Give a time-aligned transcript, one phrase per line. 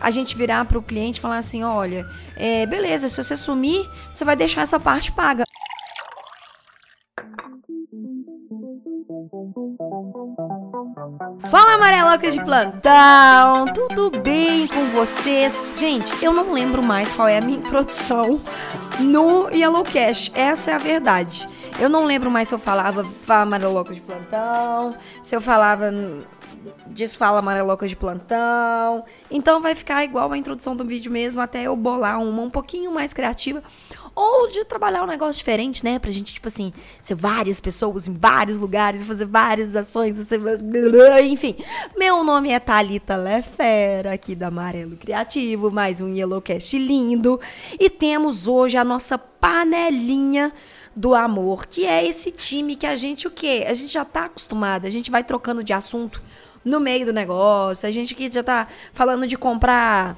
[0.00, 2.06] a gente virar pro cliente e falar assim: olha,
[2.36, 5.44] é, beleza, se você sumir, você vai deixar essa parte paga.
[11.50, 15.68] Fala amarelocas de plantão, tudo bem com vocês?
[15.78, 18.40] Gente, eu não lembro mais qual é a minha introdução
[19.00, 21.48] no Yellowcast, essa é a verdade.
[21.78, 25.90] Eu não lembro mais se eu falava Fala amarelocas de plantão, se eu falava
[26.86, 29.04] Desfala Amareloca de plantão.
[29.30, 32.92] Então vai ficar igual a introdução do vídeo mesmo, até eu bolar uma um pouquinho
[32.92, 33.62] mais criativa.
[34.14, 35.98] Ou de trabalhar um negócio diferente, né?
[35.98, 40.16] Pra gente, tipo assim, ser várias pessoas em vários lugares, fazer várias ações,
[41.22, 41.56] enfim.
[41.96, 47.38] Meu nome é Thalita Lefera, aqui da Amarelo Criativo, mais um Yellowcast lindo.
[47.78, 50.52] E temos hoje a nossa panelinha
[50.96, 53.66] do amor, que é esse time que a gente o quê?
[53.68, 56.22] A gente já tá acostumado, a gente vai trocando de assunto
[56.66, 60.16] no meio do negócio, a gente que já tá falando de comprar.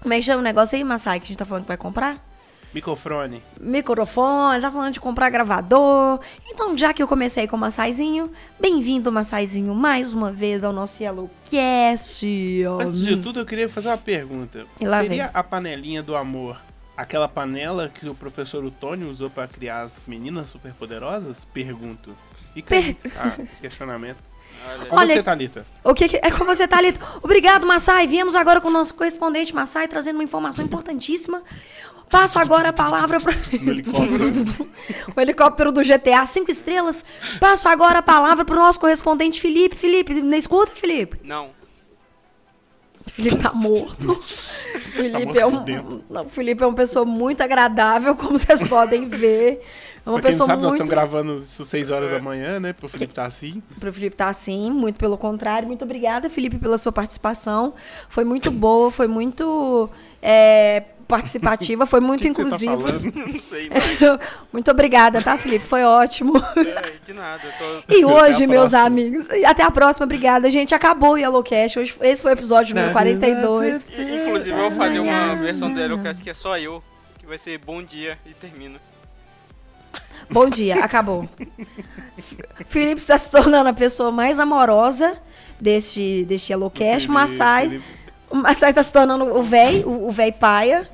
[0.00, 1.76] Como é que chama o negócio aí, Massai, que a gente tá falando que vai
[1.76, 2.24] comprar?
[2.72, 3.42] Microfone.
[3.60, 6.20] Microfone, tá falando de comprar gravador.
[6.48, 11.02] Então, já que eu comecei com o Massaizinho, bem-vindo, Massaizinho, mais uma vez ao nosso
[11.02, 12.26] Yellowcast.
[12.80, 14.64] Antes de tudo, eu queria fazer uma pergunta.
[14.78, 15.20] Seria vem.
[15.20, 16.56] a panelinha do amor
[16.96, 21.44] aquela panela que o professor Otônio usou para criar as meninas superpoderosas?
[21.44, 22.14] Pergunto.
[22.54, 22.96] E per...
[23.16, 24.31] ah, questionamento.
[24.64, 25.66] Olha, com Olha, você, Thalita.
[25.84, 27.00] O que, que é com você, Thalita?
[27.22, 28.06] Obrigado, Massai.
[28.06, 31.42] Viemos agora com o nosso correspondente Massai trazendo uma informação importantíssima.
[32.12, 33.32] Passo agora a palavra para
[35.16, 37.02] o helicóptero do GTA 5 estrelas.
[37.40, 39.74] Passo agora a palavra para o nosso correspondente Felipe.
[39.74, 41.18] Felipe, não escuta, Felipe?
[41.24, 41.50] Não.
[43.06, 44.14] Felipe tá morto.
[44.22, 49.62] Felipe, tá é um, não, Felipe é uma pessoa muito agradável, como vocês podem ver.
[50.04, 50.70] É uma pra pessoa sabe, muito...
[50.70, 52.72] nós estamos gravando isso 6 horas da manhã, né?
[52.72, 53.62] Pro Felipe tá assim.
[53.78, 55.68] Pro Felipe tá assim, muito pelo contrário.
[55.68, 57.74] Muito obrigada, Felipe, pela sua participação.
[58.08, 59.88] Foi muito boa, foi muito
[60.20, 62.92] é, participativa, foi muito que inclusiva.
[62.92, 64.20] Tá Não sei mais.
[64.52, 65.64] muito obrigada, tá, Felipe?
[65.64, 66.36] Foi ótimo.
[66.36, 67.42] É, de nada.
[67.56, 67.94] Tô...
[67.94, 70.50] E hoje, meus amigos, até a próxima, obrigada.
[70.50, 71.78] Gente, acabou o Yellowcast.
[71.78, 73.86] Hoje, esse foi o episódio número 42.
[73.86, 76.82] Inclusive, eu vou fazer uma versão do Yellowcast que é só eu,
[77.20, 78.80] que vai ser bom dia e termina.
[80.30, 81.28] Bom dia, acabou.
[82.66, 85.16] Felipe está se tornando a pessoa mais amorosa
[85.60, 87.10] deste, deste Yellowcast.
[87.10, 87.68] Massai.
[87.68, 90.88] Felipe o Massai tá se tornando o véi, o, o véi paia.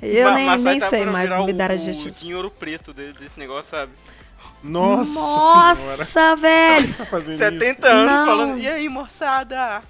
[0.00, 2.16] Eu nem, nem tá sei mais dar adjetivos.
[2.16, 3.92] O dinheiro preto desse negócio, sabe?
[4.64, 6.94] Nossa, Nossa velho!
[6.96, 7.06] 70
[7.64, 7.86] isso?
[7.86, 8.26] anos Não.
[8.26, 9.82] falando, e aí, moçada?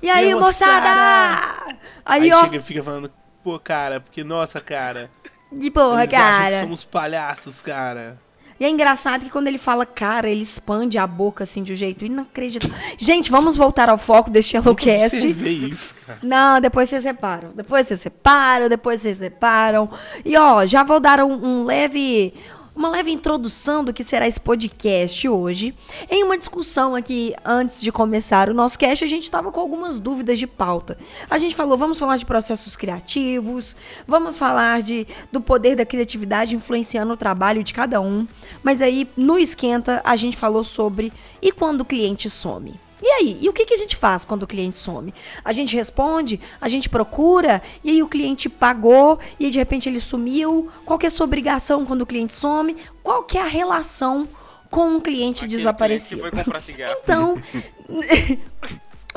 [0.00, 0.88] E aí, e moçada?
[0.88, 1.76] moçada?
[2.06, 2.40] Aí, aí ó.
[2.42, 3.10] chega e fica falando,
[3.42, 5.10] pô, cara, porque, nossa, cara.
[5.50, 6.60] De porra, cara.
[6.60, 8.18] somos palhaços, cara.
[8.60, 11.76] E é engraçado que quando ele fala cara, ele expande a boca assim de um
[11.76, 12.76] jeito inacreditável.
[12.96, 15.16] Gente, vamos voltar ao foco deste Yellowcast.
[15.16, 16.18] Você vê isso, cara.
[16.22, 17.50] Não, depois vocês separam.
[17.54, 19.88] Depois vocês separam, depois vocês separam.
[20.24, 22.34] E ó, já vou dar um, um leve
[22.78, 25.74] uma leve introdução do que será esse podcast hoje.
[26.08, 29.98] Em uma discussão aqui antes de começar o nosso cast, a gente estava com algumas
[29.98, 30.96] dúvidas de pauta.
[31.28, 33.74] A gente falou, vamos falar de processos criativos,
[34.06, 38.28] vamos falar de do poder da criatividade influenciando o trabalho de cada um.
[38.62, 41.12] Mas aí no esquenta a gente falou sobre
[41.42, 42.87] e quando o cliente some.
[43.02, 43.38] E aí?
[43.40, 45.14] E o que, que a gente faz quando o cliente some?
[45.44, 49.88] A gente responde, a gente procura, e aí o cliente pagou, e aí de repente
[49.88, 50.68] ele sumiu.
[50.84, 52.76] Qual que é a sua obrigação quando o cliente some?
[53.02, 54.26] Qual que é a relação
[54.70, 56.22] com um cliente Aquele desaparecido?
[56.22, 56.96] Cliente foi comprar cigarro.
[57.02, 57.42] Então,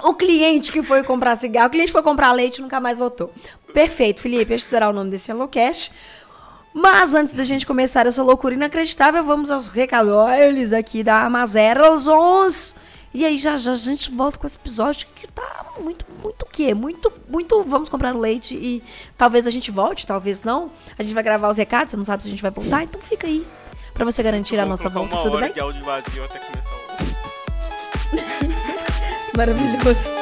[0.09, 3.33] o cliente que foi comprar cigarro, o cliente foi comprar leite e nunca mais voltou.
[3.73, 5.91] Perfeito, Felipe, este será o nome desse Helocast.
[6.73, 12.07] Mas antes da gente começar essa loucura inacreditável, vamos aos recadores aqui da Amazeros
[13.13, 16.45] e aí já já a gente volta com esse episódio que tá muito, muito o
[16.45, 16.73] quê?
[16.73, 18.83] Muito, muito vamos comprar leite e
[19.17, 20.71] talvez a gente volte, talvez não.
[20.97, 23.01] A gente vai gravar os recados, você não sabe se a gente vai voltar, então
[23.01, 23.45] fica aí
[23.93, 25.51] para você garantir a nossa volta, tudo bem?
[25.51, 26.75] De áudio vazio até começar
[29.33, 29.37] o...
[29.37, 30.20] Maravilhoso.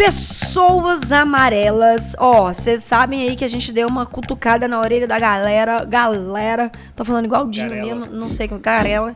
[0.00, 2.16] Pessoas amarelas.
[2.18, 5.84] Ó, oh, vocês sabem aí que a gente deu uma cutucada na orelha da galera.
[5.84, 6.72] Galera.
[6.96, 9.14] Tô falando igual o Dinho mesmo, não sei, Garela.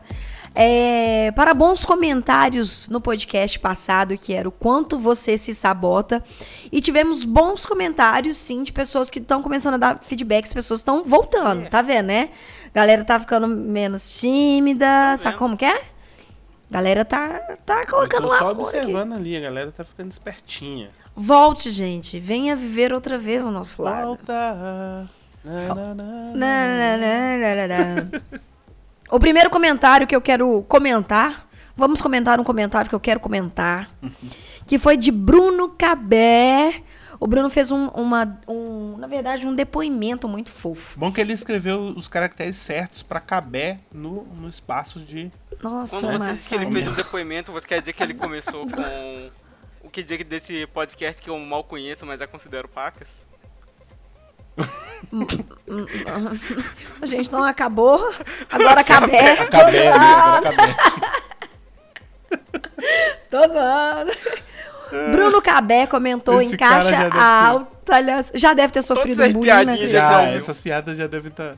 [0.53, 6.23] É, para bons comentários no podcast passado, que era o quanto você se sabota.
[6.71, 11.03] E tivemos bons comentários, sim, de pessoas que estão começando a dar feedbacks, pessoas estão
[11.03, 11.65] voltando, é.
[11.65, 12.29] tá vendo, né?
[12.75, 15.94] Galera tá ficando menos tímida, sabe como que é?
[16.69, 18.39] Galera tá, tá colocando lá.
[18.39, 19.21] Só observando aqui.
[19.21, 20.89] ali, a galera tá ficando espertinha.
[21.15, 22.19] Volte, gente.
[22.19, 24.07] Venha viver outra vez ao nosso lado.
[24.07, 25.09] Volta.
[29.09, 33.89] o primeiro comentário que eu quero comentar, vamos comentar um comentário que eu quero comentar,
[34.65, 36.81] que foi de Bruno Cabé.
[37.19, 40.99] O Bruno fez um, uma, um, na verdade, um depoimento muito fofo.
[40.99, 45.31] Bom que ele escreveu os caracteres certos para Cabé no, no espaço de.
[45.61, 49.29] Nossa, Quando você ele fez um depoimento, você quer dizer que ele começou com
[49.83, 53.07] o que dizer desse podcast que eu mal conheço, mas já considero pacas?
[57.01, 57.99] A gente não acabou.
[58.49, 59.19] Agora acabei.
[59.19, 60.75] Acabei, agora acabei.
[63.29, 64.11] Tô zoando.
[65.11, 67.75] Bruno Cabé comentou Esse em caixa alta.
[67.85, 68.39] Ter...
[68.39, 69.77] Já deve ter sofrido um bullying, né?
[69.87, 71.57] Já, essas piadas já devem estar tá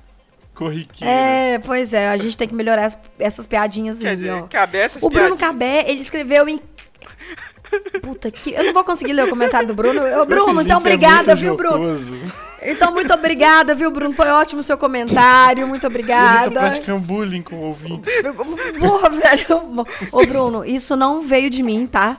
[0.54, 1.16] corriqueiras.
[1.16, 2.10] É, pois é.
[2.10, 4.42] A gente tem que melhorar essas piadinhas Quer aí, dizer, ó.
[4.44, 5.40] Cabé, essas o Bruno piadinhas.
[5.40, 6.60] Cabé, ele escreveu em
[8.02, 8.54] Puta que.
[8.54, 10.02] Eu não vou conseguir ler o comentário do Bruno.
[10.22, 11.98] Ô, Bruno, então é obrigada, é viu, Bruno?
[12.62, 14.14] Então, muito obrigada, viu, Bruno?
[14.14, 15.68] Foi ótimo o seu comentário.
[15.68, 16.48] Muito obrigada.
[16.48, 18.10] Ele tá praticando bullying com o ouvinte.
[18.80, 19.86] Porra, velho.
[20.12, 22.18] Ô, Bruno, isso não veio de mim, tá?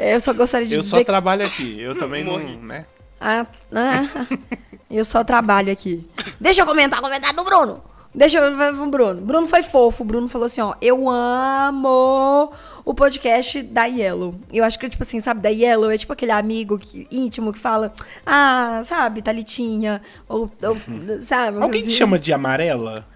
[0.00, 0.96] Eu só gostaria de eu dizer.
[0.96, 1.80] Eu só trabalho aqui.
[1.80, 2.38] Eu também não.
[2.38, 2.86] Né?
[3.20, 4.26] Ah, ah,
[4.90, 6.06] eu só trabalho aqui.
[6.40, 7.82] Deixa eu comentar o comentário do Bruno.
[8.12, 9.20] Deixa eu ver o Bruno.
[9.20, 10.02] Bruno foi fofo.
[10.02, 12.52] O Bruno falou assim: ó, eu amo
[12.84, 14.34] o podcast da Yellow.
[14.52, 17.58] Eu acho que, tipo assim, sabe, da Yellow é tipo aquele amigo que, íntimo que
[17.58, 17.92] fala,
[18.26, 20.76] ah, sabe, Talitinha, ou, ou
[21.20, 21.62] sabe.
[21.62, 23.06] Alguém te chama de amarela?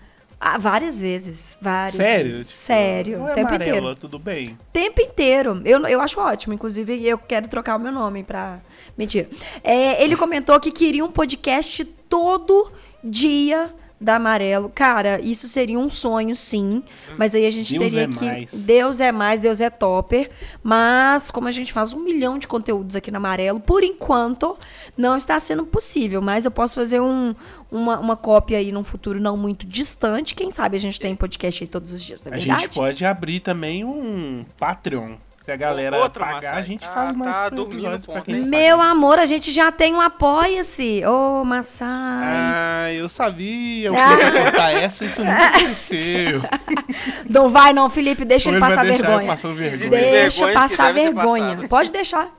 [0.47, 1.57] Ah, várias vezes.
[1.59, 1.95] Várias.
[1.95, 2.31] Sério?
[2.33, 2.47] Vezes.
[2.49, 3.19] Tipo, Sério.
[3.21, 3.97] Não é tempo amarela, inteiro.
[3.97, 4.59] tudo bem?
[4.71, 5.63] Tempo inteiro.
[5.65, 6.53] Eu, eu acho ótimo.
[6.53, 8.61] Inclusive, eu quero trocar o meu nome pra.
[8.97, 9.27] Mentira.
[9.63, 12.71] É, ele comentou que queria um podcast todo
[13.03, 13.75] dia
[14.05, 14.71] da Amarelo.
[14.73, 16.83] Cara, isso seria um sonho, sim.
[17.17, 18.25] Mas aí a gente Deus teria é que.
[18.25, 18.51] Mais.
[18.65, 20.31] Deus é mais, Deus é topper.
[20.63, 24.57] Mas, como a gente faz um milhão de conteúdos aqui na Amarelo, por enquanto
[24.97, 26.21] não está sendo possível.
[26.23, 27.35] Mas eu posso fazer um,
[27.71, 30.35] uma, uma cópia aí num futuro não muito distante.
[30.35, 32.63] Quem sabe a gente tem podcast aí todos os dias, não é a verdade?
[32.63, 35.15] gente pode abrir também um Patreon.
[35.45, 38.81] Se a galera Outro, pagar, a gente tá, faz mais tá episódios pra quem Meu
[38.81, 41.05] amor, a gente já tem um apoia-se.
[41.05, 41.87] Ô, oh, Massai.
[41.87, 43.89] Ah, eu sabia.
[43.89, 46.41] Eu queria contar essa, isso nunca aconteceu.
[47.29, 49.37] Não vai não, Felipe, deixa ele passar vergonha.
[49.37, 49.91] vergonha.
[49.91, 51.69] Deixa passar vergonha.
[51.69, 52.31] Pode deixar.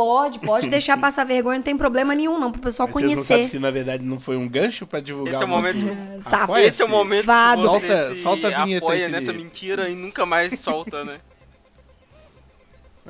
[0.00, 3.22] Pode, pode deixar passar vergonha, não tem problema nenhum, não, pro pessoal Mas conhecer.
[3.22, 6.22] Vocês não se na verdade não foi um gancho pra divulgar Esse é o momento.
[6.22, 6.58] Safado.
[6.58, 9.90] Esse é o momento que você solta, se solta a vinheta apoia aí, nessa mentira
[9.90, 11.20] e nunca mais solta, né?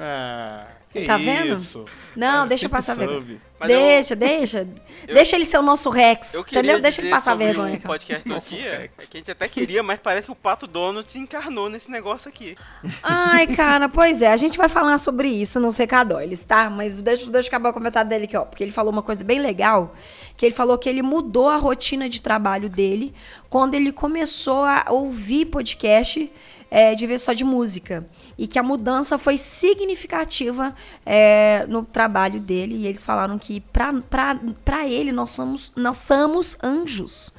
[0.02, 1.54] Ah, que Tá vendo?
[1.54, 1.84] isso?
[2.16, 3.18] Não, Eu deixa sempre passar vergonha.
[3.20, 3.40] soube.
[3.58, 4.68] Mas deixa, deixa.
[5.06, 6.80] deixa ele ser o nosso Rex, Eu queria entendeu?
[6.80, 7.76] Deixa ele passar sobre vergonha.
[7.76, 7.86] Cara.
[7.88, 9.08] podcast do dia, é Rex.
[9.08, 12.28] que a gente até queria, mas parece que o Pato Donald se encarnou nesse negócio
[12.28, 12.56] aqui.
[13.02, 16.68] Ai, cara, pois é, a gente vai falar sobre isso nos recadóios, tá?
[16.68, 19.22] Mas deixa, deixa eu acabar o comentário dele aqui, ó, porque ele falou uma coisa
[19.22, 19.94] bem legal,
[20.36, 23.14] que ele falou que ele mudou a rotina de trabalho dele
[23.48, 26.30] quando ele começou a ouvir podcast
[26.70, 28.04] é, de ver só de música.
[28.40, 32.74] E que a mudança foi significativa é, no trabalho dele.
[32.74, 37.34] E eles falaram que para ele nós somos, nós somos anjos.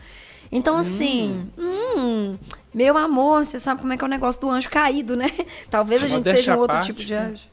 [0.51, 2.37] Então, assim, hum,
[2.71, 5.31] meu amor, você sabe como é que é o negócio do anjo caído, né?
[5.71, 7.43] Talvez a gente seja um outro parte, tipo de anjo.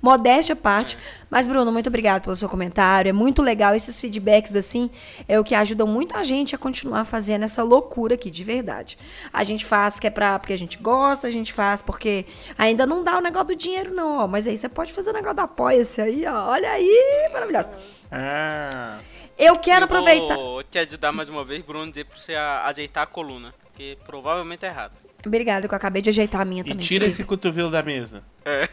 [0.00, 0.96] Modéstia à parte.
[1.30, 3.08] Mas, Bruno, muito obrigado pelo seu comentário.
[3.08, 3.74] É muito legal.
[3.74, 4.90] Esses feedbacks, assim,
[5.28, 8.98] é o que ajudam muito a gente a continuar fazendo essa loucura aqui, de verdade.
[9.32, 12.24] A gente faz que é pra, porque a gente gosta, a gente faz porque
[12.58, 14.26] ainda não dá o negócio do dinheiro, não, ó.
[14.26, 16.48] Mas aí você pode fazer o negócio da apoia-se aí, ó.
[16.50, 17.70] Olha aí, maravilhoso.
[18.10, 18.98] Ah,
[19.38, 20.34] Eu quero Eu aproveitar.
[20.36, 23.54] Vou te ajudar mais uma vez, Bruno, dizer pra você a- ajeitar a coluna.
[23.64, 24.92] Porque provavelmente é errado.
[25.24, 26.84] Obrigada, que eu acabei de ajeitar a minha e também.
[26.84, 28.22] tira esse cotovelo da mesa.
[28.44, 28.68] É.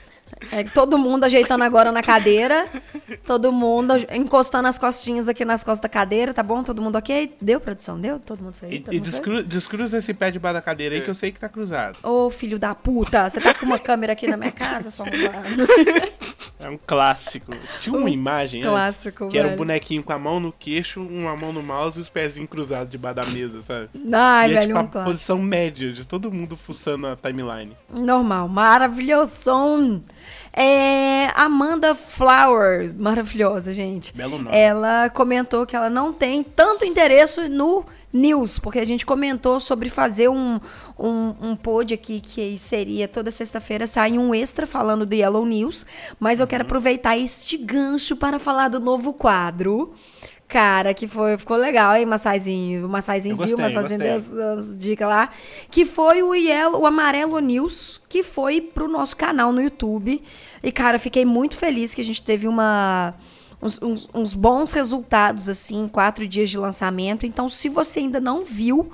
[0.51, 2.65] É, todo mundo ajeitando agora na cadeira.
[3.25, 6.63] Todo mundo encostando as costinhas aqui nas costas da cadeira, tá bom?
[6.63, 7.35] Todo mundo ok?
[7.41, 7.99] Deu, produção?
[7.99, 8.19] Deu?
[8.19, 8.73] Todo mundo fez?
[8.75, 11.39] E, Todo e descru- descruza esse pé debaixo da cadeira aí que eu sei que
[11.39, 11.97] tá cruzado.
[12.03, 15.67] Ô, filho da puta, você tá com uma câmera aqui na minha casa, só arrombado?
[16.59, 17.51] É um clássico.
[17.79, 21.01] Tinha uma Um imagem antes, clássico, que era um bonequinho com a mão no queixo,
[21.01, 23.89] uma mão no mouse e os pezinhos cruzados debaixo da mesa, sabe?
[24.11, 25.11] Ai, e é velho, tipo um a clássico.
[25.11, 27.75] posição média de todo mundo fuçando a timeline.
[27.89, 30.01] Normal, maravilhoso.
[30.59, 34.11] É, Amanda Flowers, maravilhosa, gente.
[34.11, 34.57] Belo nome.
[34.57, 39.87] Ela comentou que ela não tem tanto interesse no News, porque a gente comentou sobre
[39.87, 40.59] fazer um,
[40.97, 45.85] um, um pod aqui que seria toda sexta-feira sai um extra falando do Yellow News,
[46.19, 46.67] mas eu quero uhum.
[46.67, 49.93] aproveitar este gancho para falar do novo quadro.
[50.47, 52.85] Cara, que foi, ficou legal, hein, Massaizinho?
[52.85, 55.29] O Massaizinho viu, o Massaizinho deu as, as, dicas lá.
[55.69, 60.23] Que foi o Yellow, o Amarelo News, que foi pro nosso canal no YouTube.
[60.63, 63.13] E, cara, fiquei muito feliz que a gente teve uma
[63.61, 67.25] uns, uns, uns bons resultados, assim, quatro dias de lançamento.
[67.25, 68.91] Então, se você ainda não viu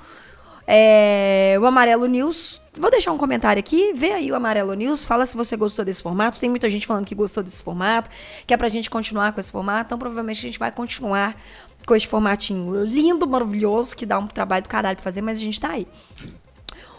[0.66, 5.26] é, o Amarelo News, vou deixar um comentário aqui, vê aí o Amarelo News, fala
[5.26, 6.38] se você gostou desse formato.
[6.38, 8.10] Tem muita gente falando que gostou desse formato,
[8.46, 11.36] que é pra gente continuar com esse formato, então provavelmente a gente vai continuar
[11.86, 15.42] com esse formatinho lindo, maravilhoso, que dá um trabalho do caralho pra fazer, mas a
[15.42, 15.86] gente tá aí.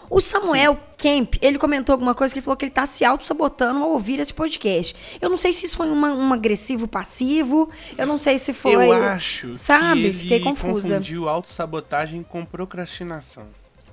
[0.08, 0.80] O Samuel Sim.
[0.96, 4.18] Kemp, ele comentou alguma coisa que ele falou que ele tá se auto-sabotando ao ouvir
[4.20, 4.94] esse podcast.
[5.20, 8.86] Eu não sei se isso foi uma, um agressivo passivo, eu não sei se foi.
[8.86, 9.54] Eu acho.
[9.56, 10.00] Sabe?
[10.00, 10.88] Que ele Fiquei confusa.
[10.88, 13.46] confundiu auto-sabotagem com procrastinação.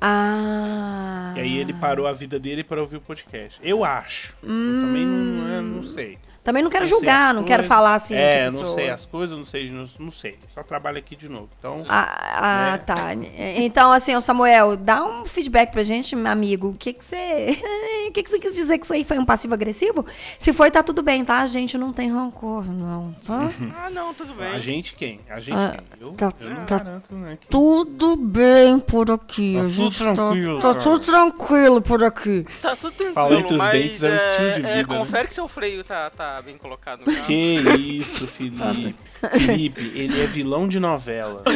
[0.05, 1.33] Ah.
[1.37, 3.57] E aí ele parou a vida dele para ouvir o podcast.
[3.63, 4.33] Eu acho.
[4.43, 4.75] Hum.
[4.75, 6.17] Eu também não, é, não sei.
[6.43, 8.15] Também não quero não julgar, não quero falar assim.
[8.15, 10.37] É, não sei as coisas, não sei, não, não sei.
[10.53, 11.49] Só trabalho aqui de novo.
[11.57, 11.85] Então.
[11.87, 12.77] Ah, ah né?
[12.79, 13.13] tá.
[13.57, 16.69] Então, assim, o Samuel, dá um feedback pra gente, meu amigo.
[16.69, 17.57] O que que você.
[18.03, 20.05] O que que você quis dizer que isso aí foi um passivo agressivo?
[20.37, 21.39] Se foi, tá tudo bem, tá?
[21.39, 23.15] A gente não tem rancor, não.
[23.25, 23.49] Tá?
[23.75, 24.49] ah, não, tudo bem.
[24.49, 25.19] A gente quem?
[25.27, 26.07] A gente ah, quem?
[26.07, 27.39] Eu, tá, eu não tá garanto, né?
[27.49, 29.57] Tudo bem por aqui.
[29.59, 30.59] Tá a gente tudo tá, tranquilo.
[30.59, 32.45] Tá, tá tudo tranquilo por aqui.
[32.61, 33.33] Tá tudo tranquilo.
[33.33, 34.69] Entre os dentes é, um estilo de vida.
[34.69, 35.27] É, confere né?
[35.29, 37.25] que seu freio tá, tá bem colocado no carro.
[37.25, 38.95] Que isso, Felipe.
[39.31, 41.43] Felipe, ele é vilão de novela.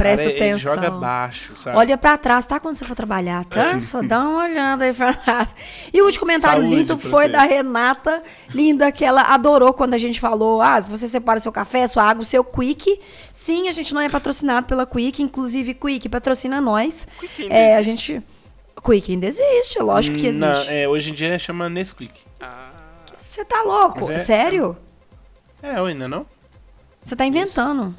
[0.00, 0.72] Presta Cara, atenção.
[0.72, 1.76] Ele joga baixo, sabe?
[1.76, 2.58] Olha pra trás, tá?
[2.58, 3.78] Quando você for trabalhar, tá?
[3.80, 5.54] Só dá uma olhada aí pra trás.
[5.92, 7.32] E o último comentário Saúde lindo foi você.
[7.32, 8.22] da Renata,
[8.54, 12.04] linda, que ela adorou quando a gente falou: ah, se você separa seu café, sua
[12.04, 12.98] água, o seu Quick.
[13.30, 17.06] Sim, a gente não é patrocinado pela Quick, inclusive Quick patrocina nós.
[17.18, 18.22] Quick é, a gente.
[18.82, 20.40] Quick ainda existe, lógico que existe.
[20.40, 22.22] Não, é, hoje em dia chama Nesquik.
[22.40, 22.69] Ah.
[23.40, 24.10] Você tá louco?
[24.10, 24.76] É, Sério?
[25.62, 26.26] É, eu ainda não.
[27.00, 27.94] Você tá inventando.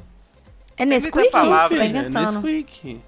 [0.76, 1.30] É Nesquik?
[1.32, 2.38] Palavra, Você tá inventando.
[2.38, 3.00] É Nesquik.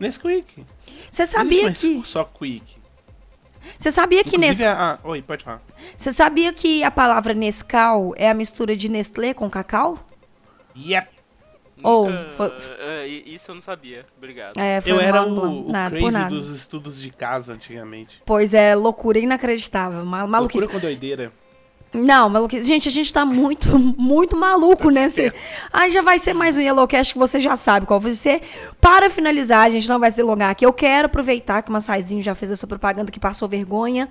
[0.00, 0.66] Nesquik.
[1.10, 2.02] Você sabia que...
[2.06, 2.78] Só Quick.
[3.78, 4.70] Você sabia que Nescau...
[4.70, 5.60] Ah, oi, pode falar.
[5.94, 9.98] Você sabia que a palavra Nescau é a mistura de Nestlé com cacau?
[10.74, 11.08] Yep.
[11.82, 12.48] Ou, uh, foi...
[12.48, 14.06] uh, isso eu não sabia.
[14.16, 14.58] Obrigado.
[14.58, 18.22] É, eu era o, o nada, crazy dos estudos de caso antigamente.
[18.24, 20.02] Pois é, loucura inacreditável.
[20.02, 20.60] Mal, maluquice.
[20.60, 21.30] Loucura com doideira.
[21.94, 22.66] Não, maluquice.
[22.66, 25.08] Gente, a gente tá muito, muito maluco, né?
[25.08, 25.32] Cê...
[25.72, 28.42] Aí já vai ser mais um Yellowcast que você já sabe qual vai ser.
[28.80, 30.66] Para finalizar, a gente não vai se delongar aqui.
[30.66, 34.08] Eu quero aproveitar que o Massaizinho já fez essa propaganda que passou vergonha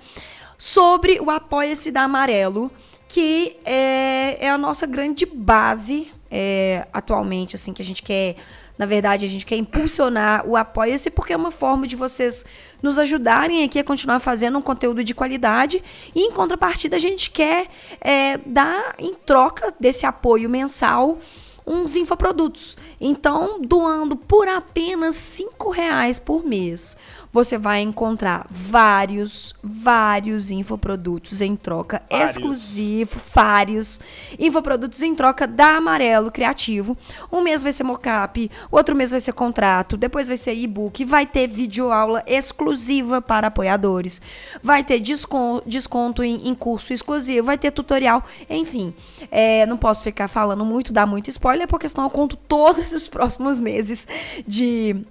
[0.56, 2.70] sobre o Apoia-se da Amarelo,
[3.06, 8.36] que é, é a nossa grande base é, atualmente, assim, que a gente quer
[8.76, 12.44] na verdade, a gente quer impulsionar o Apoia-se porque é uma forma de vocês
[12.84, 15.82] nos ajudarem aqui a continuar fazendo um conteúdo de qualidade.
[16.14, 17.66] E, em contrapartida, a gente quer
[17.98, 21.18] é, dar, em troca desse apoio mensal,
[21.66, 22.76] uns infoprodutos.
[23.00, 26.94] Então, doando por apenas cinco reais por mês,
[27.34, 32.30] você vai encontrar vários, vários infoprodutos em troca vários.
[32.30, 34.00] exclusivo, vários
[34.38, 36.96] infoprodutos em troca da Amarelo Criativo.
[37.32, 41.26] Um mês vai ser mockup, outro mês vai ser contrato, depois vai ser e-book, vai
[41.26, 44.22] ter videoaula exclusiva para apoiadores,
[44.62, 48.94] vai ter desconto, desconto em, em curso exclusivo, vai ter tutorial, enfim.
[49.28, 53.08] É, não posso ficar falando muito, dar muito spoiler, porque senão eu conto todos os
[53.08, 54.06] próximos meses
[54.46, 55.04] de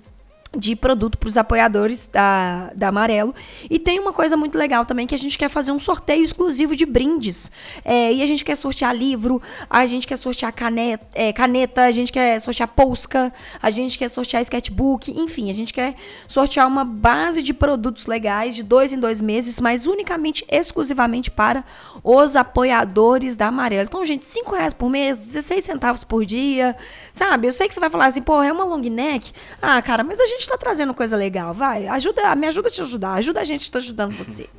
[0.56, 3.34] de produto para os apoiadores da, da Amarelo.
[3.70, 6.76] E tem uma coisa muito legal também, que a gente quer fazer um sorteio exclusivo
[6.76, 7.52] de brindes.
[7.84, 11.92] É, e a gente quer sortear livro, a gente quer sortear caneta, é, caneta, a
[11.92, 15.96] gente quer sortear polska, a gente quer sortear sketchbook, enfim, a gente quer
[16.28, 21.64] sortear uma base de produtos legais de dois em dois meses, mas unicamente, exclusivamente para
[22.04, 23.88] os apoiadores da Amarelo.
[23.88, 26.76] Então, gente, 5 reais por mês, 16 centavos por dia,
[27.12, 27.48] sabe?
[27.48, 29.32] Eu sei que você vai falar assim, pô, é uma long neck.
[29.62, 31.88] Ah, cara, mas a gente está trazendo coisa legal, vai.
[31.88, 34.50] Ajuda, me ajuda a te ajudar, ajuda a gente está ajudando você.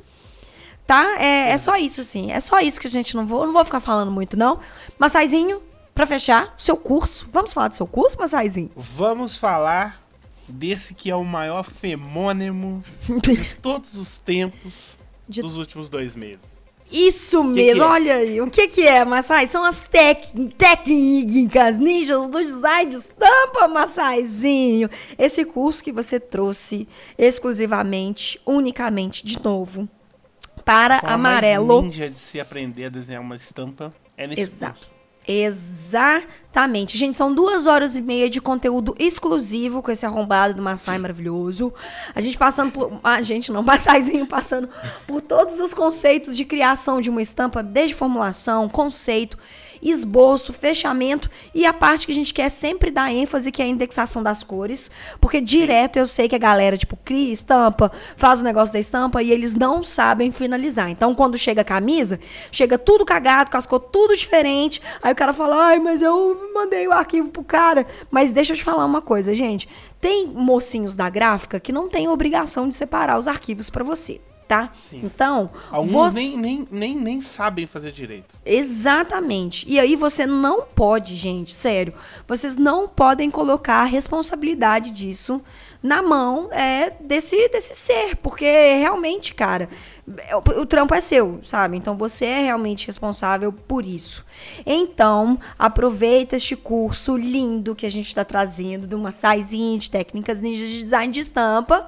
[0.85, 1.15] Tá?
[1.19, 2.31] É, é só isso, assim.
[2.31, 3.45] É só isso que a gente não vou.
[3.45, 4.59] Não vou ficar falando muito, não.
[4.99, 5.61] Massaizinho,
[5.93, 7.27] para fechar, seu curso.
[7.31, 8.69] Vamos falar do seu curso, Massaizinho?
[8.75, 10.01] Vamos falar
[10.47, 12.83] desse que é o maior femônimo
[13.23, 14.95] de todos os tempos
[15.27, 15.41] de...
[15.41, 16.54] dos últimos dois meses.
[16.91, 17.85] Isso que mesmo, que é?
[17.85, 18.41] olha aí.
[18.41, 19.47] O que, que é, Massai?
[19.47, 24.89] São as técnicas ninjas do design de estampa, Massaizinho.
[25.17, 26.87] Esse curso que você trouxe
[27.17, 29.89] exclusivamente, unicamente, de novo,
[30.63, 31.67] para a amarelo.
[31.67, 34.79] Mais ninja de se aprender a desenhar uma estampa é nesse Exato.
[34.79, 34.94] curso.
[35.27, 36.97] Exatamente.
[36.97, 41.73] Gente, são duas horas e meia de conteúdo exclusivo com esse arrombado do Massai maravilhoso.
[42.13, 42.99] A gente passando por.
[43.03, 44.69] A gente não, Massaizinho passando
[45.07, 49.37] por todos os conceitos de criação de uma estampa, desde formulação, conceito
[49.89, 53.67] esboço, fechamento e a parte que a gente quer sempre dar ênfase, que é a
[53.67, 54.89] indexação das cores.
[55.21, 59.21] Porque direto eu sei que a galera, tipo, cria estampa, faz o negócio da estampa
[59.21, 60.89] e eles não sabem finalizar.
[60.89, 62.19] Então, quando chega a camisa,
[62.51, 64.81] chega tudo cagado, cascou tudo diferente.
[65.01, 67.85] Aí o cara fala, ai, mas eu mandei o arquivo pro cara.
[68.09, 69.67] Mas deixa eu te falar uma coisa, gente.
[69.99, 74.71] Tem mocinhos da gráfica que não tem obrigação de separar os arquivos para você tá?
[74.83, 75.01] Sim.
[75.03, 76.19] Então, alguns você...
[76.19, 78.35] nem, nem, nem, nem sabem fazer direito.
[78.45, 79.65] Exatamente.
[79.67, 81.93] E aí você não pode, gente, sério,
[82.27, 85.41] vocês não podem colocar a responsabilidade disso
[85.85, 89.69] na mão é, desse, desse ser, porque realmente, cara,
[90.33, 91.77] o, o trampo é seu, sabe?
[91.77, 94.25] Então você é realmente responsável por isso.
[94.65, 100.39] Então, aproveita este curso lindo que a gente está trazendo de uma saizinha de técnicas
[100.39, 101.87] de design de estampa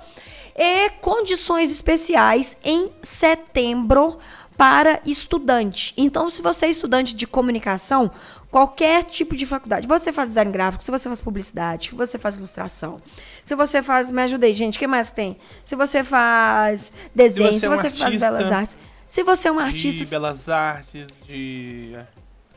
[0.57, 4.17] e condições especiais em setembro
[4.57, 5.93] para estudante.
[5.95, 8.09] Então, se você é estudante de comunicação,
[8.49, 12.37] qualquer tipo de faculdade, você faz design gráfico, se você faz publicidade, se você faz
[12.37, 12.99] ilustração,
[13.43, 15.37] se você faz, me ajudei, gente, o que mais tem?
[15.63, 19.47] Se você faz desenho, se você, se você é um faz belas artes, se você
[19.47, 21.93] é um artista de belas artes, de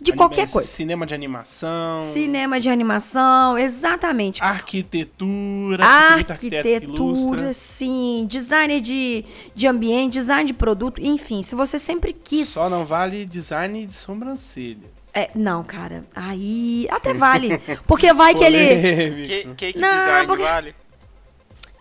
[0.00, 0.68] de qualquer coisa.
[0.68, 2.02] Cinema de animação.
[2.02, 4.42] Cinema de animação, exatamente.
[4.42, 5.84] Arquitetura.
[5.84, 8.26] Arquitetura, sim.
[8.28, 11.42] Design de, de ambiente, design de produto, enfim.
[11.42, 12.48] Se você sempre quis.
[12.48, 14.90] Só não vale design de sobrancelhas.
[15.12, 16.02] É, não, cara.
[16.14, 16.86] Aí.
[16.90, 17.58] Até vale.
[17.86, 19.26] Porque vai que ele.
[19.26, 20.42] Que, que, que não, design porque...
[20.42, 20.74] vale?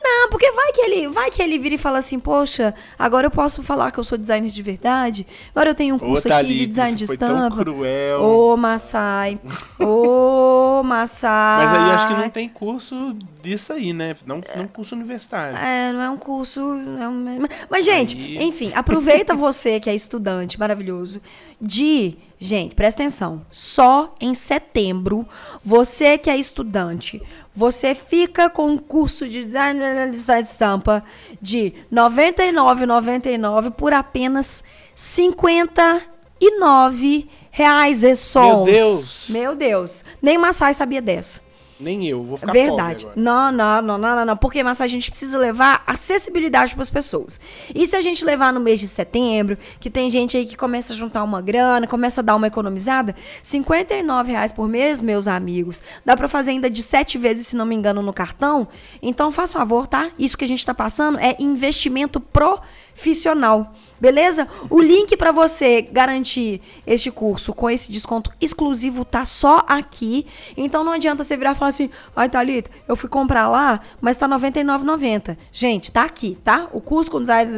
[0.02, 3.32] Não, porque vai que ele, vai que ele vira e fala assim, poxa, agora eu
[3.32, 5.28] posso falar que eu sou designer de verdade.
[5.54, 7.56] Agora eu tenho um curso Ô, aqui de design de estampa.
[7.56, 8.22] Foi cruel.
[8.22, 9.40] Ô, Massai.
[9.80, 11.66] Ô, Massai.
[11.66, 14.16] Mas aí acho que não tem curso disso aí, né?
[14.26, 15.58] Não, não curso universitário.
[15.58, 16.60] É, não é um curso.
[16.60, 17.46] É um...
[17.70, 18.44] Mas, gente, aí...
[18.44, 21.22] enfim, aproveita você que é estudante maravilhoso
[21.60, 22.18] de.
[22.42, 23.46] Gente, presta atenção.
[23.52, 25.28] Só em setembro,
[25.64, 27.22] você que é estudante
[27.60, 29.82] você fica com um curso de design
[30.12, 31.04] de estampa
[31.42, 34.64] de R$ 99,99 por apenas
[34.96, 38.02] 59,00 reais.
[38.02, 39.26] Meu Deus!
[39.28, 40.06] Meu Deus.
[40.22, 41.42] Nem Massai sabia dessa.
[41.80, 43.08] Nem eu, vou ficar Verdade.
[43.16, 44.38] Não, não, não, não, não, não.
[44.38, 47.40] Porque, mas a gente precisa levar acessibilidade para as pessoas.
[47.74, 50.92] E se a gente levar no mês de setembro, que tem gente aí que começa
[50.92, 53.16] a juntar uma grana, começa a dar uma economizada,
[53.50, 57.66] R$ reais por mês, meus amigos, dá para fazer ainda de sete vezes, se não
[57.66, 58.68] me engano, no cartão.
[59.02, 60.12] Então, faz favor, tá?
[60.20, 63.74] Isso que a gente está passando é investimento profissional.
[64.00, 64.48] Beleza?
[64.70, 70.26] O link para você garantir este curso com esse desconto exclusivo tá só aqui.
[70.56, 74.18] Então não adianta você virar e falar assim: "Ai, Thalita, eu fui comprar lá, mas
[74.18, 75.38] tá R$ 99,90".
[75.52, 76.68] Gente, tá aqui, tá?
[76.72, 77.52] O curso com design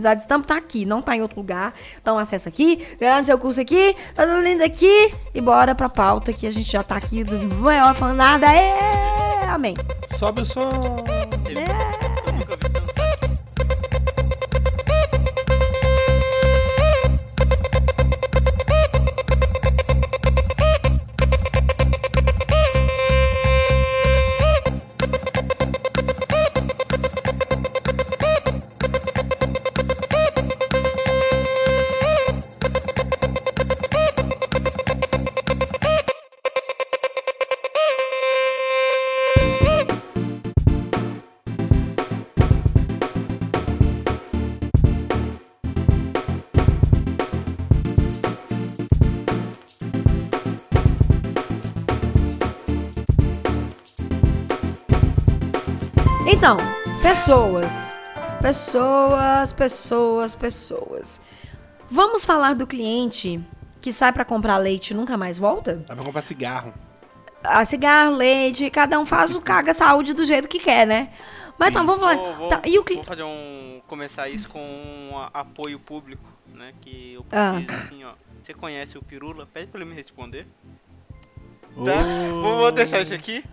[0.00, 1.74] de estampa tá aqui, não tá em outro lugar.
[2.00, 6.32] Então acessa aqui, garante seu curso aqui, tá tudo lindo aqui e bora pra pauta
[6.32, 8.52] que a gente já tá aqui do maior falando nada.
[8.52, 9.76] É, amém.
[10.18, 10.70] Sobe o som.
[11.48, 11.93] É.
[57.04, 58.00] pessoas.
[58.40, 61.20] Pessoas, pessoas, pessoas.
[61.90, 63.44] Vamos falar do cliente
[63.82, 65.84] que sai para comprar leite e nunca mais volta?
[65.86, 66.72] Vai pra comprar cigarro.
[67.42, 71.12] Ah, cigarro, leite, cada um faz o caga saúde do jeito que quer, né?
[71.58, 72.16] Mas então, vamos falar.
[72.16, 72.96] Vou, tá, e o cli...
[72.96, 73.82] vou fazer um.
[73.86, 76.72] começar isso com um apoio público, né?
[76.80, 77.84] Que eu preciso, ah.
[77.84, 78.14] assim, ó.
[78.42, 79.46] Você conhece o Pirula?
[79.46, 80.46] Pede pra ele me responder.
[81.74, 82.02] Tá?
[82.30, 83.44] Vou, vou deixar isso aqui.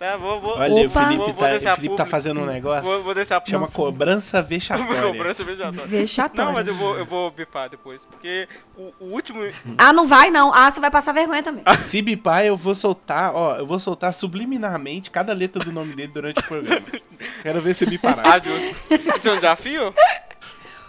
[0.00, 0.56] Tá, vou, vou.
[0.56, 0.86] Olha, Opa.
[0.86, 2.84] o Felipe, vou, tá, vou o Felipe tá fazendo um negócio.
[2.84, 3.74] Vou, vou deixar Chama Nossa.
[3.74, 4.96] cobrança vexatória.
[5.12, 5.86] cobrança vexatória.
[5.86, 6.44] Vexatória.
[6.46, 8.02] Não, mas eu vou, eu vou bipar depois.
[8.06, 9.42] Porque o, o, último.
[9.76, 10.54] Ah, não vai não.
[10.54, 11.62] Ah, você vai passar vergonha também.
[11.82, 16.10] Se bipar, eu vou soltar, ó, eu vou soltar subliminarmente cada letra do nome dele
[16.14, 16.86] durante o programa.
[17.42, 18.22] Quero ver se bipará.
[18.24, 19.18] Ah, justo.
[19.18, 19.94] Isso é um desafio?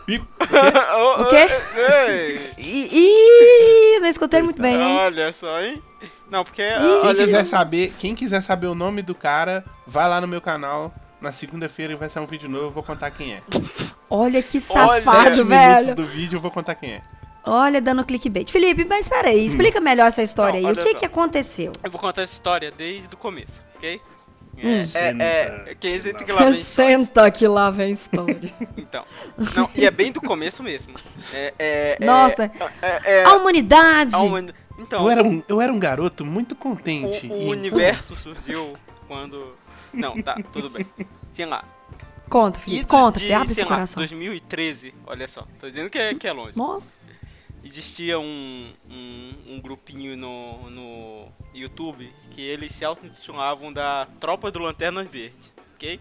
[0.07, 2.39] Bip, o quê?
[2.57, 4.95] Ih, não escutei muito bem, hein?
[4.95, 5.83] Olha só, hein?
[6.29, 6.63] Não, porque.
[7.01, 10.93] Quem quiser, saber, quem quiser saber o nome do cara, vai lá no meu canal.
[11.19, 13.41] Na segunda-feira vai sair um vídeo novo, eu vou contar quem é.
[14.09, 15.95] Olha que safado, Olha, velho.
[15.95, 17.01] do vídeo eu vou contar quem é.
[17.43, 18.49] Olha, dando clickbait.
[18.51, 19.83] Felipe, mas peraí, explica hum.
[19.83, 20.73] melhor essa história Não, aí.
[20.73, 20.99] O que só.
[20.99, 21.71] que aconteceu?
[21.83, 24.01] Eu vou contar essa história desde o começo, ok?
[24.57, 24.77] Hum.
[24.95, 28.53] É, é, é, que que lá vem Senta que lá vem história.
[28.77, 29.03] então.
[29.55, 30.93] Não, e é bem do começo mesmo.
[31.33, 32.51] É, é, é Nossa.
[32.81, 34.13] É, a humanidade.
[34.13, 34.60] A humanidade.
[34.81, 37.27] Então, eu era, um, eu era um garoto muito contente.
[37.27, 38.73] O, o universo surgiu
[39.07, 39.55] quando.
[39.93, 40.85] Não, tá, tudo bem.
[41.35, 41.63] Sei lá.
[42.29, 44.01] Conta, Felipe, conta, de, abre esse coração.
[44.01, 46.57] 2013, olha só, tô dizendo que é, que é longe.
[46.57, 47.11] Nossa.
[47.61, 54.59] Existia um, um, um grupinho no, no YouTube que eles se auto-intitulavam da Tropa do
[54.59, 55.99] Lanternas Verde, ok?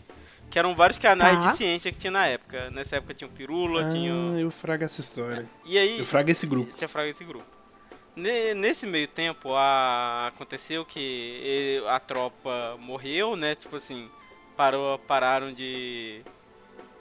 [0.49, 1.51] Que eram vários canais tá.
[1.51, 2.71] de ciência que tinha na época.
[2.71, 4.13] Nessa época tinha o Pirula, ah, tinha.
[4.39, 5.49] Eu frago essa história.
[5.67, 5.99] E aí.
[5.99, 6.73] Eu frago esse grupo.
[6.77, 7.60] Você fraga esse grupo.
[8.17, 10.29] Nesse meio tempo, a...
[10.29, 13.55] aconteceu que a tropa morreu, né?
[13.55, 14.11] Tipo assim,
[14.57, 16.23] parou, pararam de,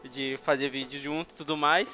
[0.10, 1.90] de fazer vídeo junto e tudo mais.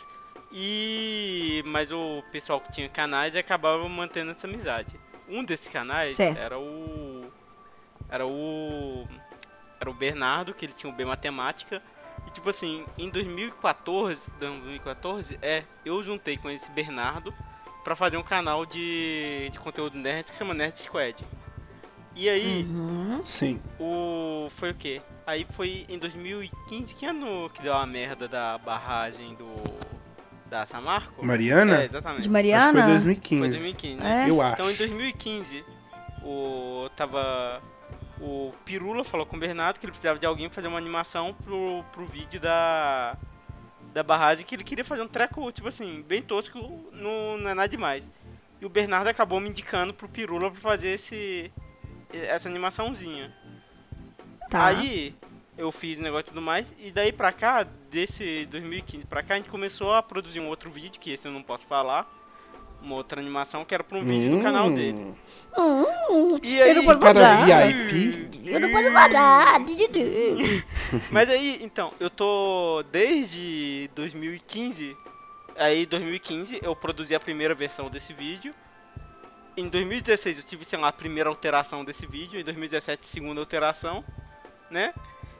[0.52, 5.00] E mas o pessoal que tinha canais acabava mantendo essa amizade.
[5.28, 6.40] Um desses canais certo.
[6.40, 7.32] era o
[8.10, 9.08] era o
[9.80, 11.82] era o Bernardo, que ele tinha o B matemática.
[12.28, 17.34] E tipo assim, em 2014, 2014, é, eu juntei com esse Bernardo
[17.86, 21.24] para fazer um canal de, de conteúdo nerd que chama Nerd Squad.
[22.16, 23.22] E aí, uhum.
[23.24, 23.62] sim.
[23.80, 25.02] O foi o quê?
[25.28, 29.46] Aí foi em 2015, que ano que deu a merda da barragem do
[30.50, 31.24] da Samarco?
[31.24, 31.84] Mariana?
[31.84, 32.24] É, exatamente.
[32.24, 32.80] De Mariana?
[32.80, 33.40] Acho foi 2015.
[33.40, 34.26] Foi 2015, né?
[34.26, 34.30] É?
[34.30, 34.54] Eu acho.
[34.54, 35.66] Então em 2015,
[36.24, 37.62] o tava
[38.20, 41.84] o Pirula falou com o Bernardo que ele precisava de alguém fazer uma animação pro,
[41.92, 43.16] pro vídeo da
[43.96, 46.60] da barragem que ele queria fazer um treco, tipo assim, bem tosco,
[46.92, 48.04] não, não é nada demais.
[48.60, 51.50] E o Bernardo acabou me indicando pro Pirula pra fazer esse
[52.12, 53.34] essa animaçãozinha.
[54.50, 54.66] Tá.
[54.66, 55.16] Aí
[55.58, 59.36] eu fiz o negócio e tudo mais, e daí pra cá, desse 2015 pra cá,
[59.36, 62.06] a gente começou a produzir um outro vídeo, que esse eu não posso falar,
[62.82, 64.38] uma outra animação que era pra um vídeo hum.
[64.38, 65.14] do canal dele.
[65.58, 67.46] Hum, e aí, eu não posso falar.
[67.46, 68.42] VIP?
[68.46, 69.60] Eu não posso falar.
[71.12, 74.96] Mas aí, então, eu tô desde 2015.
[75.58, 78.54] Aí, 2015, eu produzi a primeira versão desse vídeo.
[79.58, 82.40] Em 2016, eu tive, sei lá, a primeira alteração desse vídeo.
[82.40, 84.04] Em 2017, segunda alteração,
[84.70, 84.94] né?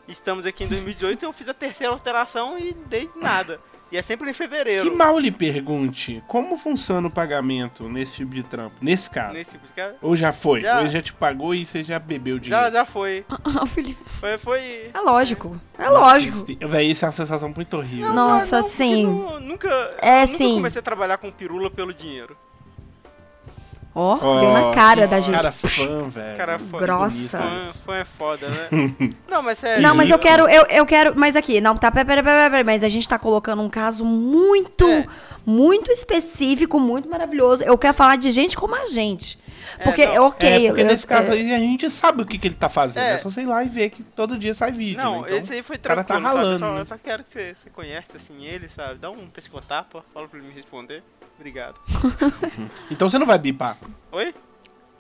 [0.08, 3.60] Estamos aqui em 2018, eu fiz a terceira alteração e dei nada.
[3.92, 4.90] E é sempre em fevereiro.
[4.90, 9.34] Que mal lhe pergunte como funciona o pagamento nesse tipo de trampo, nesse caso.
[9.34, 9.96] Nesse tipo de caso?
[10.02, 10.62] Ou já foi?
[10.62, 10.76] Já.
[10.76, 12.66] Ou ele já te pagou e você já bebeu dinheiro?
[12.66, 13.26] Já, já foi.
[13.58, 14.04] Ah, Felipe.
[14.20, 14.92] Foi, foi.
[14.94, 15.60] É lógico.
[15.78, 16.46] É lógico.
[16.68, 18.14] Véi, isso é uma sensação muito horrível.
[18.14, 19.06] Não, Nossa, não, sim.
[19.42, 19.70] nunca,
[20.02, 20.56] é, nunca sim.
[20.56, 22.36] comecei a trabalhar com pirula pelo dinheiro.
[23.98, 25.36] Ó, oh, deu na cara da gente.
[25.36, 26.38] Cara fã, velho.
[26.38, 26.78] Cara fã.
[26.78, 27.38] Grossa.
[27.38, 29.10] Fã, fã é foda, né?
[29.26, 29.80] não, mas é.
[29.80, 31.14] Não, mas eu quero, eu, eu quero.
[31.16, 34.04] Mas aqui, não, tá, pera, pera, pera, pera, mas a gente tá colocando um caso
[34.04, 35.08] muito, é.
[35.46, 37.64] muito específico, muito maravilhoso.
[37.64, 39.40] Eu quero falar de gente como a gente.
[39.82, 40.50] Porque, é, ok.
[40.50, 41.36] É, porque eu, nesse eu, caso é...
[41.36, 43.04] aí a gente sabe o que, que ele tá fazendo.
[43.04, 43.14] É.
[43.14, 44.98] é só sei lá e ver que todo dia sai vídeo.
[44.98, 45.28] Não, né?
[45.28, 46.04] então, esse aí foi tranquilo.
[46.04, 46.60] O cara tá ralando.
[46.60, 46.80] Sabe?
[46.80, 48.96] Eu só, quero que você, você conhece assim ele, sabe?
[48.96, 51.02] Dá um pescotapa, fala pra ele me responder.
[51.38, 51.76] Obrigado.
[52.90, 53.78] então você não vai bipar?
[54.12, 54.34] Oi?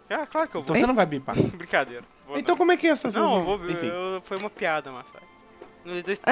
[0.09, 0.63] Ah, claro que eu vou.
[0.63, 1.35] Então você não vai bipar.
[1.55, 2.03] Brincadeira.
[2.35, 2.57] então não.
[2.57, 5.21] como é que é essa Não, eu vou, eu, foi uma piada, Massai.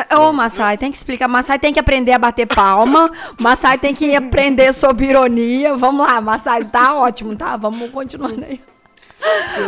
[0.09, 1.27] É, ô, Massai, tem que explicar.
[1.27, 3.11] Massai tem que aprender a bater palma.
[3.39, 5.75] Massai tem que aprender sobre ironia.
[5.75, 7.55] Vamos lá, Massai, tá ótimo, tá?
[7.55, 8.59] Vamos continuando aí.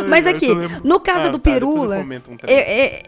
[0.08, 0.48] Mas aqui,
[0.82, 1.98] no caso ah, do tá, Pirula.
[1.98, 3.02] Um é, é,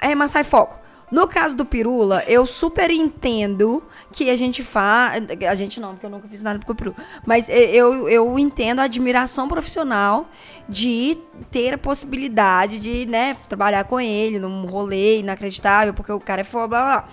[0.00, 0.78] é, Massai, foco.
[1.10, 5.22] No caso do Pirula, eu super entendo que a gente faz.
[5.48, 6.96] A gente não, porque eu nunca fiz nada com o Pirula.
[7.24, 10.28] Mas eu, eu entendo a admiração profissional
[10.68, 11.16] de
[11.50, 16.44] ter a possibilidade de, né, trabalhar com ele num rolê inacreditável, porque o cara é
[16.44, 17.08] foda, blá blá.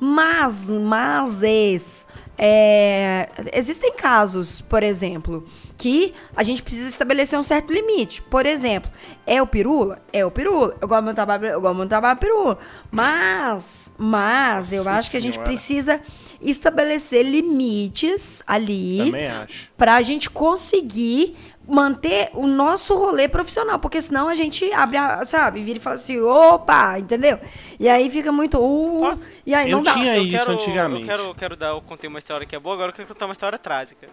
[0.00, 2.06] Mas, mas,
[2.36, 5.44] é, existem casos, por exemplo,
[5.78, 8.20] que a gente precisa estabelecer um certo limite.
[8.20, 8.90] Por exemplo,
[9.24, 10.02] é o pirula?
[10.12, 10.76] É o pirula.
[10.80, 12.58] Eu gosto muito do trabalho, eu gosto muito do trabalho pirula.
[12.90, 16.00] Mas, mas, eu acho que a gente precisa
[16.42, 18.98] estabelecer limites ali.
[18.98, 19.70] Também acho.
[19.76, 21.36] Pra gente conseguir
[21.66, 25.96] manter o nosso rolê profissional, porque senão a gente abre, a, sabe, vira e fala
[25.96, 27.38] assim, opa, entendeu?
[27.78, 29.92] E aí fica muito, uh, e aí eu não dá.
[29.92, 31.02] tinha eu isso quero, antigamente.
[31.02, 33.26] Eu quero, quero dar, eu contei uma história que é boa, agora eu quero contar
[33.26, 34.08] uma história trágica.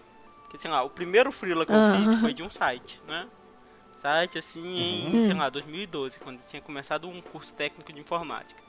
[0.49, 2.09] Que assim lá, o primeiro freela que eu uh -huh.
[2.11, 3.27] fiz foi de um site, né?
[4.01, 8.61] Site assim em, sei lá, 2012, quando tinha começado um curso técnico de informática.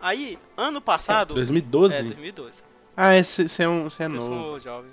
[0.00, 1.32] Aí, ano passado.
[1.32, 1.94] É, 2012?
[1.94, 2.62] É, 2012.
[2.96, 4.34] Ah, você é, um, é novo.
[4.34, 4.90] Eu sou jovem.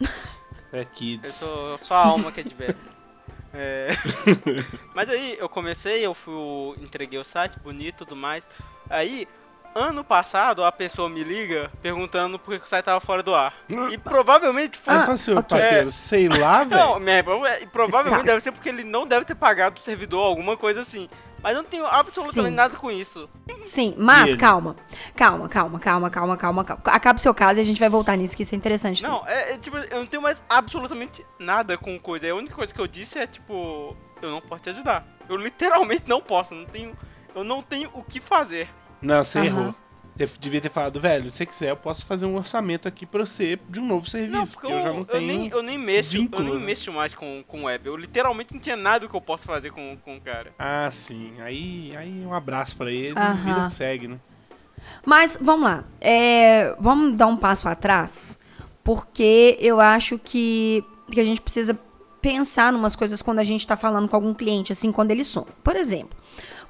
[0.72, 1.42] É kids.
[1.42, 2.76] Eu sou só a alma que é de velho.
[3.54, 3.88] É...
[4.96, 6.34] Mas aí eu comecei, eu fui,
[6.82, 8.42] entreguei o site, bonito e tudo mais.
[8.88, 9.28] Aí,
[9.74, 13.54] ano passado, a pessoa me liga perguntando por que o site tava fora do ar.
[13.90, 14.94] E provavelmente foi.
[14.94, 15.58] Ah, assim, okay.
[15.58, 15.90] parceiro, é...
[15.90, 17.00] sei lá, velho.
[17.00, 20.80] Não, é, provavelmente deve ser porque ele não deve ter pagado o servidor, alguma coisa
[20.80, 21.08] assim.
[21.42, 22.54] Mas eu não tenho absolutamente Sim.
[22.54, 23.28] nada com isso.
[23.62, 24.76] Sim, mas calma.
[25.16, 26.82] Calma, calma, calma, calma, calma, calma.
[26.84, 29.02] Acaba o seu caso e a gente vai voltar nisso, que isso é interessante.
[29.02, 32.30] Não, é, é, tipo, eu não tenho mais absolutamente nada com coisa.
[32.30, 35.04] A única coisa que eu disse é, tipo, eu não posso te ajudar.
[35.28, 36.96] Eu literalmente não posso, não tenho.
[37.34, 38.68] Eu não tenho o que fazer.
[39.02, 39.44] Não, você uhum.
[39.44, 39.74] errou.
[40.16, 43.24] Você devia ter falado, velho, se você quiser, eu posso fazer um orçamento aqui pra
[43.24, 44.36] você de um novo serviço.
[44.36, 45.22] Não, porque, porque eu, eu, já não tenho.
[45.22, 46.66] Eu nem, eu nem mexo, vínculo, eu nem né?
[46.66, 47.86] mexo mais com, com web.
[47.86, 50.52] Eu literalmente não tinha nada que eu possa fazer com, com o cara.
[50.58, 51.32] Ah, sim.
[51.40, 53.36] Aí, aí um abraço pra ele uhum.
[53.44, 54.18] vida que segue, né?
[55.04, 55.84] Mas vamos lá.
[56.00, 58.38] É, vamos dar um passo atrás,
[58.84, 61.78] porque eu acho que, que a gente precisa
[62.20, 65.24] pensar em umas coisas quando a gente está falando com algum cliente, assim, quando ele
[65.24, 65.46] some.
[65.64, 66.16] Por exemplo,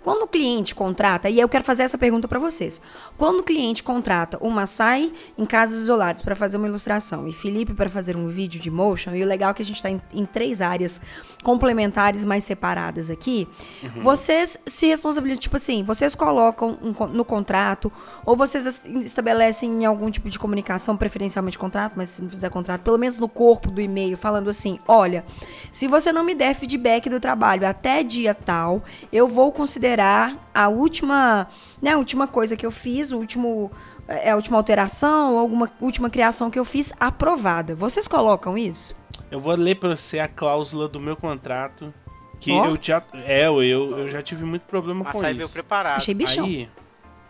[0.03, 2.81] quando o cliente contrata, e eu quero fazer essa pergunta para vocês.
[3.17, 7.73] Quando o cliente contrata o Maasai em casos isolados para fazer uma ilustração e Felipe
[7.73, 10.01] para fazer um vídeo de motion, e o legal é que a gente está em,
[10.13, 11.01] em, três áreas
[11.43, 13.47] complementares, mais separadas aqui,
[13.83, 14.03] uhum.
[14.03, 17.93] vocês se responsabilizam, tipo assim, vocês colocam um, no contrato,
[18.27, 22.99] ou vocês estabelecem algum tipo de comunicação, preferencialmente contrato, mas se não fizer contrato, pelo
[22.99, 25.25] menos no corpo do e-mail, falando assim: olha,
[25.71, 30.37] se você não me der feedback do trabalho até dia tal, eu vou considerar considerar
[30.55, 31.47] a última,
[31.81, 33.71] né, a última coisa que eu fiz, o último
[34.09, 37.75] é a última alteração, alguma última criação que eu fiz aprovada.
[37.75, 38.95] Vocês colocam isso?
[39.31, 41.93] Eu vou ler para você a cláusula do meu contrato
[42.41, 42.65] que oh?
[42.65, 45.37] eu já é, eu, eu já tive muito problema Masai com isso.
[45.37, 45.97] veio preparado.
[45.97, 46.45] Achei bichão.
[46.45, 46.69] Aí,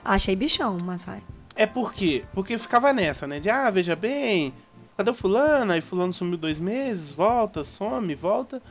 [0.04, 1.22] Achei bichão, Masai.
[1.54, 2.24] É por quê?
[2.32, 3.38] Porque ficava nessa, né?
[3.38, 4.54] De ah, veja bem,
[4.96, 5.72] cadê o fulano?
[5.72, 8.62] Aí fulano sumiu dois meses, volta, some, volta.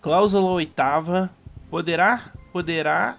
[0.00, 1.30] Cláusula oitava,
[1.70, 3.18] poderá, poderá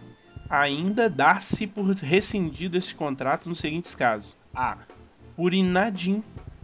[0.51, 4.77] ainda dar-se por rescindido esse contrato nos seguintes casos: A.
[5.33, 6.21] Por inadim,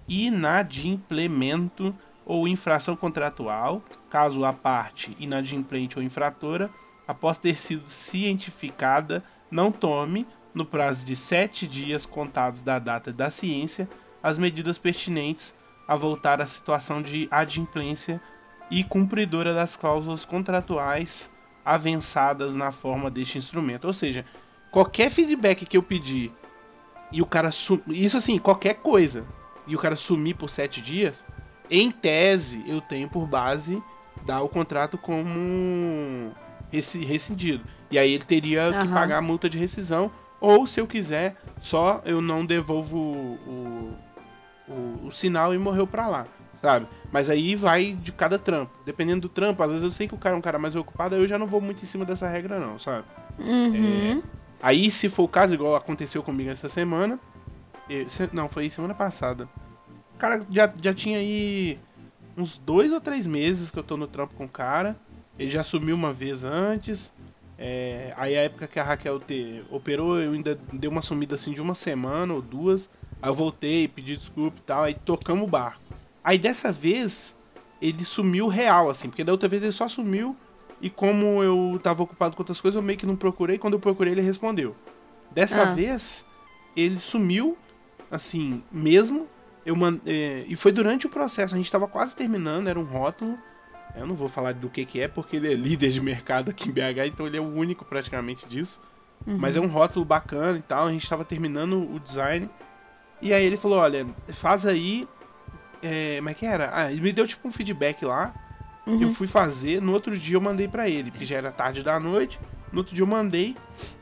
[0.10, 1.95] inadimplemento
[2.26, 6.69] ou infração contratual, caso a parte inadimplente ou infratora,
[7.08, 13.30] após ter sido cientificada, não tome, no prazo de sete dias contados da data da
[13.30, 13.88] ciência,
[14.21, 15.56] as medidas pertinentes
[15.88, 18.19] a voltar à situação de adimplência
[18.69, 21.32] e cumpridora das cláusulas contratuais
[21.67, 23.86] avançadas na forma deste instrumento.
[23.86, 24.25] Ou seja,
[24.71, 26.32] qualquer feedback que eu pedir
[27.12, 27.84] e o cara sumir.
[27.89, 29.25] Isso assim, qualquer coisa.
[29.67, 31.25] E o cara sumir por sete dias,
[31.69, 33.84] em tese, eu tenho por base
[34.25, 36.32] dar o contrato como
[36.71, 37.65] rescindido.
[37.91, 38.88] E aí ele teria uhum.
[38.88, 40.10] que pagar a multa de rescisão.
[40.39, 43.93] Ou se eu quiser, só eu não devolvo o,
[44.69, 46.27] o, o sinal e morreu pra lá
[46.62, 46.88] sabe?
[47.12, 48.78] Mas aí vai de cada trampo.
[48.86, 51.15] Dependendo do trampo, às vezes eu sei que o cara é um cara mais ocupado,
[51.15, 53.06] aí eu já não vou muito em cima dessa regra, não, sabe?
[53.39, 54.20] Uhum.
[54.20, 54.22] É,
[54.62, 57.20] aí, se for o caso, igual aconteceu comigo essa semana.
[57.89, 59.48] Eu, não, foi semana passada.
[60.15, 61.78] O cara já, já tinha aí
[62.36, 64.96] uns dois ou três meses que eu tô no trampo com o cara.
[65.39, 67.13] Ele já sumiu uma vez antes.
[67.58, 71.54] É, aí a época que a Raquel te, operou, eu ainda dei uma sumida assim
[71.54, 72.89] de uma semana ou duas.
[73.22, 75.82] Aí eu voltei, pedi desculpa e tal, aí tocamos o barco.
[76.27, 77.33] Aí dessa vez
[77.81, 80.35] ele sumiu real, assim, porque da outra vez ele só sumiu
[80.81, 83.57] e como eu tava ocupado com outras coisas, eu meio que não procurei.
[83.57, 84.75] Quando eu procurei, ele respondeu.
[85.31, 85.73] Dessa ah.
[85.73, 86.25] vez,
[86.75, 87.57] ele sumiu,
[88.11, 89.25] assim, mesmo.
[89.65, 90.01] Eu mand...
[90.05, 93.37] É, e foi durante o processo, a gente tava quase terminando, era um rótulo.
[93.95, 96.67] Eu não vou falar do que que é, porque ele é líder de mercado aqui
[96.67, 98.81] em BH, então ele é o único praticamente disso.
[99.25, 99.37] Uhum.
[99.37, 102.49] Mas é um rótulo bacana e tal, a gente tava terminando o design.
[103.21, 105.07] E aí ele falou, olha, faz aí
[105.81, 106.69] é, como é que era?
[106.73, 108.33] Ah, ele me deu tipo um feedback lá.
[108.85, 109.01] Uhum.
[109.01, 111.99] Eu fui fazer, no outro dia eu mandei para ele, porque já era tarde da
[111.99, 112.39] noite.
[112.71, 113.55] No outro dia eu mandei,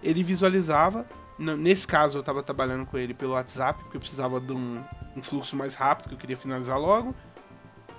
[0.03, 1.05] ele visualizava.
[1.37, 4.81] Nesse caso eu tava trabalhando com ele pelo WhatsApp, porque eu precisava de um,
[5.15, 7.15] um fluxo mais rápido, que eu queria finalizar logo.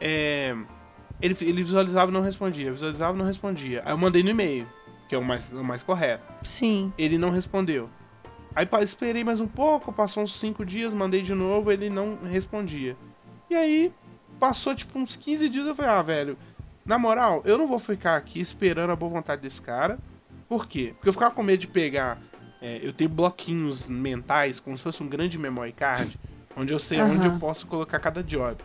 [0.00, 0.56] É,
[1.20, 3.82] ele, ele visualizava e não respondia, visualizava e não respondia.
[3.84, 4.66] Aí eu mandei no e-mail,
[5.08, 6.24] que é o mais, o mais correto.
[6.44, 6.92] Sim.
[6.96, 7.90] Ele não respondeu.
[8.54, 12.96] Aí esperei mais um pouco, passou uns 5 dias, mandei de novo, ele não respondia.
[13.48, 13.92] E aí,
[14.38, 16.38] passou tipo uns 15 dias, eu falei, ah, velho,
[16.84, 19.98] na moral, eu não vou ficar aqui esperando a boa vontade desse cara.
[20.48, 20.92] Por quê?
[20.94, 22.20] Porque eu ficava com medo de pegar.
[22.60, 26.18] É, eu tenho bloquinhos mentais, como se fosse um grande memory card,
[26.56, 27.12] onde eu sei uhum.
[27.12, 28.56] onde eu posso colocar cada job.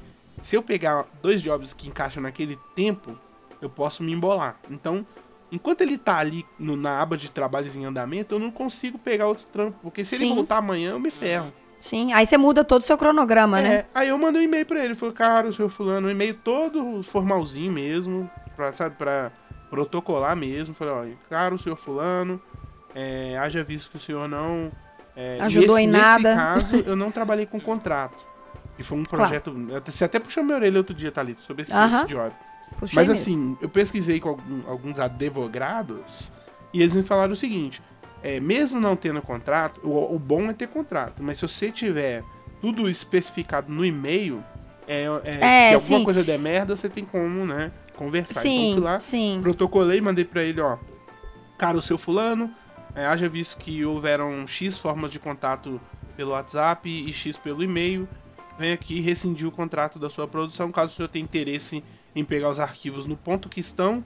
[0.41, 3.17] Se eu pegar dois jobs que encaixam naquele tempo,
[3.61, 4.57] eu posso me embolar.
[4.69, 5.05] Então,
[5.51, 9.27] enquanto ele tá ali no, na aba de trabalhos em andamento, eu não consigo pegar
[9.27, 9.77] outro trampo.
[9.81, 10.25] Porque se Sim.
[10.25, 11.53] ele voltar amanhã, eu me ferro.
[11.81, 13.85] Sim, aí você muda todo o seu cronograma, é, né?
[13.93, 17.01] Aí eu mandei um e-mail pra ele, falei, cara, o seu fulano, um e-mail todo
[17.03, 19.31] formalzinho mesmo, pra, sabe, pra
[19.69, 20.75] protocolar mesmo.
[20.75, 22.39] Falei, olha, cara, o senhor fulano,
[22.93, 24.71] é, haja visto que o senhor não...
[25.15, 26.35] É, Ajudou nesse, em nada.
[26.35, 28.23] Nesse caso, eu não trabalhei com contrato.
[28.77, 29.51] E foi um projeto...
[29.51, 29.83] Claro.
[29.85, 31.95] Você até puxou minha orelha outro dia, Thalita, sobre esse, uh -huh.
[31.95, 32.31] esse job.
[32.77, 33.13] Puxei Mas mesmo.
[33.13, 36.31] assim, eu pesquisei com alguns advogados
[36.73, 37.81] e eles me falaram o seguinte:
[38.23, 42.23] é, mesmo não tendo contrato, o, o, bom é ter contrato, mas se você tiver
[42.59, 44.43] tudo especificado no e-mail,
[44.87, 46.03] é, é, é se alguma sim.
[46.03, 48.41] coisa der merda, você tem como, né, conversar.
[48.41, 49.39] Sim, então fui lá, sim.
[49.41, 50.77] protocolei, mandei para ele, ó,
[51.57, 52.53] cara, o seu fulano,
[52.93, 55.81] é, haja visto que houveram X formas de contato
[56.15, 58.07] pelo WhatsApp e X pelo e-mail,
[58.59, 61.83] vem aqui rescindir o contrato da sua produção, caso o senhor tenha interesse
[62.15, 64.03] em pegar os arquivos no ponto que estão,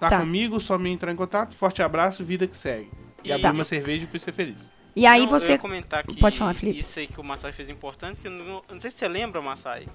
[0.00, 0.18] tá, tá.
[0.18, 2.90] comigo, só me entrar em contato, forte abraço, vida que segue.
[3.24, 3.52] E, e abri tá.
[3.52, 4.70] uma cerveja e fui ser feliz.
[4.94, 5.56] E aí você.
[5.56, 6.80] comentar que Pode falar, Felipe.
[6.80, 9.40] Isso aí que o Massai fez importante, que eu não, não sei se você lembra,
[9.40, 9.86] Massai.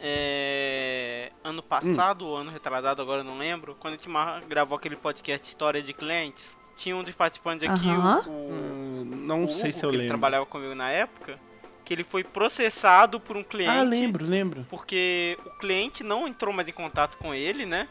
[0.00, 2.28] É, ano passado hum.
[2.28, 4.08] ou ano retrasado, agora eu não lembro, quando a gente
[4.46, 8.26] gravou aquele podcast História de Clientes, tinha um dos participantes aqui, uh -huh.
[8.26, 10.08] o, o, hum, Não o sei Hugo, se eu que lembro.
[10.08, 11.38] trabalhava comigo na época,
[11.84, 13.70] que ele foi processado por um cliente.
[13.70, 14.66] Ah, lembro, lembro.
[14.68, 17.88] Porque o cliente não entrou mais em contato com ele, né?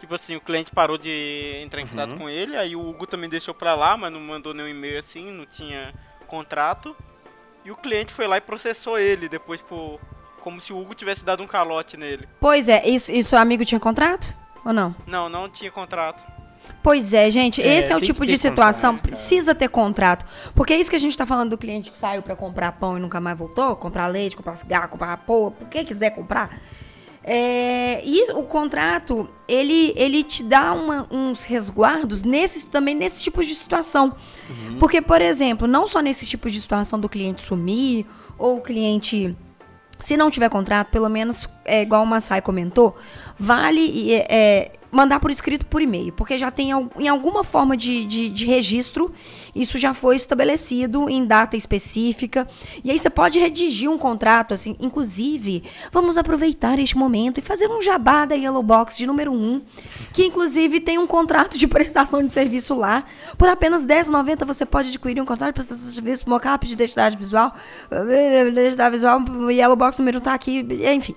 [0.00, 1.90] Tipo assim, o cliente parou de entrar em uhum.
[1.90, 4.98] contato com ele, aí o Hugo também deixou pra lá, mas não mandou nenhum e-mail
[4.98, 5.94] assim, não tinha
[6.26, 6.96] contrato.
[7.62, 10.00] E o cliente foi lá e processou ele depois por.
[10.40, 12.26] Como se o Hugo tivesse dado um calote nele.
[12.40, 14.34] Pois é, isso, isso amigo tinha contrato?
[14.64, 14.96] Ou não?
[15.06, 16.24] Não, não tinha contrato.
[16.82, 20.24] Pois é, gente, é, esse é o tipo de situação, contrato, precisa ter contrato.
[20.54, 22.96] Porque é isso que a gente tá falando do cliente que saiu para comprar pão
[22.96, 26.58] e nunca mais voltou, comprar leite, comprar cigarro, comprar pô, o que quiser comprar.
[27.32, 33.44] É, e o contrato, ele, ele te dá uma, uns resguardos nesse, também nesse tipo
[33.44, 34.16] de situação.
[34.48, 34.78] Uhum.
[34.80, 38.04] Porque, por exemplo, não só nesse tipo de situação do cliente sumir,
[38.36, 39.36] ou o cliente,
[40.00, 42.96] se não tiver contrato, pelo menos, é, igual o Massai comentou,
[43.38, 48.28] vale é, mandar por escrito por e-mail, porque já tem em alguma forma de, de,
[48.28, 49.12] de, registro,
[49.54, 52.46] isso já foi estabelecido em data específica.
[52.82, 57.68] E aí você pode redigir um contrato, assim, inclusive, vamos aproveitar este momento e fazer
[57.68, 59.62] um jabá da Yellow Box de número 1,
[60.12, 63.04] que inclusive tem um contrato de prestação de serviço lá.
[63.38, 67.16] Por apenas R$10,90 você pode adquirir um contrato de prestação de serviço, mockup de identidade
[67.16, 67.54] visual,
[68.48, 71.14] identidade visual, Yellow Box número tá aqui, enfim.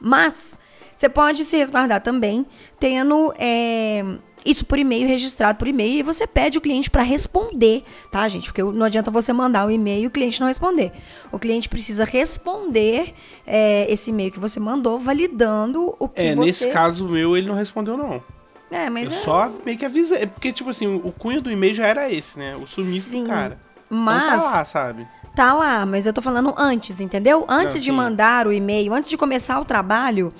[0.00, 0.56] Mas
[0.94, 2.46] você pode se resguardar também,
[2.78, 4.04] tendo é,
[4.44, 8.46] isso por e-mail, registrado por e-mail, e você pede o cliente para responder, tá, gente?
[8.46, 10.92] Porque não adianta você mandar o e-mail e o cliente não responder.
[11.30, 13.14] O cliente precisa responder
[13.46, 16.42] é, esse e-mail que você mandou, validando o que é, você...
[16.42, 18.22] É, nesse caso meu, ele não respondeu, não.
[18.70, 19.20] É, mas eu é...
[19.20, 20.22] só meio que avisei.
[20.22, 22.56] É porque, tipo assim, o cunho do e-mail já era esse, né?
[22.56, 23.60] O sumiço Sim, do cara.
[23.88, 24.24] Mas...
[24.24, 25.08] Então tá lá, sabe?
[25.34, 27.46] Tá lá, mas eu tô falando antes, entendeu?
[27.48, 30.30] Antes não, de mandar o e-mail, antes de começar o trabalho,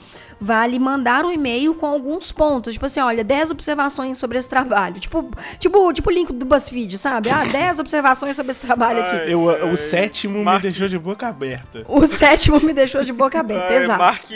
[0.43, 2.75] vale mandar um e-mail com alguns pontos.
[2.75, 4.99] Tipo assim, olha, 10 observações sobre esse trabalho.
[4.99, 7.31] Tipo, tipo, tipo o link do BuzzFeed, sabe?
[7.31, 9.17] Ah, 10 observações sobre esse trabalho aqui.
[9.17, 10.57] Ai, eu, o sétimo Mark...
[10.57, 11.85] me deixou de boca aberta.
[11.87, 14.01] O sétimo me deixou de boca aberta, Ai, exato.
[14.01, 14.29] Mark,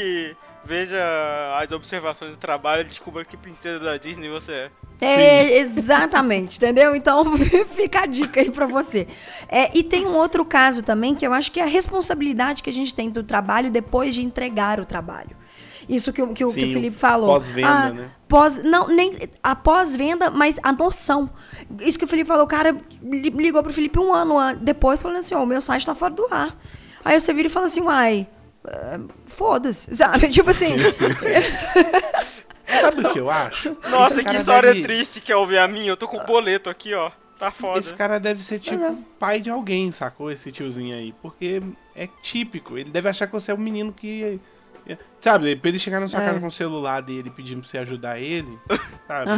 [0.64, 4.70] veja as observações do trabalho e descubra que princesa da Disney você é.
[4.98, 5.52] É, Sim.
[5.54, 6.96] exatamente, entendeu?
[6.96, 7.36] Então
[7.74, 9.08] fica a dica aí pra você.
[9.48, 12.70] É, e tem um outro caso também que eu acho que é a responsabilidade que
[12.70, 15.36] a gente tem do trabalho depois de entregar o trabalho.
[15.88, 17.28] Isso que, que, Sim, que o Felipe falou.
[17.28, 18.10] Pós-venda, ah, né?
[18.28, 21.30] Pós, não, nem a pós-venda, mas a noção.
[21.80, 25.34] Isso que o Felipe falou, o cara ligou pro Felipe um ano depois, falando assim:
[25.34, 26.56] ó, oh, o meu site tá fora do ar.
[27.04, 28.26] Aí você vira e fala assim: uai,
[28.64, 30.28] uh, foda-se, sabe?
[30.28, 30.74] Tipo assim.
[32.80, 33.76] sabe o que eu acho?
[33.88, 34.82] Nossa, que história deve...
[34.82, 35.88] triste que é ouvir a minha.
[35.88, 37.12] Eu tô com o boleto aqui, ó.
[37.38, 37.78] Tá foda.
[37.78, 38.94] Esse cara deve ser tipo é.
[39.18, 40.32] pai de alguém, sacou?
[40.32, 41.14] Esse tiozinho aí.
[41.20, 41.62] Porque
[41.94, 42.78] é típico.
[42.78, 44.40] Ele deve achar que você é um menino que
[45.20, 46.26] Sabe, pra ele chegar na sua é.
[46.26, 48.56] casa com o celular dele pedindo pra você ajudar ele,
[49.08, 49.30] sabe?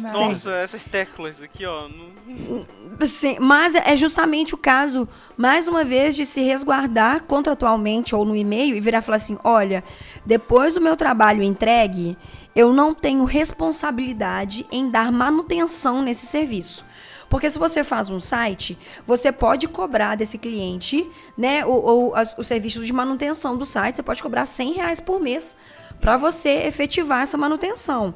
[0.00, 0.12] Nada.
[0.12, 1.88] Nossa, essas teclas aqui, ó.
[1.88, 3.06] Não...
[3.06, 8.34] Sim, mas é justamente o caso, mais uma vez, de se resguardar contratualmente ou no
[8.34, 9.84] e-mail e virar e falar assim: olha,
[10.26, 12.18] depois do meu trabalho entregue,
[12.56, 16.84] eu não tenho responsabilidade em dar manutenção nesse serviço.
[17.28, 22.44] Porque se você faz um site, você pode cobrar desse cliente, né, o, o, o
[22.44, 25.56] serviço de manutenção do site, você pode cobrar 100 reais por mês
[26.00, 28.14] para você efetivar essa manutenção.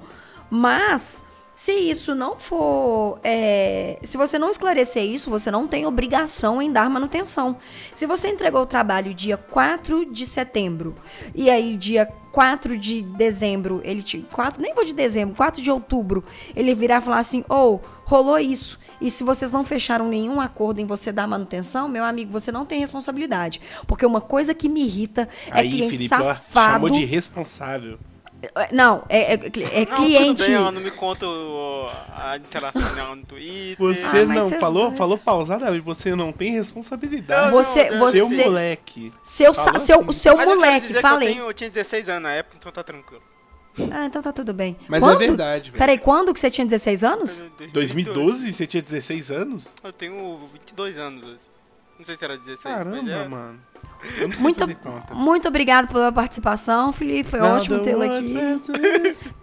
[0.50, 1.22] Mas
[1.54, 3.20] Se isso não for.
[3.22, 7.58] É, se você não esclarecer isso, você não tem obrigação em dar manutenção.
[7.94, 10.96] Se você entregou o trabalho dia 4 de setembro
[11.34, 14.26] e aí dia 4 de dezembro, ele te.
[14.32, 16.24] 4, nem vou de dezembro, 4 de outubro,
[16.56, 18.78] ele virar e falar assim: ou oh, rolou isso.
[19.00, 22.64] E se vocês não fecharam nenhum acordo em você dar manutenção, meu amigo, você não
[22.64, 23.60] tem responsabilidade.
[23.86, 26.72] Porque uma coisa que me irrita é aí, cliente Felipe, safado.
[26.72, 27.98] Chamou de responsável.
[28.42, 30.44] É, não, é, é, é não, cliente.
[30.44, 31.24] Bem, ela não me conta
[32.16, 33.76] a interação dela no Twitter.
[33.78, 34.98] Você ah, não falou, dois...
[34.98, 37.52] falou pausadamente, você não tem responsabilidade.
[37.52, 39.12] Você, não, você, seu moleque.
[39.22, 40.12] Seu, seu, assim.
[40.12, 41.28] seu moleque, falei.
[41.28, 43.22] Eu, tenho, eu tinha 16 anos na época, então tá tranquilo.
[43.90, 44.76] Ah, então tá tudo bem.
[44.88, 45.22] Mas é quando?
[45.22, 45.78] é verdade, velho.
[45.78, 47.44] Peraí, quando que você tinha 16 anos?
[47.72, 48.52] 2012?
[48.52, 49.68] Você tinha 16 anos?
[49.82, 51.51] Eu tenho 22 anos.
[52.02, 52.62] Não sei se era 16.
[52.62, 53.28] Caramba, é...
[53.28, 53.60] mano.
[54.40, 54.64] Muito,
[55.14, 57.30] muito obrigado pela participação, Felipe.
[57.30, 58.34] Foi Nada ótimo tê-lo aqui.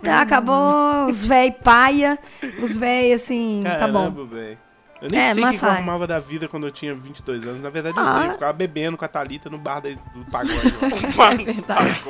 [0.03, 2.19] tá, acabou os véi paia,
[2.61, 4.25] os véi assim, Caramba, tá bom.
[4.25, 4.57] Véio.
[5.01, 7.61] Eu nem é, sei o que eu arrumava da vida quando eu tinha 22 anos.
[7.61, 8.13] Na verdade, eu ah.
[8.13, 8.27] sei.
[8.27, 10.59] Eu ficava bebendo com a Thalita no bar do pagode.
[11.41, 12.05] é verdade.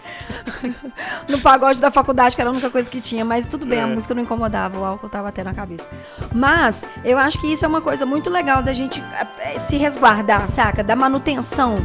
[1.27, 3.23] no pagode da faculdade, que era a única coisa que tinha.
[3.23, 3.83] Mas tudo bem, é.
[3.83, 4.79] a música não incomodava.
[4.79, 5.87] O álcool tava até na cabeça.
[6.33, 9.03] Mas, eu acho que isso é uma coisa muito legal da gente
[9.39, 10.83] eh, se resguardar, saca?
[10.83, 11.77] Da manutenção.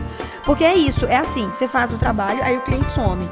[0.44, 1.48] Porque é isso, é assim.
[1.50, 3.28] Você faz o trabalho, aí o cliente some.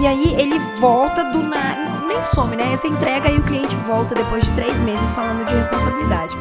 [0.00, 2.06] E aí ele volta do nada.
[2.06, 2.76] Nem some, né?
[2.76, 6.36] Você entrega e o cliente volta depois de três meses falando de responsabilidade.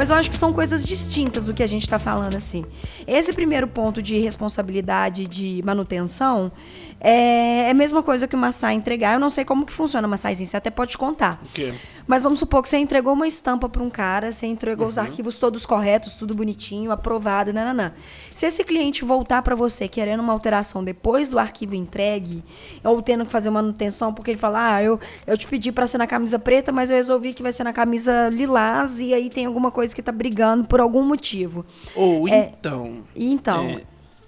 [0.00, 2.64] Mas eu acho que são coisas distintas do que a gente está falando assim.
[3.06, 6.50] Esse primeiro ponto de responsabilidade de manutenção
[6.98, 9.12] é, é a mesma coisa que o Massai entregar.
[9.12, 11.38] Eu não sei como que funciona, Massaizinho, você até pode contar.
[11.44, 11.74] O quê?
[12.10, 14.90] Mas vamos supor que você entregou uma estampa para um cara, você entregou uhum.
[14.90, 17.92] os arquivos todos corretos, tudo bonitinho, aprovado, nananã.
[18.34, 22.42] Se esse cliente voltar para você querendo uma alteração depois do arquivo entregue,
[22.82, 25.98] ou tendo que fazer manutenção, porque ele fala, ah, eu, eu te pedi para ser
[25.98, 29.46] na camisa preta, mas eu resolvi que vai ser na camisa lilás, e aí tem
[29.46, 31.64] alguma coisa que tá brigando por algum motivo.
[31.94, 33.02] Ou é, então...
[33.14, 33.68] Então...
[33.68, 33.84] É,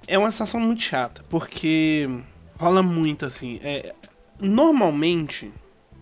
[0.07, 2.09] é uma situação muito chata, porque
[2.59, 3.61] rola muito assim.
[3.63, 3.95] É,
[4.41, 5.53] normalmente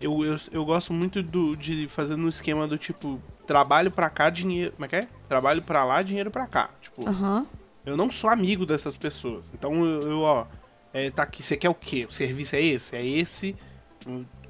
[0.00, 4.30] eu, eu, eu gosto muito do, de fazer no esquema do tipo, trabalho pra cá,
[4.30, 4.72] dinheiro.
[4.72, 5.08] Como é que é?
[5.28, 6.70] Trabalho pra lá, dinheiro pra cá.
[6.80, 7.46] Tipo, uhum.
[7.84, 9.52] eu não sou amigo dessas pessoas.
[9.52, 10.46] Então eu, eu ó,
[10.92, 12.06] é, tá aqui, você quer o quê?
[12.08, 12.96] O serviço é esse?
[12.96, 13.54] É esse?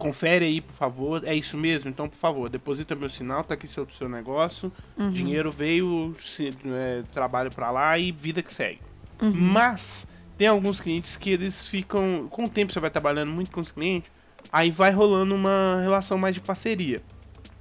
[0.00, 1.22] Confere aí, por favor.
[1.24, 1.90] É isso mesmo?
[1.90, 4.72] Então, por favor, deposita meu sinal, tá aqui seu, seu negócio.
[4.96, 5.10] Uhum.
[5.10, 8.80] Dinheiro veio, se, é, trabalho pra lá e vida que segue.
[9.20, 9.32] Uhum.
[9.32, 10.06] Mas
[10.38, 12.26] tem alguns clientes que eles ficam.
[12.30, 14.10] Com o tempo você vai trabalhando muito com os clientes
[14.52, 17.02] Aí vai rolando uma relação mais de parceria.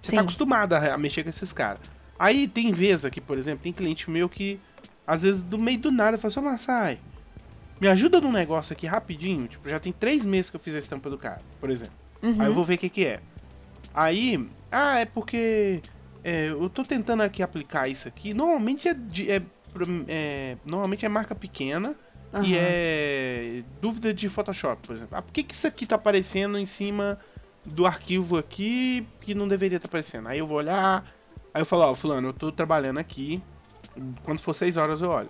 [0.01, 0.15] Você tá Sim.
[0.15, 1.81] tá acostumado a, mexer com esses caras.
[2.17, 4.59] Aí tem vezes aqui, por exemplo, tem cliente meu que,
[5.05, 6.99] às vezes, do meio do nada, fala assim, Massai,
[7.79, 9.47] me ajuda num negócio aqui rapidinho.
[9.47, 11.95] Tipo, já tem três meses que eu fiz a estampa do cara, por exemplo.
[12.21, 12.41] Uhum.
[12.41, 13.19] Aí eu vou ver o que que é.
[13.93, 15.81] Aí, ah, é porque
[16.23, 18.33] é, eu tô tentando aqui aplicar isso aqui.
[18.33, 18.91] Normalmente é,
[19.27, 19.41] é,
[20.07, 21.95] é normalmente é marca pequena
[22.33, 22.43] Uhum.
[22.43, 25.17] E é dúvida de Photoshop, por exemplo.
[25.17, 27.19] Ah, por que, que isso aqui tá aparecendo em cima
[27.65, 30.27] do arquivo aqui que não deveria estar tá aparecendo?
[30.27, 31.03] Aí eu vou olhar,
[31.53, 33.41] aí eu falo, ó, fulano, eu tô trabalhando aqui,
[34.23, 35.29] quando for 6 horas eu olho.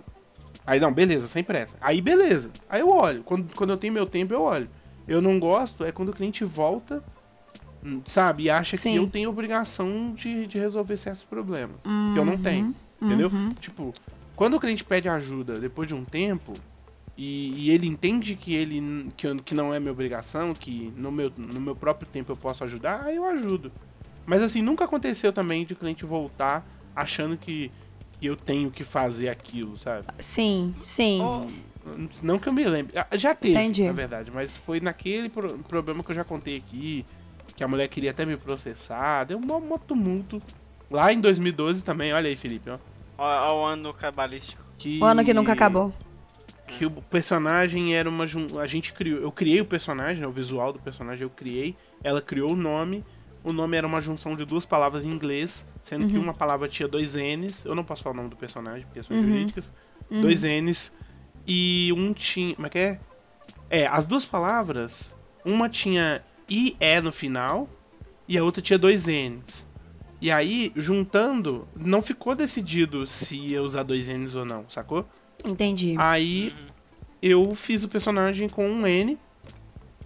[0.66, 1.76] Aí não, beleza, sem pressa.
[1.80, 2.50] Aí beleza.
[2.68, 3.22] Aí eu olho.
[3.24, 4.68] Quando, quando eu tenho meu tempo, eu olho.
[5.10, 7.02] Eu não gosto é quando o cliente volta,
[7.84, 8.92] hum, sabe, e acha Sim.
[8.92, 11.84] que eu tenho obrigação de, de resolver certos problemas.
[11.84, 12.12] Uhum.
[12.14, 12.66] Que eu não tenho.
[12.66, 12.74] Uhum.
[13.02, 13.28] Entendeu?
[13.28, 13.52] Uhum.
[13.54, 13.92] Tipo,
[14.36, 16.54] quando o cliente pede ajuda depois de um tempo,
[17.16, 21.32] e, e, ele entende que ele que, que não é minha obrigação, que no meu,
[21.36, 23.72] no meu próprio tempo eu posso ajudar, aí eu ajudo.
[24.24, 27.72] Mas assim, nunca aconteceu também de o cliente voltar achando que,
[28.12, 30.06] que eu tenho que fazer aquilo, sabe?
[30.20, 31.20] Sim, sim.
[32.22, 32.98] Não que eu me lembre.
[32.98, 33.84] Ah, já teve, Entendi.
[33.84, 37.04] na verdade, mas foi naquele pro problema que eu já contei aqui,
[37.56, 40.42] que a mulher queria até me processar, deu um mó tumulto.
[40.90, 42.78] Lá em 2012 também, olha aí, Felipe, ó.
[43.16, 44.62] Ó, o ano cabalístico.
[44.76, 44.98] Que...
[45.00, 45.92] O ano que nunca acabou
[46.70, 48.24] que o personagem era uma
[48.60, 52.22] a gente criou, eu criei o personagem, né, o visual do personagem eu criei, ela
[52.22, 53.04] criou o nome.
[53.42, 56.10] O nome era uma junção de duas palavras em inglês, sendo uhum.
[56.10, 57.64] que uma palavra tinha dois N's.
[57.64, 59.22] Eu não posso falar o nome do personagem, porque são uhum.
[59.22, 59.72] jurídicas.
[60.10, 60.20] Uhum.
[60.20, 60.92] Dois N's.
[61.46, 62.54] E um tinha.
[62.54, 63.00] Como é que é?
[63.68, 65.14] É, as duas palavras.
[65.44, 67.68] Uma tinha IE no final
[68.28, 69.68] e a outra tinha dois N's.
[70.20, 75.06] E aí, juntando, não ficou decidido se ia usar dois N's ou não, sacou?
[75.42, 75.94] Entendi.
[75.98, 76.54] Aí
[77.22, 79.18] eu fiz o personagem com um N.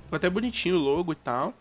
[0.05, 1.53] Ficou até bonitinho o logo e tal.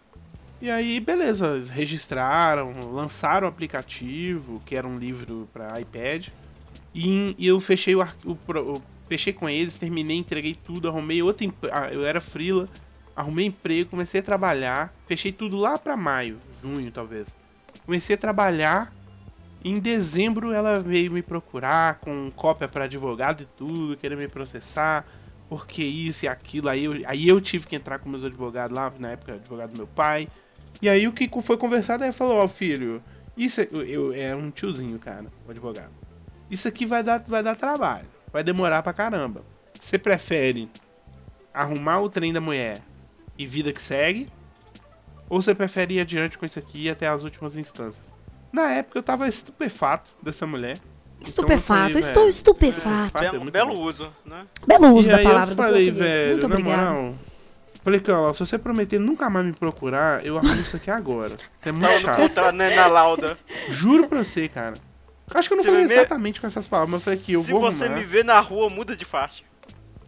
[0.62, 6.30] E aí, beleza, registraram, lançaram o aplicativo, que era um livro para iPad.
[6.96, 12.06] E, eu fechei o, o, fechei com eles, terminei, entreguei tudo, arrumei outra ah, eu
[12.06, 12.68] era frila,
[13.16, 17.36] arrumei emprego, comecei a trabalhar, fechei tudo lá para maio, junho talvez.
[17.86, 18.94] Comecei a trabalhar.
[19.64, 25.06] Em dezembro ela veio me procurar com cópia para advogado e tudo, querer me processar,
[25.48, 26.68] porque isso e aquilo.
[26.68, 29.78] Aí eu, aí eu tive que entrar com meus advogados lá, na época, advogado do
[29.78, 30.28] meu pai.
[30.82, 33.02] E aí o que foi conversado aí falou: Ó, oh, filho,
[33.38, 35.92] isso é, eu é um tiozinho, cara, o advogado.
[36.52, 39.44] Isso aqui vai dar, vai dar trabalho, vai demorar pra caramba.
[39.80, 40.70] Você prefere
[41.54, 42.82] arrumar o trem da mulher
[43.38, 44.28] e vida que segue?
[45.30, 48.14] Ou você prefere ir adiante com isso aqui até as últimas instâncias?
[48.52, 50.80] Na época eu tava estupefato dessa mulher.
[51.22, 53.20] Estupefato, então, falei, estou estupefato.
[53.20, 54.46] Belo, é belo uso, né?
[54.68, 55.92] Belo uso e da palavra eu falei.
[55.92, 57.16] Velho, Muito obrigado.
[57.84, 61.38] Falei, Carol, se você prometer nunca mais me procurar, eu arrumo isso aqui agora.
[61.62, 62.18] É muito tá chato.
[62.18, 63.38] Contra, né, na lauda.
[63.70, 64.76] Juro pra você, cara.
[65.28, 67.52] Acho que eu não falei exatamente com essas palavras, mas eu falei que eu se
[67.52, 69.44] vou Se você me ver na rua, muda de faixa.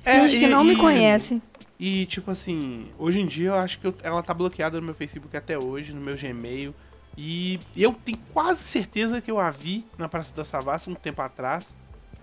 [0.04, 1.42] É, Finge que não e, me conhece.
[1.80, 4.96] E, tipo assim, hoje em dia eu acho que eu, ela tá bloqueada no meu
[4.96, 6.74] Facebook até hoje, no meu Gmail.
[7.18, 11.22] E eu tenho quase certeza que eu a vi na Praça da Savassi um tempo
[11.22, 11.76] atrás.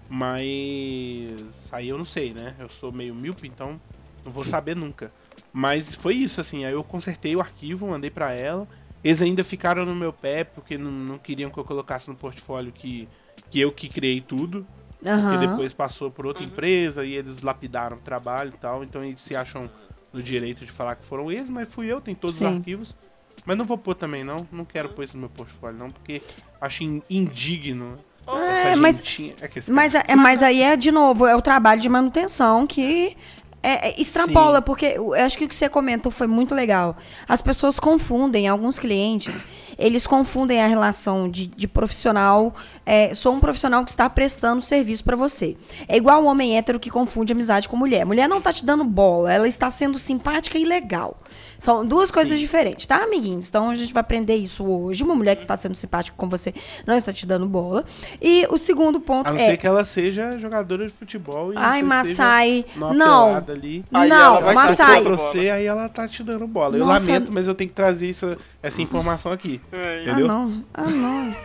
[0.09, 2.55] Mas aí eu não sei, né?
[2.59, 3.81] Eu sou meio míope, então
[4.25, 5.11] não vou saber nunca.
[5.53, 6.65] Mas foi isso, assim.
[6.65, 8.69] Aí eu consertei o arquivo, mandei para ela.
[9.05, 12.73] Eles ainda ficaram no meu pé porque não, não, queriam que eu colocasse no portfólio
[12.73, 13.09] que,
[13.51, 14.67] que eu que criei tudo.
[15.05, 15.23] Uhum.
[15.23, 16.51] Porque depois passou por outra uhum.
[16.51, 18.85] empresa e eles lapidaram o trabalho e tal.
[18.85, 19.69] Então eles se acham
[20.13, 22.47] no direito de falar que foram eles, mas fui eu, tem todos Sim.
[22.47, 22.97] os arquivos.
[23.45, 24.47] Mas não vou pôr também, não.
[24.53, 26.23] Não quero pôr isso no meu portfólio, não, porque
[26.61, 27.99] acho indigno.
[28.25, 32.65] É, mas, é mas, é, mas aí é, de novo, é o trabalho de manutenção
[32.69, 33.17] que
[33.63, 34.63] é, é, extrapola, Sim.
[34.63, 36.97] porque eu acho que o que você comentou foi muito legal.
[37.29, 39.45] As pessoas confundem, alguns clientes,
[39.79, 42.53] eles confundem a relação de, de profissional.
[42.85, 45.57] É, sou um profissional que está prestando serviço para você.
[45.87, 48.05] É igual o homem hétero que confunde amizade com mulher.
[48.05, 51.17] Mulher não tá te dando bola, ela está sendo simpática e legal.
[51.63, 52.41] São duas coisas Sim.
[52.41, 53.49] diferentes, tá, amiguinhos?
[53.49, 55.05] Então a gente vai aprender isso hoje.
[55.05, 56.53] Uma mulher que está sendo simpática com você
[56.85, 57.85] não está te dando bola.
[58.21, 59.31] E o segundo ponto é.
[59.31, 59.51] A não é...
[59.51, 62.65] ser que ela seja jogadora de futebol e Ai, Massai.
[62.75, 63.37] Não.
[63.37, 63.85] Ali.
[63.93, 65.05] Aí não, Massai.
[65.05, 66.77] Pra você, aí ela tá te dando bola.
[66.77, 67.09] Nossa.
[67.09, 69.61] Eu lamento, mas eu tenho que trazer isso, essa informação aqui.
[69.73, 70.03] É.
[70.03, 70.27] Entendeu?
[70.27, 70.65] Ah, não.
[70.75, 71.37] Ah, não.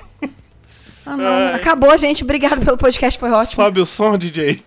[1.05, 1.55] Ah, não.
[1.55, 2.23] Acabou, gente.
[2.23, 3.63] Obrigado pelo podcast, foi ótimo.
[3.63, 4.63] Sobe o som, DJ.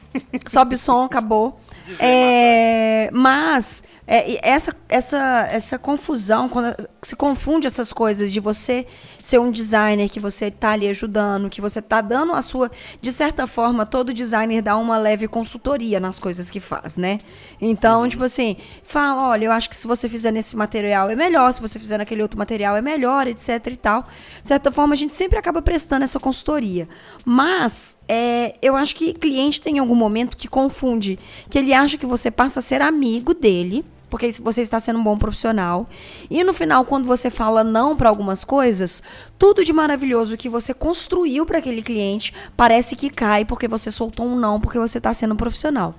[0.47, 1.61] Sobe o som, acabou.
[1.99, 3.83] É, mas
[4.13, 8.85] é, essa, essa, essa confusão, quando se confunde essas coisas de você
[9.23, 12.73] ser um designer que você está ali ajudando, que você está dando a sua.
[13.01, 17.21] De certa forma, todo designer dá uma leve consultoria nas coisas que faz, né?
[17.61, 18.09] Então, uhum.
[18.09, 21.61] tipo assim, fala: olha, eu acho que se você fizer nesse material é melhor, se
[21.61, 24.03] você fizer naquele outro material é melhor, etc e tal.
[24.43, 26.89] De certa forma, a gente sempre acaba prestando essa consultoria.
[27.25, 31.17] Mas, é, eu acho que cliente tem algum momento que confunde,
[31.49, 35.03] que ele acha que você passa a ser amigo dele porque você está sendo um
[35.03, 35.89] bom profissional.
[36.29, 39.03] E no final, quando você fala não para algumas coisas,
[39.39, 44.27] tudo de maravilhoso que você construiu para aquele cliente parece que cai porque você soltou
[44.27, 45.95] um não, porque você está sendo um profissional.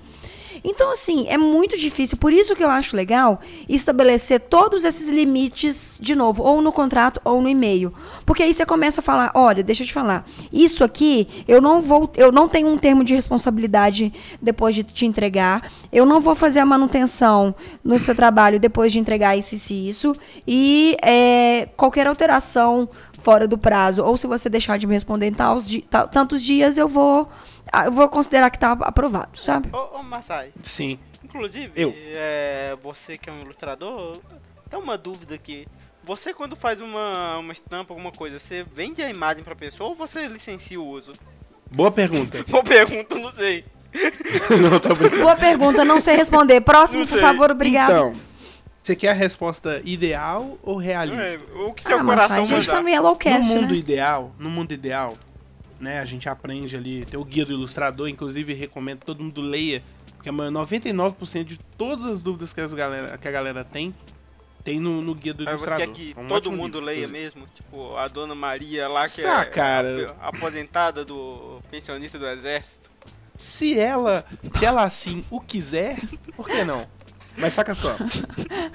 [0.63, 2.17] Então, assim, é muito difícil.
[2.17, 7.19] Por isso que eu acho legal estabelecer todos esses limites, de novo, ou no contrato
[7.23, 7.91] ou no e-mail.
[8.25, 11.81] Porque aí você começa a falar: olha, deixa eu te falar, isso aqui eu não
[11.81, 15.71] vou, eu não tenho um termo de responsabilidade depois de te entregar.
[15.91, 20.15] Eu não vou fazer a manutenção no seu trabalho depois de entregar isso, e isso.
[20.47, 22.87] E é, qualquer alteração
[23.21, 25.35] fora do prazo, ou se você deixar de me responder em
[26.11, 27.29] tantos dias, eu vou
[27.85, 29.69] eu vou considerar que tá aprovado, sabe?
[29.73, 30.51] Ô, ô Masai.
[30.61, 30.99] Sim.
[31.23, 31.93] Inclusive, eu.
[31.95, 34.19] É, você que é um ilustrador,
[34.69, 35.67] tem uma dúvida aqui.
[36.03, 39.95] Você quando faz uma, uma estampa, alguma coisa, você vende a imagem pra pessoa ou
[39.95, 41.13] você licencia o uso?
[41.71, 42.43] Boa pergunta.
[42.49, 43.63] Boa pergunta, não sei.
[44.61, 45.21] não, tô brincando.
[45.21, 46.59] Boa pergunta, não sei responder.
[46.61, 47.91] Próximo, por favor, obrigado.
[47.91, 48.13] Então,
[48.81, 51.39] você quer a resposta ideal ou realista?
[51.53, 53.77] É, o que seu ah, coração A gente tá no Yellowcast, No mundo né?
[53.77, 55.17] ideal, no mundo ideal,
[55.81, 55.99] né?
[55.99, 59.83] A gente aprende ali, tem o guia do ilustrador, inclusive recomendo que todo mundo leia,
[60.15, 63.93] porque 99% de todas as dúvidas que, as galera, que a galera tem,
[64.63, 65.87] tem no, no guia do Mas ilustrador.
[65.87, 67.47] Você quer que é um todo mundo livro, leia mesmo?
[67.55, 70.15] Tipo, a dona Maria lá, que Sá, é cara.
[70.21, 72.91] aposentada do pensionista do exército.
[73.35, 74.23] Se ela,
[74.53, 75.99] se ela assim o quiser,
[76.35, 76.87] por que não?
[77.35, 77.95] Mas saca só,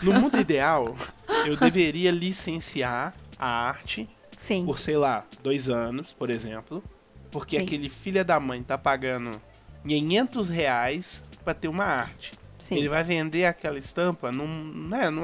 [0.02, 0.96] no mundo ideal,
[1.46, 4.64] eu deveria licenciar a arte Sim.
[4.64, 6.82] por, sei lá, dois anos, por exemplo.
[7.36, 7.64] Porque Sim.
[7.64, 9.38] aquele filho da mãe tá pagando
[9.86, 12.32] 500 reais pra ter uma arte.
[12.58, 12.76] Sim.
[12.76, 14.48] Ele vai vender aquela estampa num,
[14.88, 15.22] né, num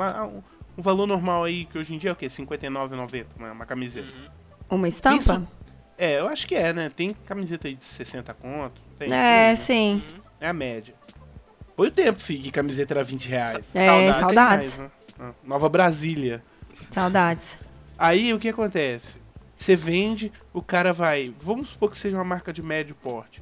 [0.76, 2.26] um valor normal aí, que hoje em dia é o quê?
[2.26, 4.12] R$59,90 uma, uma camiseta.
[4.12, 4.76] Uhum.
[4.76, 5.16] Uma estampa?
[5.16, 5.48] Isso,
[5.96, 6.90] é, eu acho que é, né?
[6.94, 8.78] Tem camiseta aí de 60 conto.
[8.98, 9.94] Tem, é, tem, sim.
[9.94, 10.20] Uhum.
[10.38, 10.94] É a média.
[11.74, 13.74] Foi o tempo, Fih, que camiseta era 20 reais.
[13.74, 14.20] É, saudades.
[14.20, 14.76] saudades.
[14.76, 15.34] Mais, né?
[15.42, 16.44] Nova Brasília.
[16.90, 17.56] Saudades.
[17.96, 19.21] Aí o que acontece?
[19.62, 21.32] Você vende, o cara vai.
[21.40, 23.40] Vamos supor que seja uma marca de médio porte.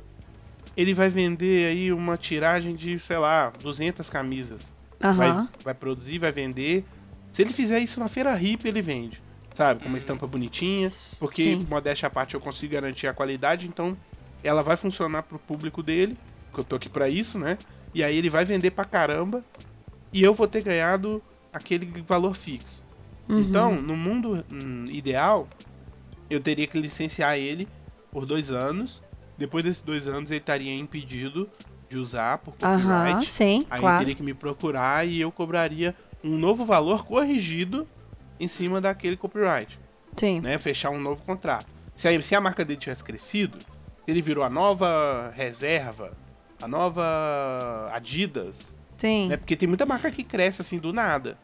[0.76, 4.74] Ele vai vender aí uma tiragem de, sei lá, 200 camisas.
[5.02, 5.14] Uhum.
[5.14, 6.84] Vai, vai produzir, vai vender.
[7.32, 9.22] Se ele fizer isso na feira hip, ele vende.
[9.54, 9.80] Sabe?
[9.80, 9.96] Com uma uhum.
[9.96, 10.88] estampa bonitinha.
[11.18, 11.66] Porque, Sim.
[11.68, 13.66] modéstia à parte, eu consigo garantir a qualidade.
[13.66, 13.96] Então,
[14.44, 16.18] ela vai funcionar pro público dele.
[16.52, 17.56] Que eu tô aqui pra isso, né?
[17.94, 19.42] E aí ele vai vender pra caramba.
[20.12, 22.82] E eu vou ter ganhado aquele valor fixo.
[23.26, 23.40] Uhum.
[23.40, 25.48] Então, no mundo hum, ideal,
[26.30, 27.68] eu teria que licenciar ele
[28.10, 29.02] por dois anos.
[29.36, 31.48] Depois desses dois anos, ele estaria impedido
[31.88, 33.16] de usar por copyright.
[33.16, 33.98] Uhum, sim, aí claro.
[33.98, 37.86] teria que me procurar e eu cobraria um novo valor corrigido
[38.38, 39.78] em cima daquele copyright.
[40.16, 40.40] Sim.
[40.40, 40.56] Né?
[40.58, 41.66] Fechar um novo contrato.
[41.94, 46.12] Se a, se a marca dele tivesse crescido, se ele virou a nova reserva,
[46.62, 48.74] a nova Adidas.
[48.96, 49.28] Sim.
[49.28, 49.36] Né?
[49.36, 51.36] Porque tem muita marca que cresce assim do nada.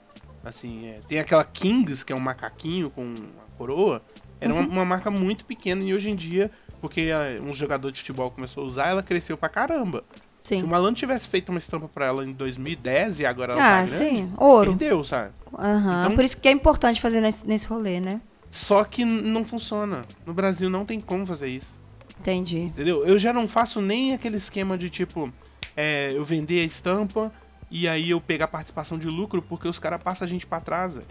[0.45, 4.03] Assim, é, tem aquela Kings, que é um macaquinho com uma coroa.
[4.41, 4.61] Era uhum.
[4.61, 8.31] uma, uma, marca muito pequena e hoje em dia, porque uh, um jogador de futebol
[8.31, 10.05] começou a usar, ela cresceu pra caramba.
[10.43, 10.59] Sim.
[10.59, 13.81] Se o Malandro tivesse feito uma estampa pra ela em 2010 e agora ela ah,
[13.81, 14.33] tá grande, sim.
[14.37, 14.77] Ouro.
[14.77, 15.33] perdeu, sabe?
[15.53, 16.01] Uhum.
[16.01, 18.21] Então, Por isso que é importante fazer nesse, nesse rolê, né?
[18.49, 20.05] Só que não funciona.
[20.25, 21.77] No Brasil não tem como fazer isso.
[22.21, 22.61] Entendi.
[22.61, 23.05] Entendeu?
[23.05, 25.33] Eu já não faço nem aquele esquema de tipo,
[25.77, 27.33] é, eu vender a estampa
[27.69, 30.95] e aí eu pegar participação de lucro porque os caras passam a gente para trás,
[30.95, 31.07] velho.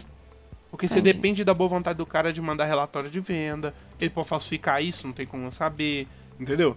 [0.70, 4.28] Porque você depende da boa vontade do cara de mandar relatório de venda, ele pode
[4.28, 6.06] falsificar isso, não tem como saber,
[6.38, 6.76] entendeu?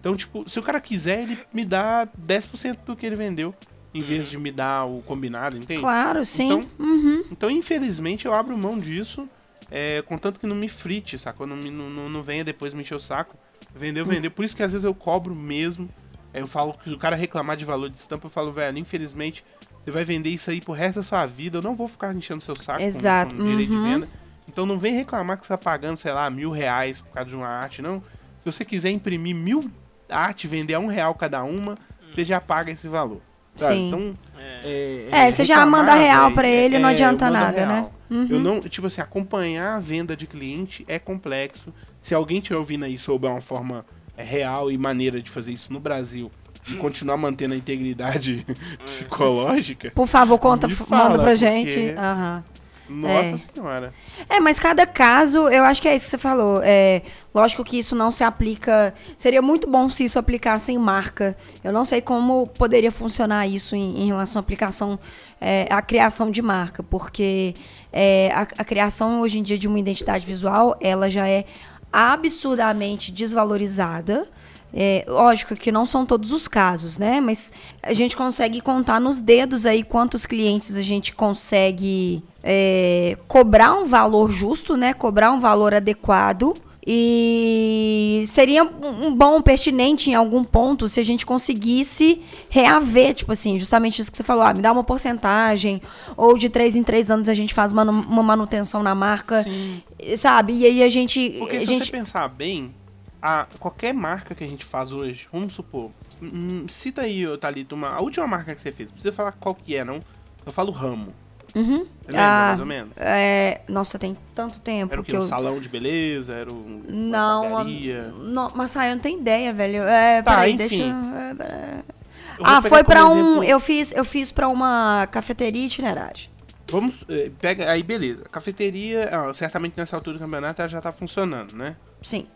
[0.00, 3.54] Então, tipo, se o cara quiser, ele me dá 10% do que ele vendeu,
[3.92, 4.30] em vez uhum.
[4.30, 5.80] de me dar o combinado, entende?
[5.80, 6.46] Claro, sim.
[6.46, 7.24] Então, uhum.
[7.30, 9.28] então infelizmente, eu abro mão disso,
[9.70, 11.46] é, contanto que não me frite, sacou?
[11.46, 13.36] Não, não, não, não venha depois me encher o saco.
[13.74, 14.08] Vendeu, hum.
[14.08, 14.30] vendeu.
[14.30, 15.88] Por isso que às vezes eu cobro mesmo.
[16.32, 19.44] Eu falo que o cara reclamar de valor de estampa, eu falo, velho, infelizmente,
[19.88, 21.58] você vai vender isso aí pro resto da sua vida.
[21.58, 23.34] Eu não vou ficar enchendo seu saco Exato.
[23.34, 23.84] Com, com direito uhum.
[23.84, 24.08] de venda.
[24.46, 27.36] Então não vem reclamar que você tá pagando, sei lá, mil reais por causa de
[27.36, 28.00] uma arte, não.
[28.40, 29.70] Se você quiser imprimir mil
[30.08, 31.76] artes, vender a um real cada uma,
[32.14, 33.20] você já paga esse valor.
[33.56, 33.74] Sabe?
[33.74, 33.88] Sim.
[33.88, 37.68] Então, é, é, é você já manda real para ele, é, não adianta nada, real.
[37.68, 37.88] né?
[38.10, 38.26] Uhum.
[38.30, 41.72] Eu não, tipo assim, acompanhar a venda de cliente é complexo.
[42.00, 43.84] Se alguém estiver ouvindo aí souber uma forma
[44.16, 46.30] é, real e maneira de fazer isso no Brasil
[46.74, 48.46] e continuar mantendo a integridade
[48.84, 49.90] psicológica.
[49.90, 51.78] Por favor, conta, manda pra gente.
[51.78, 52.42] Uhum.
[52.88, 53.36] Nossa é.
[53.36, 53.94] senhora.
[54.28, 56.62] É, mas cada caso, eu acho que é isso que você falou.
[56.64, 57.02] É,
[57.34, 58.94] lógico que isso não se aplica.
[59.16, 61.36] Seria muito bom se isso aplicasse em marca.
[61.62, 64.98] Eu não sei como poderia funcionar isso em, em relação à aplicação,
[65.40, 67.54] é, à criação de marca, porque
[67.92, 71.44] é, a, a criação hoje em dia de uma identidade visual, ela já é
[71.92, 74.28] absurdamente desvalorizada.
[74.72, 77.20] É, lógico que não são todos os casos, né?
[77.20, 77.50] Mas
[77.82, 83.86] a gente consegue contar nos dedos aí quantos clientes a gente consegue é, cobrar um
[83.86, 84.92] valor justo, né?
[84.92, 86.54] Cobrar um valor adequado.
[86.90, 93.58] E seria um bom, pertinente em algum ponto se a gente conseguisse reaver, tipo assim,
[93.58, 95.82] justamente isso que você falou, ah, me dá uma porcentagem,
[96.16, 99.82] ou de três em três anos a gente faz uma, manutenção na marca, Sim.
[100.16, 100.54] sabe?
[100.54, 101.36] E aí a gente.
[101.38, 101.84] Porque a se gente...
[101.84, 102.74] você pensar bem,
[103.20, 105.90] a, qualquer marca que a gente faz hoje, vamos supor,
[106.22, 109.54] hum, cita aí, Thalita, uma, a última marca que você fez, não precisa falar qual
[109.54, 110.02] que é, não.
[110.46, 111.12] Eu falo ramo.
[111.54, 111.86] Uhum.
[112.06, 112.92] Lembra, ah, mais ou menos?
[112.96, 114.92] É, nossa, tem tanto tempo.
[114.92, 115.24] Era o que Um eu...
[115.24, 116.32] salão de beleza?
[116.34, 119.82] Era um, não, uma não, mas aí eu não tenho ideia, velho.
[119.82, 120.58] É, tá, peraí, enfim.
[120.58, 122.44] deixa eu...
[122.44, 123.42] Ah, foi para um.
[123.42, 126.28] Eu fiz, eu fiz para uma cafeteria itinerária.
[126.70, 128.22] Vamos, eh, pega aí, beleza.
[128.26, 131.76] A cafeteria, ah, certamente nessa altura do campeonato ela já tá funcionando, né?
[132.00, 132.26] Sim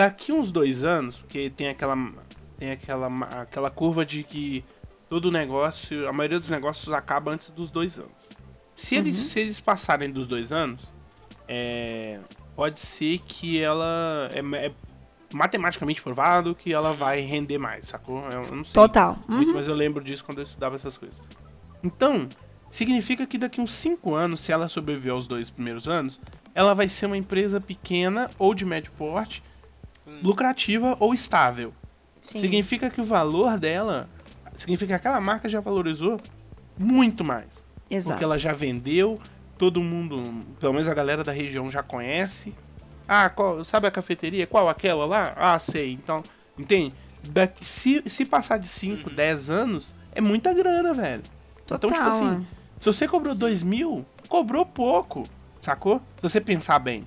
[0.00, 1.94] daqui uns dois anos, porque tem aquela
[2.56, 3.08] tem aquela,
[3.42, 4.64] aquela curva de que
[5.08, 8.12] todo negócio, a maioria dos negócios acaba antes dos dois anos.
[8.74, 9.24] Se eles, uhum.
[9.24, 10.92] se eles passarem dos dois anos,
[11.48, 12.18] é,
[12.54, 14.72] pode ser que ela é, é,
[15.32, 18.22] matematicamente provado que ela vai render mais, sacou?
[18.24, 19.16] Eu, não sei Total.
[19.28, 19.54] Muito, uhum.
[19.54, 21.18] mas eu lembro disso quando eu estudava essas coisas.
[21.82, 22.26] Então,
[22.70, 26.20] significa que daqui uns cinco anos, se ela sobreviver aos dois primeiros anos,
[26.54, 29.42] ela vai ser uma empresa pequena ou de médio porte
[30.22, 31.72] lucrativa ou estável.
[32.20, 32.38] Sim.
[32.38, 34.08] Significa que o valor dela,
[34.54, 36.20] significa que aquela marca já valorizou
[36.78, 37.66] muito mais.
[37.90, 38.14] Exato.
[38.14, 39.20] Porque ela já vendeu,
[39.58, 42.54] todo mundo, pelo menos a galera da região já conhece.
[43.08, 44.46] Ah, qual, sabe a cafeteria?
[44.46, 44.68] Qual?
[44.68, 45.34] Aquela lá?
[45.36, 45.92] Ah, sei.
[45.92, 46.22] Então,
[46.58, 46.94] entende?
[47.22, 49.56] Daqui, se, se passar de 5, 10 uhum.
[49.56, 51.22] anos, é muita grana, velho.
[51.66, 52.80] Total, então, tipo assim, é.
[52.80, 55.28] se você cobrou 2 mil, cobrou pouco,
[55.60, 55.98] sacou?
[56.16, 57.06] Se você pensar bem.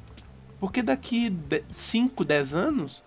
[0.64, 1.30] Porque daqui
[1.70, 3.04] 5, 10 anos,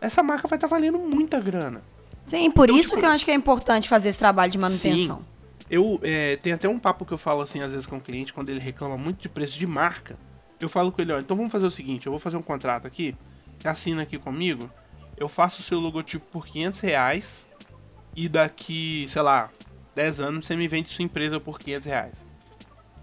[0.00, 1.80] essa marca vai estar tá valendo muita grana.
[2.26, 4.58] Sim, por então, isso tipo, que eu acho que é importante fazer esse trabalho de
[4.58, 5.18] manutenção.
[5.18, 5.24] Sim.
[5.70, 8.32] Eu é, tem até um papo que eu falo assim, às vezes, com o cliente,
[8.32, 10.18] quando ele reclama muito de preço de marca.
[10.58, 12.88] Eu falo com ele, ó, então vamos fazer o seguinte, eu vou fazer um contrato
[12.88, 13.14] aqui,
[13.62, 14.68] assina aqui comigo,
[15.16, 17.48] eu faço o seu logotipo por 500 reais
[18.16, 19.48] e daqui, sei lá,
[19.94, 22.26] 10 anos você me vende sua empresa por 500 reais.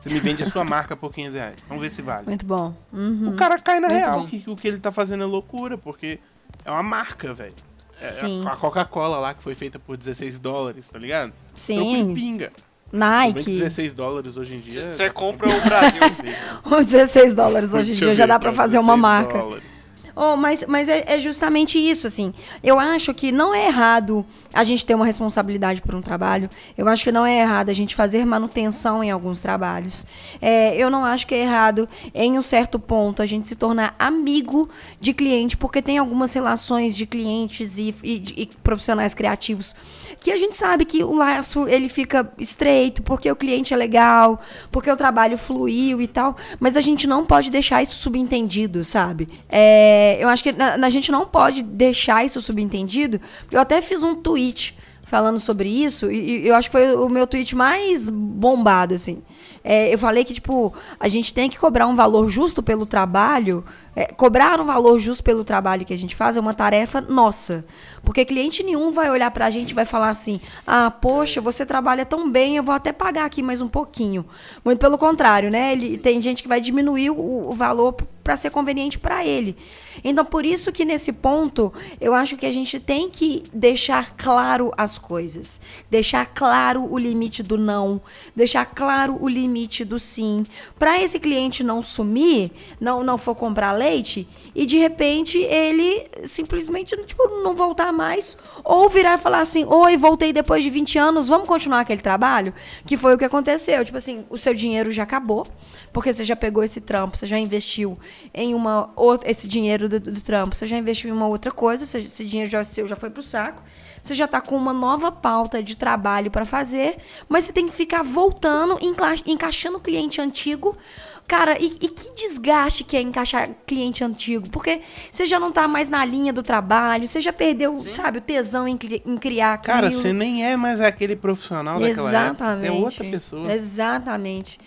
[0.03, 1.55] Você me vende a sua marca por 500 reais.
[1.65, 2.27] Vamos ver se vale.
[2.27, 2.75] Muito bom.
[2.91, 3.29] Uhum.
[3.29, 6.19] O cara cai na Muito real que o que ele tá fazendo é loucura, porque
[6.65, 7.53] é uma marca, velho.
[8.01, 8.45] É Sim.
[8.45, 11.31] a Coca-Cola lá, que foi feita por 16 dólares, tá ligado?
[11.55, 12.13] Sim.
[12.13, 12.51] pinga.
[12.91, 13.53] Nike.
[13.53, 14.93] 16 dólares hoje em dia.
[14.93, 16.01] Você compra o Brasil.
[16.69, 19.37] o 16 dólares hoje em dia já dá pra fazer uma marca.
[19.37, 19.72] Dólares.
[20.15, 22.33] Oh, mas mas é, é, justamente isso, assim.
[22.63, 26.49] Eu acho que não é errado a gente ter uma responsabilidade por um trabalho.
[26.77, 30.05] Eu acho que não é errado a gente fazer manutenção em alguns trabalhos.
[30.39, 33.95] É, eu não acho que é errado, em um certo ponto, a gente se tornar
[33.97, 39.75] amigo de cliente, porque tem algumas relações de clientes e, e, e profissionais criativos
[40.19, 44.39] que a gente sabe que o laço ele fica estreito, porque o cliente é legal,
[44.71, 46.37] porque o trabalho fluiu e tal.
[46.59, 49.27] Mas a gente não pode deixar isso subentendido, sabe?
[49.49, 53.21] É é, eu acho que a, a, gente não pode deixar isso subentendido.
[53.49, 57.07] Eu até fiz um tweet falando sobre isso, e, e eu acho que foi o
[57.07, 59.21] meu tweet mais bombado, assim.
[59.63, 63.63] É, eu falei que, tipo, a gente tem que cobrar um valor justo pelo trabalho.
[63.95, 67.65] É, cobrar um valor justo pelo trabalho que a gente faz é uma tarefa nossa.
[68.03, 72.05] Porque cliente nenhum vai olhar pra gente e vai falar assim: ah, poxa, você trabalha
[72.05, 74.25] tão bem, eu vou até pagar aqui mais um pouquinho.
[74.65, 75.71] Muito pelo contrário, né?
[75.71, 79.55] Ele, tem gente que vai diminuir o, o valor para ser conveniente para ele.
[80.03, 84.71] Então, por isso que nesse ponto, eu acho que a gente tem que deixar claro
[84.77, 88.01] as coisas, deixar claro o limite do não,
[88.35, 90.45] deixar claro o limite do sim,
[90.77, 96.95] para esse cliente não sumir, não não for comprar leite e de repente ele simplesmente
[97.05, 101.27] tipo não voltar mais ou virar e falar assim: "Oi, voltei depois de 20 anos,
[101.27, 102.53] vamos continuar aquele trabalho?",
[102.85, 103.83] que foi o que aconteceu.
[103.83, 105.47] Tipo assim, o seu dinheiro já acabou
[105.93, 107.97] porque você já pegou esse trampo, você já investiu
[108.33, 111.83] em uma outra, esse dinheiro do, do trampo, você já investiu em uma outra coisa,
[111.83, 113.61] esse dinheiro já seu já foi pro saco.
[114.03, 116.97] Você já está com uma nova pauta de trabalho para fazer,
[117.29, 120.77] mas você tem que ficar voltando, enca encaixando o cliente antigo.
[121.25, 124.49] Cara, e, e, que desgaste que é encaixar cliente antigo?
[124.49, 127.89] Porque você já não está mais na linha do trabalho, você já perdeu, Sim.
[127.89, 129.73] sabe, o tesão em, em criar aquilo.
[129.73, 132.43] Cara, você nem é mais aquele profissional daquela Exatamente.
[132.43, 132.57] época.
[132.59, 133.53] Você é outra pessoa.
[133.53, 134.59] Exatamente.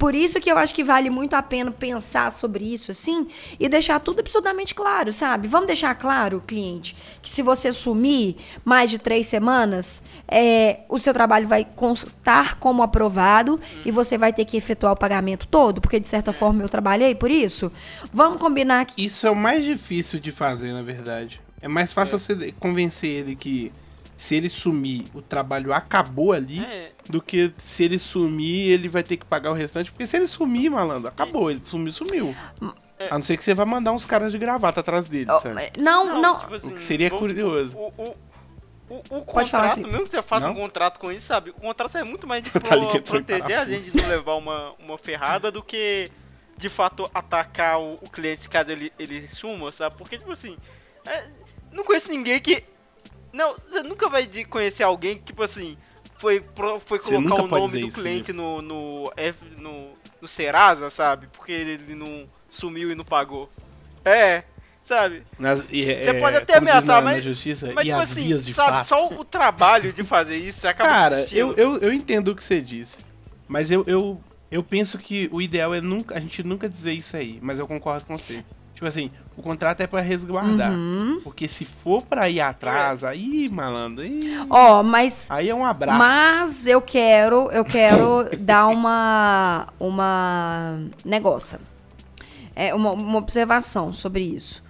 [0.00, 3.28] Por isso que eu acho que vale muito a pena pensar sobre isso assim
[3.58, 5.46] e deixar tudo absolutamente claro, sabe?
[5.46, 11.12] Vamos deixar claro, cliente, que se você sumir mais de três semanas, é, o seu
[11.12, 16.00] trabalho vai constar como aprovado e você vai ter que efetuar o pagamento todo, porque
[16.00, 17.70] de certa forma eu trabalhei por isso.
[18.10, 19.04] Vamos combinar que.
[19.04, 21.42] Isso é o mais difícil de fazer, na verdade.
[21.60, 22.18] É mais fácil é.
[22.18, 23.70] você convencer ele que
[24.20, 26.92] se ele sumir, o trabalho acabou ali, é.
[27.08, 29.90] do que se ele sumir, ele vai ter que pagar o restante.
[29.90, 31.50] Porque se ele sumir, malandro, acabou.
[31.50, 32.36] Ele sumiu, sumiu.
[32.98, 33.08] É.
[33.08, 35.72] A não ser que você vá mandar uns caras de gravata atrás dele, sabe?
[35.78, 36.20] Não, não.
[36.20, 36.38] não.
[36.38, 37.78] Tipo assim, o que seria curioso.
[37.78, 38.16] O, o,
[38.90, 40.52] o, o contrato, falar, mesmo que você faça não?
[40.52, 41.48] um contrato com isso, sabe?
[41.48, 44.74] O contrato é muito mais de pro, tá proteger a gente de não levar uma,
[44.78, 46.10] uma ferrada do que
[46.58, 49.96] de fato atacar o, o cliente caso ele, ele suma, sabe?
[49.96, 50.58] Porque, tipo assim,
[51.06, 51.24] é,
[51.72, 52.64] não conheço ninguém que
[53.32, 55.76] não, você nunca vai conhecer alguém que, tipo assim,
[56.14, 56.44] foi,
[56.84, 59.12] foi colocar o nome do isso, cliente no, no,
[59.56, 61.28] no, no Serasa, sabe?
[61.28, 63.50] Porque ele não sumiu e não pagou.
[64.04, 64.44] É,
[64.82, 65.22] sabe?
[65.38, 67.16] Nas, e, você é, pode até ameaçar, na, mas.
[67.16, 68.88] Na justiça, mas, e tipo as assim, vias de sabe, fato.
[68.88, 72.60] só o trabalho de fazer isso acaba Cara, eu, eu, eu entendo o que você
[72.60, 73.04] disse.
[73.48, 74.20] Mas eu, eu,
[74.50, 77.38] eu penso que o ideal é nunca, a gente nunca dizer isso aí.
[77.40, 78.44] Mas eu concordo com você.
[78.80, 80.72] Tipo assim, o contrato é para resguardar.
[80.72, 81.20] Uhum.
[81.22, 84.06] Porque se for para ir atrás, aí, malandro.
[84.48, 85.26] Ó, oh, mas.
[85.28, 85.98] Aí é um abraço.
[85.98, 89.68] Mas eu quero, eu quero dar uma.
[89.78, 90.80] Uma.
[91.04, 91.58] Negócio.
[92.56, 94.62] É, uma, uma observação sobre isso.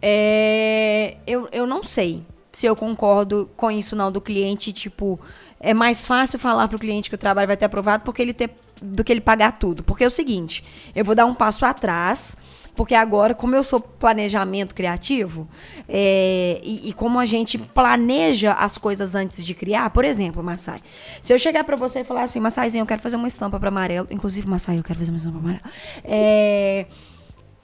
[0.00, 5.18] É, eu, eu não sei se eu concordo com isso não do cliente, tipo,
[5.58, 8.52] é mais fácil falar pro cliente que o trabalho vai ter aprovado porque ele ter,
[8.80, 9.82] do que ele pagar tudo.
[9.82, 12.36] Porque é o seguinte, eu vou dar um passo atrás
[12.78, 15.48] Porque agora, como eu sou planejamento criativo,
[15.88, 20.80] é, e, e, como a gente planeja as coisas antes de criar, por exemplo, Massai,
[21.20, 23.68] se eu chegar para você e falar assim, Massaizinho, eu quero fazer uma estampa para
[23.68, 25.64] amarelo, inclusive, Massai, eu quero fazer uma estampa para amarelo.
[26.04, 26.86] É,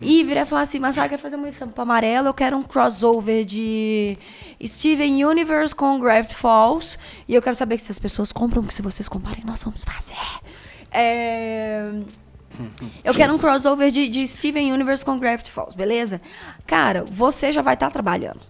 [0.01, 2.65] e virar e falar assim, Massai, eu quero fazer uma estampa amarelo, eu quero um
[2.65, 4.19] crossover de
[4.67, 6.99] Steven Universe com Gravity Falls,
[7.29, 10.17] e eu quero saber se as pessoas compram, que se vocês comprarem, nós vamos fazer.
[10.91, 12.03] É...
[13.05, 16.21] Eu quero um crossover de, de Steven Universe com Gravity Falls, beleza?
[16.67, 18.41] Cara, você já vai estar tá trabalhando.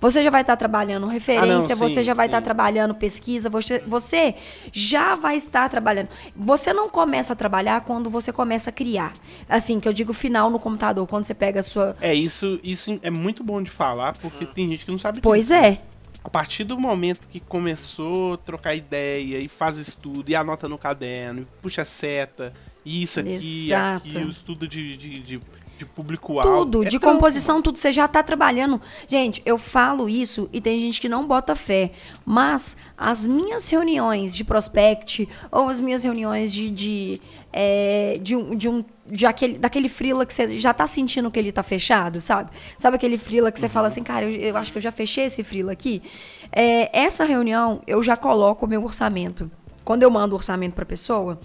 [0.00, 2.44] Você já vai estar tá trabalhando referência, ah, não, sim, você já vai estar tá
[2.44, 4.34] trabalhando pesquisa, você, você
[4.72, 6.08] já vai estar trabalhando.
[6.34, 9.12] Você não começa a trabalhar quando você começa a criar.
[9.48, 11.96] Assim, que eu digo final no computador, quando você pega a sua.
[12.00, 15.42] É, isso, isso é muito bom de falar, porque tem gente que não sabe Pois
[15.42, 15.54] disso.
[15.54, 15.80] é.
[16.24, 20.78] A partir do momento que começou a trocar ideia e faz estudo e anota no
[20.78, 22.52] caderno, e puxa seta,
[22.84, 24.08] isso aqui, Exato.
[24.08, 25.40] aqui, o estudo de, de, de,
[25.78, 26.64] de público-alvo.
[26.64, 27.78] Tudo, é de composição, tudo.
[27.78, 28.80] Você já está trabalhando.
[29.06, 31.92] Gente, eu falo isso e tem gente que não bota fé.
[32.24, 37.20] Mas as minhas reuniões de prospect ou as minhas reuniões de, de,
[37.52, 41.38] é, de, um, de um de aquele, daquele frila que você já tá sentindo que
[41.38, 42.50] ele tá fechado, sabe?
[42.78, 43.70] Sabe aquele frila que você uhum.
[43.70, 46.02] fala assim, cara, eu, eu, acho que eu já fechei esse frila aqui?
[46.50, 49.50] É, essa reunião, eu já coloco o meu orçamento.
[49.84, 51.40] Quando eu mando o orçamento pra pessoa,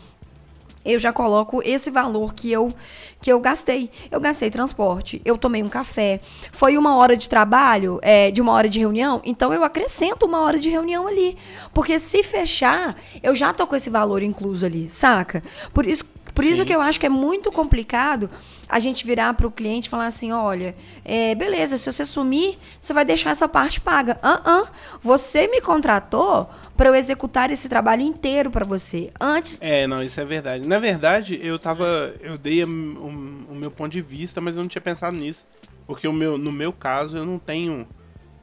[0.87, 2.73] eu já coloco esse valor que eu
[3.19, 3.89] que eu gastei.
[4.11, 6.19] Eu gastei transporte, eu tomei um café,
[6.51, 10.41] foi uma hora de trabalho, é, de uma hora de reunião, então eu acrescento uma
[10.41, 11.35] hora de reunião ali.
[11.73, 15.41] Porque se fechar, eu já tô com esse valor incluso ali, saca?
[15.73, 16.05] Por isso,
[16.37, 18.29] por isso que eu acho que é muito complicado
[18.69, 22.59] a gente virar para o cliente e falar assim, olha, é, beleza, se você sumir,
[22.79, 24.19] você vai deixar essa parte paga.
[24.21, 24.67] Ah, uh, uh,
[25.01, 29.11] você me contratou para eu executar esse trabalho inteiro para você.
[29.19, 29.57] Antes.
[29.63, 30.67] É, não, isso é verdade.
[30.67, 34.61] Na verdade, eu tava, eu dei o, o, o meu ponto de vista, mas eu
[34.61, 35.47] não tinha pensado nisso,
[35.87, 37.87] porque o meu, no meu caso, eu não tenho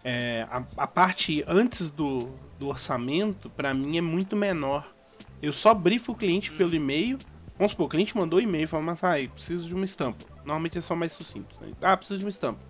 [0.02, 4.92] é, a, a parte antes do, do orçamento, para mim é muito menor.
[5.40, 7.20] Eu só brifo o cliente pelo e-mail
[7.56, 10.24] Vamos supor, o cliente mandou um e-mail e falou, mas aí, preciso de uma estampa.
[10.38, 11.56] Normalmente é só mais sucinto.
[11.60, 11.72] Né?
[11.80, 12.60] Ah, preciso de uma estampa.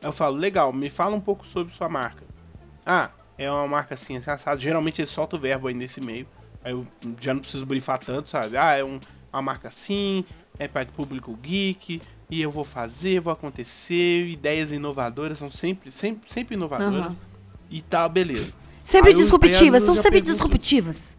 [0.00, 2.22] Aí eu falo, legal, me fala um pouco sobre sua marca.
[2.84, 4.60] Ah, é uma marca assim, assim, assado.
[4.60, 6.26] Geralmente ele solta o verbo aí nesse e-mail.
[6.62, 6.86] Aí eu
[7.20, 8.56] já não preciso brifar tanto, sabe?
[8.56, 9.00] Ah, é um,
[9.32, 10.24] uma marca assim,
[10.58, 16.30] é para público geek, e eu vou fazer, vou acontecer, ideias inovadoras são sempre, sempre,
[16.30, 17.12] sempre inovadoras.
[17.12, 17.16] Uhum.
[17.70, 18.52] E tal, beleza.
[18.82, 21.15] Sempre aí disruptivas, são sempre pergunto, disruptivas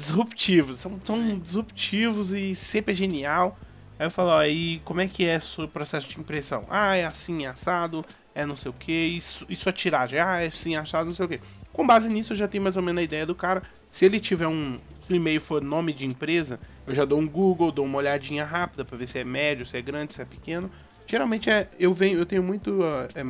[0.00, 0.80] disruptivos.
[0.80, 3.58] São tão disruptivos e sempre é genial.
[3.98, 6.64] Aí eu falo, ó, aí como é que é o processo de impressão?
[6.70, 10.46] Ah, é assim, assado, é não sei o que, isso, isso é tiragem, ah, é
[10.46, 11.40] assim, assado, não sei o que.
[11.72, 13.62] Com base nisso eu já tenho mais ou menos a ideia do cara.
[13.88, 14.78] Se ele tiver um.
[15.06, 18.44] Se o e-mail for nome de empresa, eu já dou um Google, dou uma olhadinha
[18.44, 20.70] rápida para ver se é médio, se é grande, se é pequeno.
[21.06, 23.24] Geralmente é, eu venho, eu tenho muito uh, é,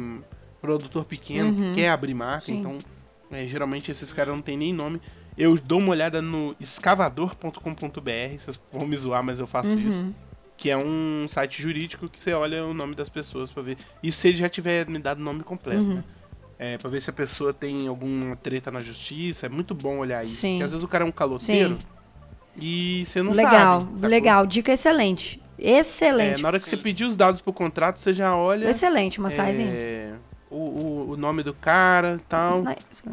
[0.61, 1.71] produtor pequeno uhum.
[1.71, 2.59] que quer abrir marca, Sim.
[2.59, 2.79] então
[3.31, 5.01] é, geralmente esses caras não tem nem nome.
[5.41, 9.89] Eu dou uma olhada no escavador.com.br, vocês vão me zoar, mas eu faço uhum.
[9.89, 10.15] isso.
[10.55, 13.79] Que é um site jurídico que você olha o nome das pessoas para ver.
[14.03, 15.95] Isso se ele já tiver me dado o nome completo, uhum.
[15.95, 16.05] né?
[16.59, 19.47] É, pra ver se a pessoa tem alguma treta na justiça.
[19.47, 20.35] É muito bom olhar isso.
[20.35, 20.53] Sim.
[20.53, 22.61] Porque às vezes o cara é um caloteiro Sim.
[22.61, 23.93] e você não legal, sabe.
[23.95, 24.47] Legal, legal.
[24.47, 25.41] Dica excelente.
[25.59, 26.39] Excelente.
[26.39, 28.69] É, na hora que você pedir os dados pro contrato, você já olha.
[28.69, 30.13] Excelente, uma é,
[30.51, 32.65] o, o, o, nome do cara e tal.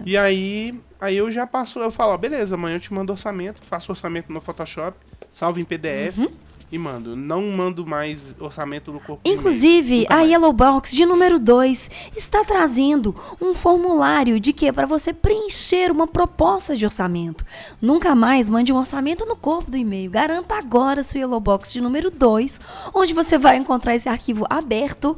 [0.06, 3.62] E aí, aí eu já passo, eu falo, ó, beleza, amanhã eu te mando orçamento,
[3.64, 4.98] faço orçamento no Photoshop,
[5.30, 6.18] salvo em PDF.
[6.18, 7.15] Uhum e mando.
[7.15, 9.22] Não mando mais orçamento no corpo.
[9.24, 15.13] Inclusive, a Yellow Box de número 2 está trazendo um formulário de que para você
[15.13, 17.45] preencher uma proposta de orçamento.
[17.82, 20.11] Nunca mais mande um orçamento no corpo do e-mail.
[20.11, 22.59] Garanta agora sua Yellow Box de número 2,
[22.93, 25.15] onde você vai encontrar esse arquivo aberto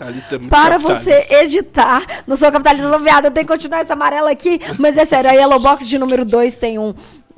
[0.49, 2.23] para você editar.
[2.27, 5.33] No seu capitalismo viado, eu tenho que continuar essa amarela aqui, mas é sério, a
[5.33, 6.93] Yellow Box de número 2 tem um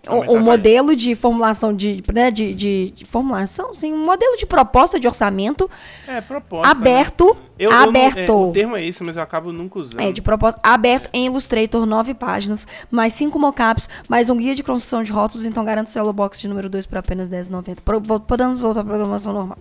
[0.07, 4.45] o, o modelo de formulação de, né, de, de, de, formulação, sim, um modelo de
[4.47, 5.69] proposta de orçamento
[6.07, 6.71] é, proposta, né?
[6.71, 7.41] aberto, né?
[7.59, 8.17] eu, aberto.
[8.17, 10.01] Eu não, é, o termo é esse, mas eu acabo nunca usando.
[10.01, 11.17] É, de proposta aberto é.
[11.17, 15.63] em Illustrator, nove páginas, mais cinco mockups, mais um guia de construção de rótulos, então
[15.63, 18.21] garanto o Cello Box de número 2 por apenas R$10,90.
[18.25, 19.57] Podemos voltar à programação normal.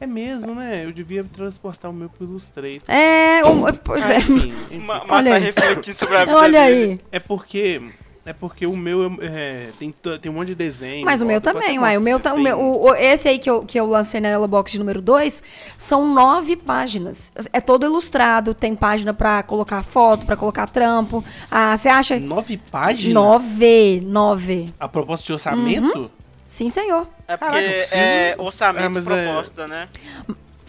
[0.00, 0.86] É mesmo, né?
[0.86, 2.80] Eu devia transportar o meu pro Illustrator.
[2.88, 4.18] É, um, pois ah, é.
[4.18, 4.86] Enfim, enfim.
[5.10, 5.52] Olha aí.
[5.94, 6.98] sobre a vida Olha aí.
[7.12, 7.82] É porque
[8.24, 11.06] é porque o meu é, tem, tem um monte de desenho.
[11.06, 11.96] Mas o meu também, uai.
[11.96, 14.46] O meu, tá, o meu o, esse aí que eu, que eu lancei na Yellow
[14.46, 15.42] Box de número 2
[15.78, 17.32] são nove páginas.
[17.52, 21.24] É todo ilustrado, tem página pra colocar foto, pra colocar trampo.
[21.50, 22.20] Ah, você acha.
[22.20, 23.14] Nove páginas?
[23.14, 24.74] Nove, nove.
[24.78, 25.98] A proposta de orçamento?
[25.98, 26.10] Uhum.
[26.46, 27.08] Sim, senhor.
[27.26, 29.66] É porque Caraca, é orçamento ah, proposta, é...
[29.66, 29.88] né?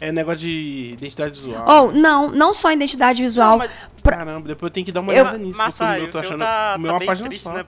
[0.02, 1.64] É negócio de identidade visual.
[1.68, 2.00] Ou, né?
[2.00, 3.52] não, não só identidade visual.
[3.52, 3.72] Não, mas...
[4.02, 4.18] pra...
[4.18, 5.40] Caramba, depois eu tenho que dar uma olhada eu...
[5.40, 5.58] nisso.
[5.58, 6.40] Mas, porque eu tô achando.
[6.40, 7.54] Tá, o meu tá é uma página triste, só.
[7.54, 7.66] Né?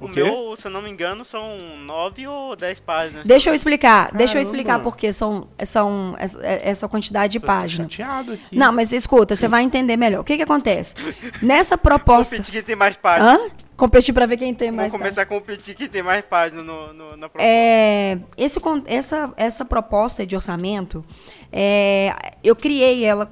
[0.00, 1.56] O, o meu, se eu não me engano, são
[1.86, 3.24] nove ou dez páginas.
[3.24, 4.18] Deixa eu explicar, Caramba.
[4.18, 7.92] deixa eu explicar porque são, são essa quantidade de páginas.
[7.92, 8.56] chateado aqui.
[8.56, 10.22] Não, mas escuta, você vai entender melhor.
[10.22, 10.96] O que que acontece?
[11.40, 12.34] Nessa proposta...
[12.34, 13.34] Competir quem tem mais páginas.
[13.34, 13.50] Hã?
[13.82, 16.92] Competir para ver quem tem mais Vamos começar a competir quem tem mais páginas no,
[16.92, 17.40] no, na proposta.
[17.40, 21.04] É, esse, essa, essa proposta de orçamento,
[21.50, 22.14] é,
[22.44, 23.28] eu criei ela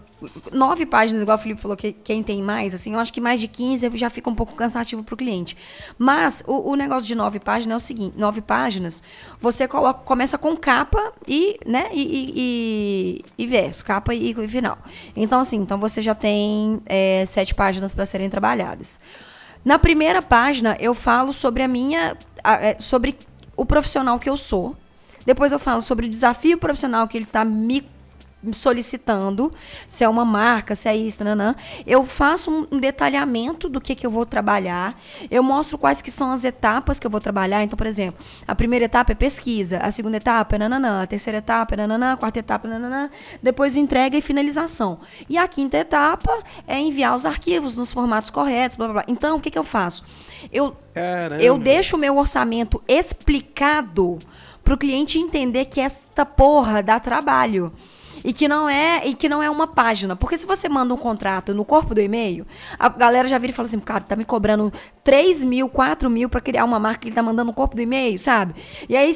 [0.53, 3.40] nove páginas, igual o Felipe falou, que quem tem mais, assim, eu acho que mais
[3.40, 5.57] de 15 já fica um pouco cansativo para o cliente.
[5.96, 9.05] Mas o, o, negócio de nove páginas é o seguinte: nove páginas,
[9.38, 14.78] você coloca, começa com capa e, né, e, e, e verso, capa e, e, final.
[15.14, 18.98] Então, assim, então você já tem é, sete páginas para serem trabalhadas.
[19.65, 22.17] Na primeira página, eu falo sobre a minha.
[22.45, 23.19] É, sobre
[23.57, 24.75] o profissional que eu sou.
[25.27, 27.87] Depois eu falo sobre o desafio profissional que ele está me
[28.53, 29.53] solicitando,
[29.86, 31.55] se é uma marca, se é isso, nanã.
[31.86, 34.99] eu faço um detalhamento do que, que eu vou trabalhar,
[35.30, 37.62] eu mostro quais que são as etapas que eu vou trabalhar.
[37.62, 41.38] Então, por exemplo, a primeira etapa é pesquisa, a segunda etapa é nananã, a terceira
[41.38, 43.11] etapa é nananã, a quarta etapa é nananã,
[43.43, 45.01] depois entrega e finalização.
[45.28, 49.05] E a quinta etapa é enviar os arquivos nos formatos corretos, blá, blá, blá.
[49.07, 50.03] Então, o que, que eu faço?
[50.51, 50.74] Eu,
[51.38, 54.18] eu deixo o meu orçamento explicado
[54.64, 57.72] para o cliente entender que esta porra dá trabalho
[58.25, 60.16] e que não é e que não é uma página.
[60.16, 62.47] Porque se você manda um contrato no corpo do e-mail,
[62.79, 64.73] a galera já vira e fala assim, cara, tá me cobrando
[65.05, 67.83] 3 mil, 4 mil para criar uma marca que ele tá mandando no corpo do
[67.83, 68.55] e-mail, sabe?
[68.89, 69.12] E aí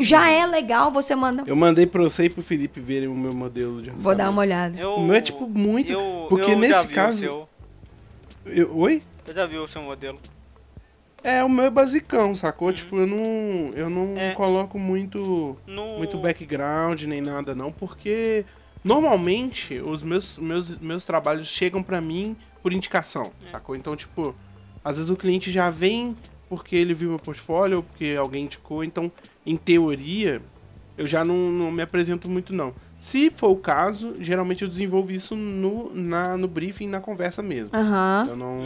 [0.00, 1.46] já é legal você mandar.
[1.46, 4.40] Eu mandei para você e pro Felipe verem o meu modelo de Vou dar uma
[4.40, 4.78] olhada.
[4.78, 5.90] Eu, o meu é tipo muito.
[5.90, 7.48] Eu, porque eu nesse caso.
[8.46, 9.02] Eu, oi?
[9.26, 10.18] Eu já vi o seu modelo.
[11.22, 12.68] É, o meu é basicão, sacou?
[12.68, 12.74] Uhum.
[12.74, 14.32] Tipo, eu não, eu não é.
[14.32, 15.98] coloco muito, no...
[15.98, 18.44] muito background nem nada não, porque
[18.82, 23.50] normalmente os meus, meus, meus trabalhos chegam pra mim por indicação, é.
[23.50, 23.76] sacou?
[23.76, 24.34] Então, tipo,
[24.84, 26.16] às vezes o cliente já vem
[26.48, 29.10] porque ele viu meu portfólio ou porque alguém indicou, então,
[29.46, 30.42] em teoria,
[30.98, 32.74] eu já não, não me apresento muito não.
[32.98, 37.70] Se for o caso, geralmente eu desenvolvo isso no, na, no briefing, na conversa mesmo.
[37.74, 38.28] Uhum.
[38.28, 38.60] Eu não,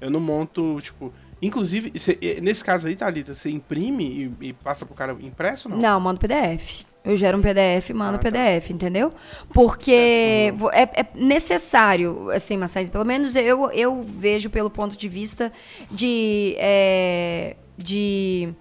[0.00, 4.86] eu não monto, tipo, Inclusive, cê, nesse caso aí, Thalita, você imprime e, e, passa
[4.86, 5.76] pro cara impresso não?
[5.76, 6.84] Não, mando PDF.
[7.04, 8.74] Eu gero um PDF e mando ah, PDF, tá.
[8.74, 9.12] entendeu?
[9.52, 15.52] Porque é, é, necessário, assim, Massais, pelo menos eu, eu vejo pelo ponto de vista
[15.90, 16.56] de.
[16.58, 18.52] É, de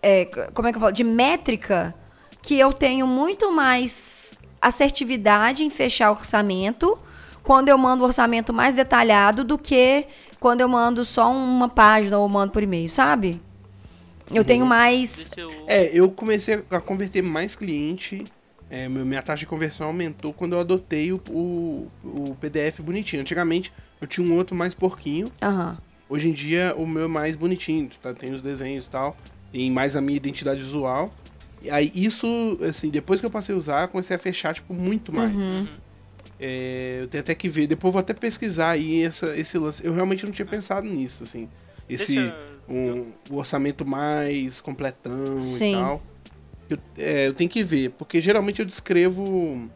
[0.00, 0.92] é, como é que eu falo?
[0.92, 1.94] De métrica,
[2.42, 6.98] que eu tenho muito mais assertividade em fechar orçamento
[7.42, 10.06] quando eu mando o orçamento mais detalhado do que
[10.38, 13.40] quando eu mando só uma página ou mando por e-mail, sabe?
[14.30, 14.68] Eu tenho uhum.
[14.68, 15.30] mais.
[15.66, 18.26] É, eu comecei a converter mais cliente.
[18.70, 23.22] É, minha taxa de conversão aumentou quando eu adotei o, o, o PDF bonitinho.
[23.22, 25.32] Antigamente eu tinha um outro mais porquinho.
[25.42, 25.76] Uhum.
[26.08, 28.12] Hoje em dia o meu é mais bonitinho, tá?
[28.12, 29.16] Tem os desenhos e tal.
[29.50, 31.10] Tem mais a minha identidade visual.
[31.62, 35.12] E aí isso, assim, depois que eu passei a usar, comecei a fechar, tipo, muito
[35.12, 35.34] mais.
[35.34, 35.66] Uhum.
[36.40, 39.84] É, eu tenho até que ver, depois vou até pesquisar aí essa, esse lance.
[39.84, 41.48] Eu realmente não tinha pensado nisso, assim.
[41.88, 42.18] Esse
[42.68, 45.72] um, o orçamento mais completão Sim.
[45.72, 46.02] e tal.
[46.68, 49.68] Eu, é, eu tenho que ver, porque geralmente eu descrevo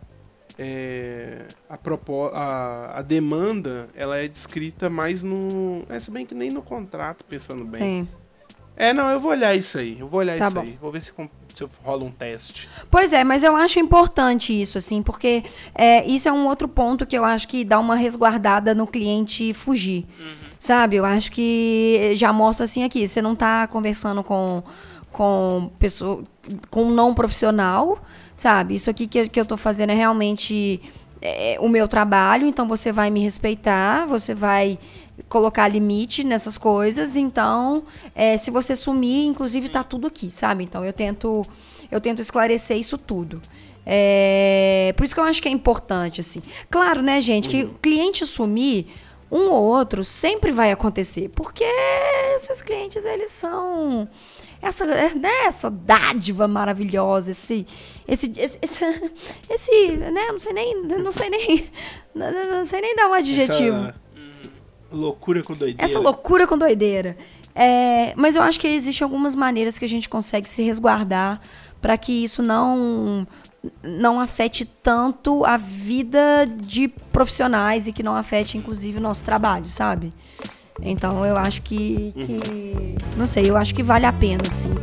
[0.59, 5.85] é, a, propó a, a demanda, ela é descrita mais no.
[5.89, 7.81] É, se bem que nem no contrato, pensando bem.
[7.81, 8.09] Sim.
[8.77, 9.99] É, não, eu vou olhar isso aí.
[9.99, 10.61] Eu vou olhar tá isso bom.
[10.61, 10.79] aí.
[10.81, 11.13] Vou ver se,
[11.55, 12.69] se rola um teste.
[12.91, 15.45] Pois é, mas eu acho importante isso, assim, porque
[15.75, 19.53] é, isso é um outro ponto que eu acho que dá uma resguardada no cliente
[19.53, 20.07] fugir.
[20.19, 20.35] Uhum.
[20.59, 20.97] Sabe?
[20.97, 24.63] Eu acho que já mostra assim aqui, você não está conversando com
[25.13, 26.25] com pessoa
[26.71, 28.01] com um não profissional,
[28.35, 28.75] sabe?
[28.75, 30.81] Isso aqui que, que eu estou fazendo é realmente
[31.21, 34.79] é, o meu trabalho, então você vai me respeitar, você vai
[35.33, 37.17] colocar limite nessas coisas.
[37.17, 40.63] Então, é, se você sumir, inclusive tá tudo aqui, sabe?
[40.63, 41.47] Então eu tento
[41.91, 43.41] eu tento esclarecer isso tudo.
[43.85, 46.43] É, por isso que eu acho que é importante assim.
[46.71, 47.75] Claro, né, gente, que o uhum.
[47.81, 48.89] cliente sumir
[49.31, 51.65] um ou outro sempre vai acontecer, porque
[52.35, 54.07] esses clientes eles são
[54.61, 57.67] essa, né, essa dádiva maravilhosa, esse,
[58.07, 58.85] esse, esse, esse,
[59.49, 61.71] esse né, não sei nem, não sei nem,
[62.15, 63.87] não sei nem dar um adjetivo.
[63.87, 64.02] Essa
[64.93, 65.85] Loucura com doideira.
[65.85, 67.17] Essa loucura com doideira.
[67.55, 71.41] É, mas eu acho que existem algumas maneiras que a gente consegue se resguardar
[71.81, 73.27] para que isso não
[73.81, 79.67] não afete tanto a vida de profissionais e que não afete inclusive o nosso trabalho,
[79.67, 80.13] sabe?
[80.81, 82.97] Então eu acho que, que uhum.
[83.17, 84.75] não sei, eu acho que vale a pena assim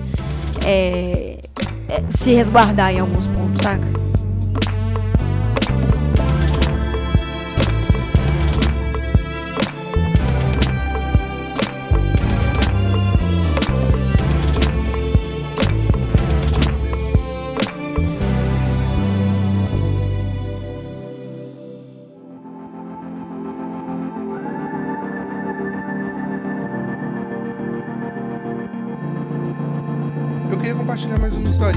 [0.66, 1.39] é,
[1.88, 3.88] é, se resguardar em alguns pontos, saca?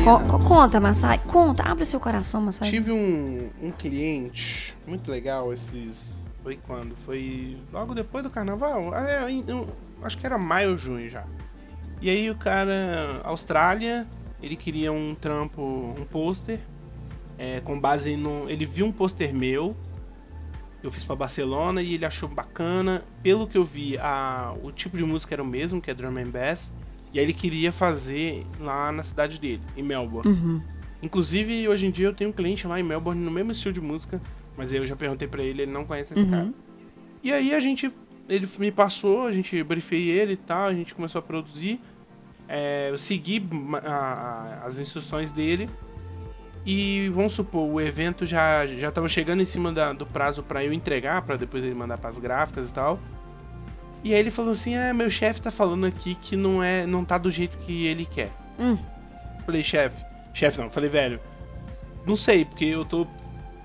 [0.04, 1.18] Co conta, Massai.
[1.28, 2.70] Conta, abre seu coração, Massai.
[2.70, 6.20] Tive um, um cliente muito legal esses.
[6.42, 6.96] Foi quando?
[7.04, 8.92] Foi logo depois do carnaval?
[8.92, 9.68] Ah, é, eu,
[10.02, 11.24] acho que era maio ou junho já.
[12.00, 14.04] E aí o cara, Austrália,
[14.42, 15.62] ele queria um trampo,
[15.96, 16.58] um pôster,
[17.38, 18.50] é, com base no.
[18.50, 19.76] Ele viu um pôster meu,
[20.82, 23.04] eu fiz para Barcelona e ele achou bacana.
[23.22, 26.18] Pelo que eu vi, a, o tipo de música era o mesmo, que é drum
[26.18, 26.72] and bass.
[27.12, 30.30] E aí ele queria fazer lá na cidade dele, em Melbourne.
[30.30, 30.62] Uhum.
[31.02, 33.80] Inclusive, hoje em dia eu tenho um cliente lá em Melbourne no mesmo estilo de
[33.80, 34.20] música,
[34.56, 36.30] mas aí eu já perguntei para ele, ele não conhece esse uhum.
[36.30, 36.54] cara.
[37.22, 37.92] E aí a gente,
[38.28, 41.80] ele me passou, a gente briefei ele e tal, a gente começou a produzir.
[42.48, 43.46] É, eu segui
[43.84, 45.68] a, a, as instruções dele
[46.64, 50.64] e vamos supor, o evento já já estava chegando em cima da, do prazo para
[50.64, 53.00] eu entregar, para depois ele mandar para as gráficas e tal.
[54.04, 57.04] E aí ele falou assim: "Ah, meu chefe tá falando aqui que não é, não
[57.04, 58.30] tá do jeito que ele quer".
[58.58, 58.76] Hum.
[59.44, 60.70] Falei: "Chefe, chefe não".
[60.70, 61.20] Falei: "Velho,
[62.06, 63.06] não sei, porque eu tô,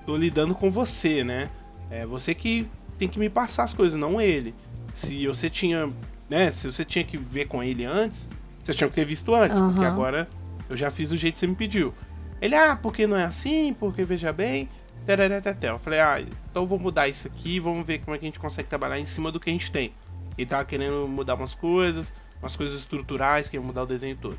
[0.05, 1.49] tô lidando com você, né?
[1.89, 2.67] É você que
[2.97, 4.53] tem que me passar as coisas, não ele.
[4.93, 5.89] Se você tinha,
[6.29, 8.29] né, se você tinha que ver com ele antes,
[8.63, 9.71] você tinha que ter visto antes, uhum.
[9.71, 10.27] porque agora
[10.69, 11.93] eu já fiz do jeito que você me pediu".
[12.41, 14.69] Ele, ah, porque não é assim, porque veja bem.
[15.05, 15.75] Tereretetel.
[15.75, 16.21] Eu falei, ah,
[16.51, 19.05] então vou mudar isso aqui, vamos ver como é que a gente consegue trabalhar em
[19.05, 19.93] cima do que a gente tem.
[20.37, 24.37] Ele tava querendo mudar umas coisas, umas coisas estruturais, que ia mudar o desenho todo.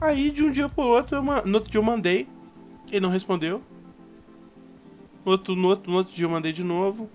[0.00, 2.28] Aí de um dia pro outro, eu, no outro dia eu mandei,
[2.90, 3.62] ele não respondeu.
[5.24, 7.08] No outro, no outro, no outro dia eu mandei de novo.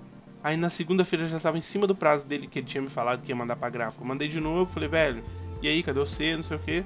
[0.44, 3.22] Aí na segunda-feira já tava em cima do prazo dele que ele tinha me falado
[3.22, 4.04] que ia mandar pra gráfico.
[4.04, 5.24] Eu mandei de novo, falei, velho,
[5.62, 6.36] e aí, cadê você?
[6.36, 6.86] Não sei o que.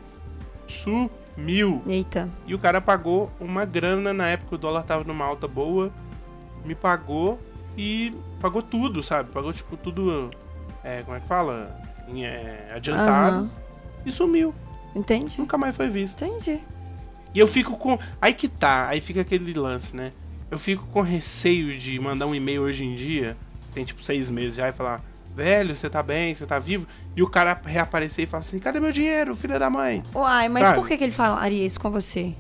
[0.68, 1.84] Su mil.
[1.88, 2.30] Eita.
[2.48, 5.92] E o cara pagou uma grana na época, o dólar tava numa alta boa.
[6.66, 7.40] Me pagou
[7.78, 9.32] e pagou tudo, sabe?
[9.32, 10.32] Pagou, tipo, tudo.
[10.84, 11.80] É, como é que fala?
[12.08, 13.44] Em, é, adiantado.
[13.44, 13.50] Uhum.
[14.06, 14.54] E sumiu.
[14.96, 15.40] Entendi.
[15.40, 16.24] Nunca mais foi visto.
[16.24, 16.60] Entendi.
[17.34, 17.98] E eu fico com.
[18.22, 20.12] Aí que tá, aí fica aquele lance, né?
[20.52, 23.36] Eu fico com receio de mandar um e-mail hoje em dia,
[23.74, 25.02] tem tipo seis meses já, e falar:
[25.36, 28.80] velho, você tá bem, você tá vivo, e o cara reaparecer e falar assim, cadê
[28.80, 30.04] meu dinheiro, filha da mãe?
[30.14, 30.80] Uai, mas Sabe?
[30.80, 32.36] por que, que ele falaria isso com você?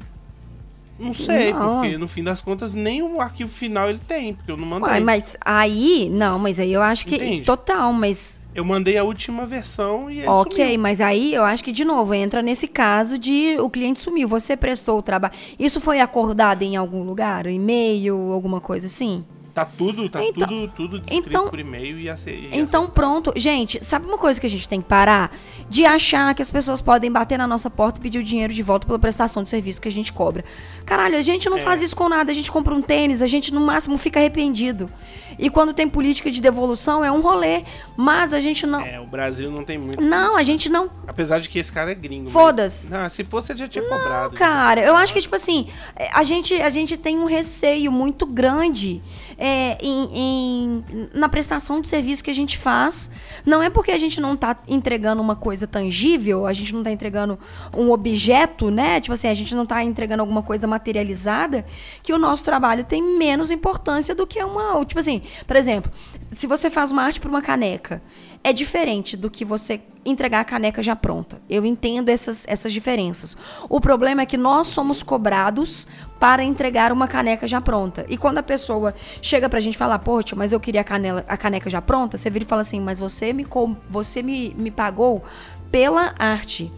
[0.97, 1.81] Não sei, não.
[1.81, 4.89] porque no fim das contas nem o arquivo final ele tem, porque eu não mandei.
[4.89, 7.45] Uai, mas aí, não, mas aí eu acho que Entende?
[7.45, 10.79] total, mas eu mandei a última versão e ele Ok, sumiu.
[10.79, 14.55] mas aí eu acho que de novo entra nesse caso de o cliente sumiu, você
[14.55, 15.33] prestou o trabalho.
[15.57, 19.25] Isso foi acordado em algum lugar, e-mail, alguma coisa assim?
[19.53, 23.31] Tá tudo, tá então, tudo, tudo descrito então, por e-mail e, ac e Então pronto.
[23.35, 25.31] Gente, sabe uma coisa que a gente tem que parar?
[25.69, 28.63] De achar que as pessoas podem bater na nossa porta e pedir o dinheiro de
[28.63, 30.43] volta pela prestação de serviço que a gente cobra.
[30.87, 31.61] Caralho, a gente não é.
[31.61, 32.31] faz isso com nada.
[32.31, 34.89] A gente compra um tênis, a gente no máximo fica arrependido.
[35.37, 37.63] E quando tem política de devolução, é um rolê.
[37.95, 38.81] Mas a gente não.
[38.81, 40.01] É, o Brasil não tem muito.
[40.01, 40.89] Não, a gente não.
[41.07, 42.31] Apesar de que esse cara é gringo.
[42.31, 42.89] Foda-se.
[42.89, 43.13] Mas...
[43.13, 44.35] Se fosse, já tinha não, cobrado.
[44.35, 45.67] Cara, eu acho que, tipo assim,
[46.11, 49.01] a gente, a gente tem um receio muito grande
[49.45, 53.11] é, em, em, na prestação de serviço que a gente faz.
[53.45, 56.93] Não é porque a gente não está entregando uma coisa tangível, a gente não está
[56.93, 57.37] entregando
[57.75, 59.01] um objeto, né?
[59.01, 61.65] Tipo assim, a gente não está entregando alguma coisa materializada,
[62.01, 64.85] que o nosso trabalho tem menos importância do que uma.
[64.85, 65.91] Tipo assim, por exemplo,
[66.21, 68.01] se você faz uma arte para uma caneca,
[68.43, 71.41] é diferente do que você entregar a caneca já pronta.
[71.49, 73.37] Eu entendo essas, essas diferenças.
[73.69, 75.87] O problema é que nós somos cobrados
[76.19, 78.05] para entregar uma caneca já pronta.
[78.09, 81.37] E quando a pessoa chega pra gente falar, poxa, mas eu queria a, canela, a
[81.37, 83.47] caneca já pronta, você vira e fala assim, mas você me,
[83.89, 85.23] você me, me pagou
[85.71, 86.69] pela arte.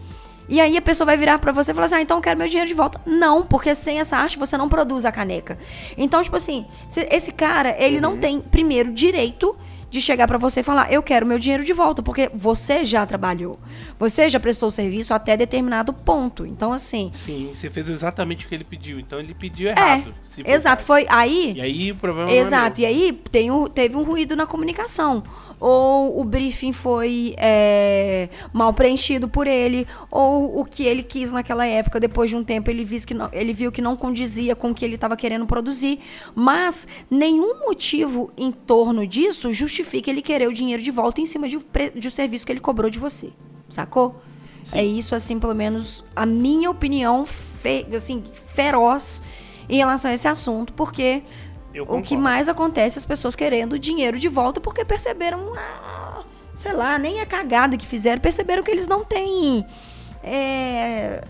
[0.48, 2.38] E aí a pessoa vai virar para você e falar assim: ah, então eu quero
[2.38, 3.00] meu dinheiro de volta.
[3.04, 5.56] Não, porque sem essa arte você não produz a caneca.
[5.98, 6.64] Então, tipo assim,
[7.10, 8.02] esse cara, ele uhum.
[8.02, 9.56] não tem, primeiro, direito
[9.96, 13.06] de chegar para você e falar: eu quero meu dinheiro de volta, porque você já
[13.06, 13.58] trabalhou,
[13.98, 16.44] você já prestou serviço até determinado ponto.
[16.44, 17.10] Então, assim.
[17.12, 19.00] Sim, você fez exatamente o que ele pediu.
[19.00, 20.14] Então, ele pediu errado.
[20.44, 21.54] É, exato, foi aí.
[21.56, 25.22] E aí o problema Exato, é e aí tem um, teve um ruído na comunicação
[25.58, 31.66] ou o briefing foi é, mal preenchido por ele, ou o que ele quis naquela
[31.66, 34.70] época, depois de um tempo ele, viu que não, ele viu que não condizia com
[34.70, 35.98] o que ele estava querendo produzir,
[36.34, 41.48] mas nenhum motivo em torno disso justifica ele querer o dinheiro de volta em cima
[41.48, 41.58] de,
[41.94, 43.30] de um serviço que ele cobrou de você,
[43.68, 44.20] sacou?
[44.62, 44.78] Sim.
[44.78, 49.22] É isso, assim, pelo menos a minha opinião, fe, assim, feroz
[49.68, 51.22] em relação a esse assunto, porque
[51.80, 56.22] o que mais acontece é as pessoas querendo dinheiro de volta porque perceberam, ah,
[56.56, 59.64] sei lá, nem a cagada que fizeram, perceberam que eles não têm.
[60.22, 61.22] É,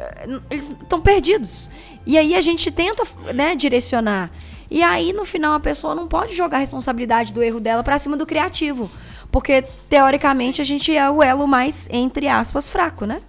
[0.51, 1.69] eles estão perdidos.
[2.07, 3.03] E aí a gente tenta
[3.35, 4.31] né, direcionar.
[4.71, 7.99] E aí, no final, a pessoa não pode jogar a responsabilidade do erro dela para
[7.99, 8.91] cima do criativo.
[9.31, 13.21] Porque, teoricamente, a gente é o elo mais, entre aspas, fraco, né?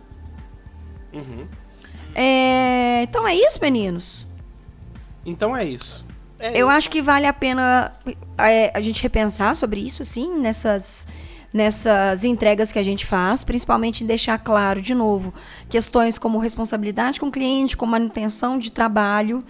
[1.14, 1.48] Uhum.
[2.16, 3.04] É...
[3.04, 4.26] Então é isso, meninos?
[5.26, 6.07] Então é isso.
[6.40, 7.94] É eu acho que vale a pena
[8.38, 11.08] é, a gente repensar sobre isso, assim, nessas
[11.54, 15.34] nessas entregas que a gente faz, principalmente deixar claro, de novo,
[15.70, 19.44] questões como responsabilidade com o cliente, com manutenção de trabalho.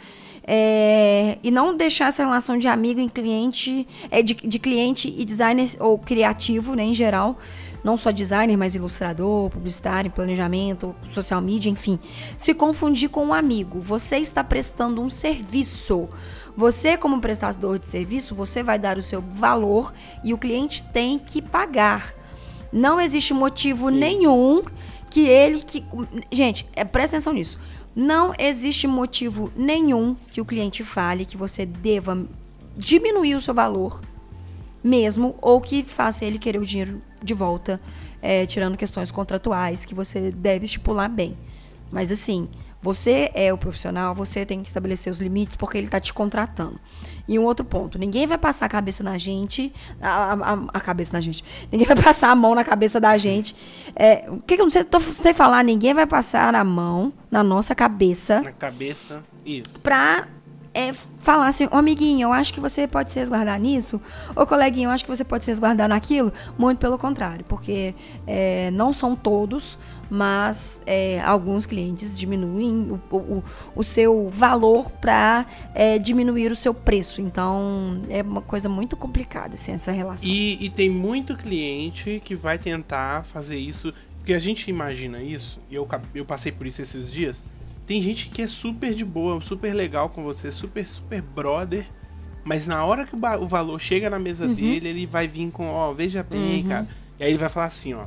[0.50, 5.26] É, e não deixar essa relação de amigo em cliente, é, de, de cliente e
[5.26, 7.38] designer ou criativo, né, em geral,
[7.84, 12.00] não só designer, mas ilustrador, publicitário, planejamento, social media, enfim,
[12.38, 13.82] se confundir com um amigo.
[13.82, 16.08] Você está prestando um serviço.
[16.58, 19.94] Você, como prestador de serviço, você vai dar o seu valor
[20.24, 22.16] e o cliente tem que pagar.
[22.74, 23.98] Não existe motivo Sim.
[24.00, 24.64] nenhum
[25.08, 25.86] que ele que
[26.32, 27.60] gente, é, presta atenção nisso.
[27.96, 32.26] Não existe motivo nenhum que o cliente fale que você deva
[32.76, 34.02] diminuir o seu valor
[34.84, 37.80] mesmo ou que faça ele querer o dinheiro de volta,
[38.22, 41.38] é, tirando questões contratuais que você deve estipular bem.
[41.92, 42.48] Mas assim,
[42.82, 46.80] você é o profissional, você tem que estabelecer os limites porque ele está te contratando.
[47.28, 51.12] E um outro ponto, ninguém vai passar a cabeça na gente, a, a, a cabeça
[51.14, 53.56] na gente, ninguém vai passar a mão na cabeça da gente.
[53.96, 57.12] É, o que, que eu não sei, tô, sei falar, ninguém vai passar a mão
[57.30, 58.42] na nossa cabeça.
[58.42, 59.80] Na cabeça, isso.
[59.80, 60.28] Pra
[60.78, 64.00] é, falar assim, oh, amiguinho, eu acho que você pode se resguardar nisso,
[64.36, 66.32] ô coleguinho, eu acho que você pode se resguardar naquilo.
[66.56, 67.96] Muito pelo contrário, porque
[68.28, 73.44] é, não são todos, mas é, alguns clientes diminuem o, o,
[73.76, 77.22] o seu valor para é, diminuir o seu preço.
[77.22, 80.30] Então é uma coisa muito complicada assim, essa relação.
[80.30, 85.60] E, e tem muito cliente que vai tentar fazer isso, porque a gente imagina isso,
[85.72, 87.42] e eu, eu passei por isso esses dias
[87.88, 91.88] tem gente que é super de boa, super legal com você, super, super brother.
[92.44, 94.54] Mas na hora que o, o valor chega na mesa uhum.
[94.54, 96.70] dele, ele vai vir com, ó, veja bem, uhum.
[96.70, 96.88] cara.
[97.18, 98.06] E aí ele vai falar assim, ó.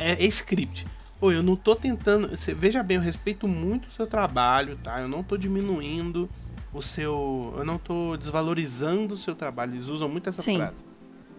[0.00, 0.84] É, é script.
[1.20, 2.28] Pô, eu não tô tentando.
[2.28, 5.00] Você, veja bem, eu respeito muito o seu trabalho, tá?
[5.00, 6.28] Eu não tô diminuindo
[6.72, 7.54] o seu.
[7.56, 9.74] Eu não tô desvalorizando o seu trabalho.
[9.74, 10.56] Eles usam muito essa Sim.
[10.56, 10.84] frase.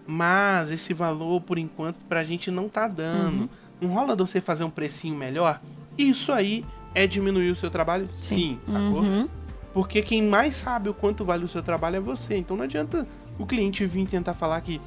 [0.06, 3.42] Mas esse valor, por enquanto, pra gente não tá dando.
[3.42, 3.48] Uhum.
[3.82, 5.60] Não rola de você fazer um precinho melhor?
[5.96, 6.64] Isso aí
[6.94, 8.08] é diminuir o seu trabalho?
[8.18, 9.00] Sim, Sim sacou?
[9.02, 9.28] Uhum.
[9.72, 12.36] Porque quem mais sabe o quanto vale o seu trabalho é você.
[12.36, 13.06] Então não adianta
[13.38, 14.80] o cliente vir tentar falar que.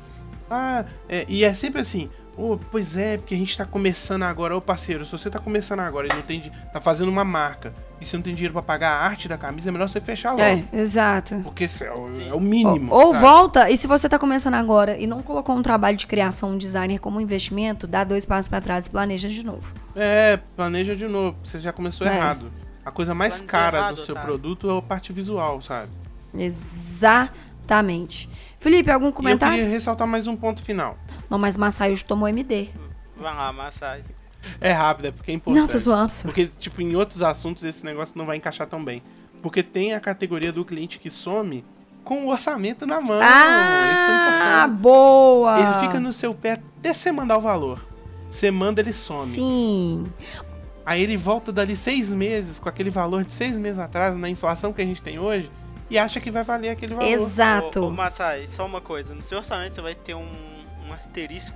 [0.50, 2.10] Ah, é, e é sempre assim.
[2.38, 4.58] Oh, pois é, porque a gente tá começando agora.
[4.58, 6.52] Ô parceiro, se você tá começando agora e não tem.
[6.72, 9.70] tá fazendo uma marca e você não tem dinheiro para pagar a arte da camisa,
[9.70, 10.42] é melhor você fechar logo.
[10.42, 11.40] É, exato.
[11.44, 12.92] Porque é o, é o mínimo.
[12.92, 16.08] Ou, ou volta, e se você tá começando agora e não colocou um trabalho de
[16.08, 19.72] criação, um designer como investimento, dá dois passos para trás e planeja de novo.
[19.96, 21.38] É, planeja de novo.
[21.44, 22.16] Você já começou é.
[22.16, 22.52] errado.
[22.86, 24.22] A coisa mais cara errado, do seu tá?
[24.22, 25.90] produto é a parte visual, sabe?
[26.38, 28.28] Exatamente.
[28.60, 29.56] Felipe, algum comentário?
[29.56, 30.98] E eu queria ressaltar mais um ponto final.
[31.34, 32.70] Não, mas Massai hoje tomou MD.
[33.16, 34.04] Vai lá, Massai.
[34.62, 35.60] É rápido, é porque é importante.
[35.60, 36.14] Não, tô zoando.
[36.22, 39.02] Porque, tipo, em outros assuntos esse negócio não vai encaixar tão bem.
[39.42, 41.66] Porque tem a categoria do cliente que some
[42.04, 43.20] com o orçamento na mão.
[43.20, 45.60] Ah, é boa!
[45.60, 47.84] Ele fica no seu pé até você mandar o valor.
[48.30, 49.26] Você manda, ele some.
[49.26, 50.06] Sim.
[50.86, 54.72] Aí ele volta dali seis meses, com aquele valor de seis meses atrás, na inflação
[54.72, 55.50] que a gente tem hoje,
[55.90, 57.10] e acha que vai valer aquele valor.
[57.10, 57.86] Exato.
[57.86, 59.16] Ô, ô Massai, só uma coisa.
[59.16, 60.53] No seu orçamento você vai ter um,
[60.88, 61.56] um asterisco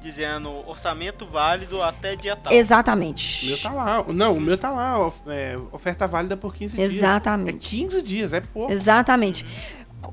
[0.00, 2.52] dizendo orçamento válido até dia tal.
[2.52, 3.46] Exatamente.
[3.46, 4.04] O meu tá lá.
[4.08, 5.12] Não, o meu tá lá.
[5.26, 6.90] É, oferta válida por 15 Exatamente.
[6.90, 7.02] dias.
[7.02, 7.66] Exatamente.
[7.66, 8.70] É 15 dias, é pouco.
[8.70, 9.46] Exatamente.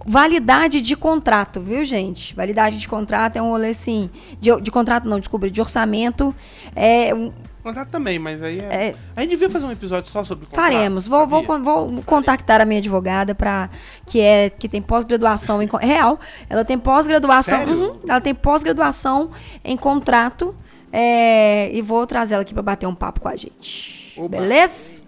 [0.06, 2.34] Validade de contrato, viu, gente?
[2.34, 4.10] Validade de contrato é um rolê assim.
[4.40, 6.34] De, de contrato, não, desculpa, de orçamento.
[6.74, 8.88] É um, Contrato também, mas aí é...
[8.88, 8.96] é...
[9.16, 10.72] A gente devia fazer um episódio só sobre contrato.
[10.72, 11.08] Faremos.
[11.08, 13.70] Vou, vou, vou, contactar a minha advogada para
[14.06, 16.20] que é que tem pós-graduação em real.
[16.50, 17.64] Ela tem pós-graduação.
[17.66, 19.32] Uhum, ela tem pós-graduação
[19.64, 20.56] em contrato.
[20.92, 24.14] É, e vou trazer ela aqui para bater um papo com a gente.
[24.18, 24.40] Oba.
[24.40, 25.04] Beleza?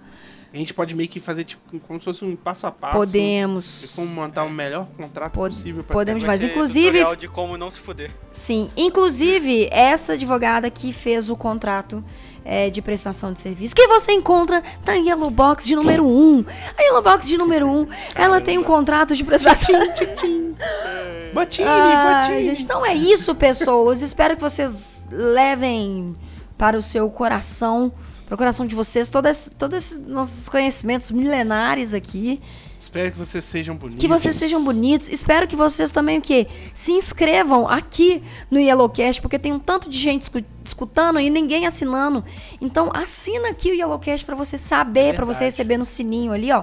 [0.53, 2.95] A gente pode meio que fazer tipo como se fosse um passo a passo.
[2.95, 3.81] Podemos.
[3.81, 5.83] De como montar o melhor contrato Pod possível.
[5.83, 7.03] Podemos, mas inclusive.
[7.15, 8.11] de como não se fuder.
[8.29, 12.03] Sim, inclusive essa advogada que fez o contrato
[12.45, 16.45] é, de prestação de serviço que você encontra na Yellow Box de número 1.
[16.77, 19.75] A Yellow Box de número 1, ela tem um contrato de prestação.
[21.33, 24.01] Botini, ah, Gente, então é isso, pessoas.
[24.01, 26.15] Espero que vocês levem
[26.57, 27.91] para o seu coração,
[28.25, 32.39] para o coração de vocês, todos, todos esses nossos conhecimentos milenares aqui.
[32.83, 34.01] Espero que vocês sejam bonitos.
[34.01, 35.07] Que vocês sejam bonitos.
[35.07, 36.47] Espero que vocês também o quê?
[36.73, 40.29] Se inscrevam aqui no Yellowcast, porque tem um tanto de gente
[40.65, 42.25] escutando e ninguém assinando.
[42.59, 46.51] Então assina aqui o Yellowcast para você saber, é para você receber no sininho ali,
[46.51, 46.61] ó.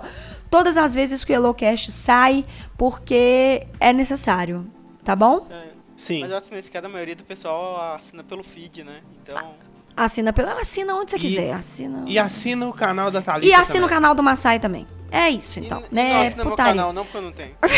[0.51, 2.44] Todas as vezes que o Yellowcast sai,
[2.76, 4.70] porque é necessário,
[5.02, 5.47] tá bom?
[5.51, 6.20] É, Sim.
[6.20, 9.01] Mas eu acho que nesse caso a maioria do pessoal assina pelo feed, né?
[9.22, 9.55] Então...
[9.97, 10.51] Assina pelo.
[10.51, 11.52] Assina onde você e, quiser.
[11.52, 12.05] Assina.
[12.06, 13.47] E assina o canal da Thalita.
[13.47, 13.86] E assina também.
[13.86, 14.86] o canal do Massai também.
[15.10, 15.82] É isso, então.
[15.90, 16.10] E, né?
[16.10, 16.72] E não assina Putaria.
[16.72, 17.54] canal, não, porque eu não tenho.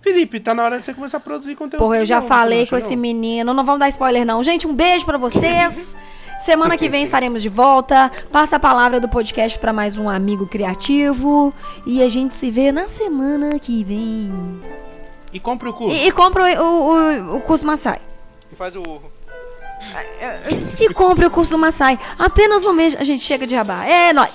[0.00, 1.82] Felipe, tá na hora de você começar a produzir conteúdo.
[1.82, 3.52] Porra, eu já novo, falei com esse menino.
[3.52, 4.42] Não vamos dar spoiler, não.
[4.42, 5.96] Gente, um beijo para vocês.
[6.38, 8.10] Semana que vem estaremos de volta.
[8.30, 11.52] Passa a palavra do podcast para mais um amigo criativo.
[11.84, 14.32] E a gente se vê na semana que vem.
[15.32, 15.96] E compra o curso.
[15.96, 18.00] E, e compra o, o, o curso Massai.
[18.52, 19.10] E faz o urro.
[20.80, 21.98] E compre o curso do Massai.
[22.16, 22.94] Apenas um mês.
[22.94, 23.88] A gente chega de rabar.
[23.88, 24.30] É nóis.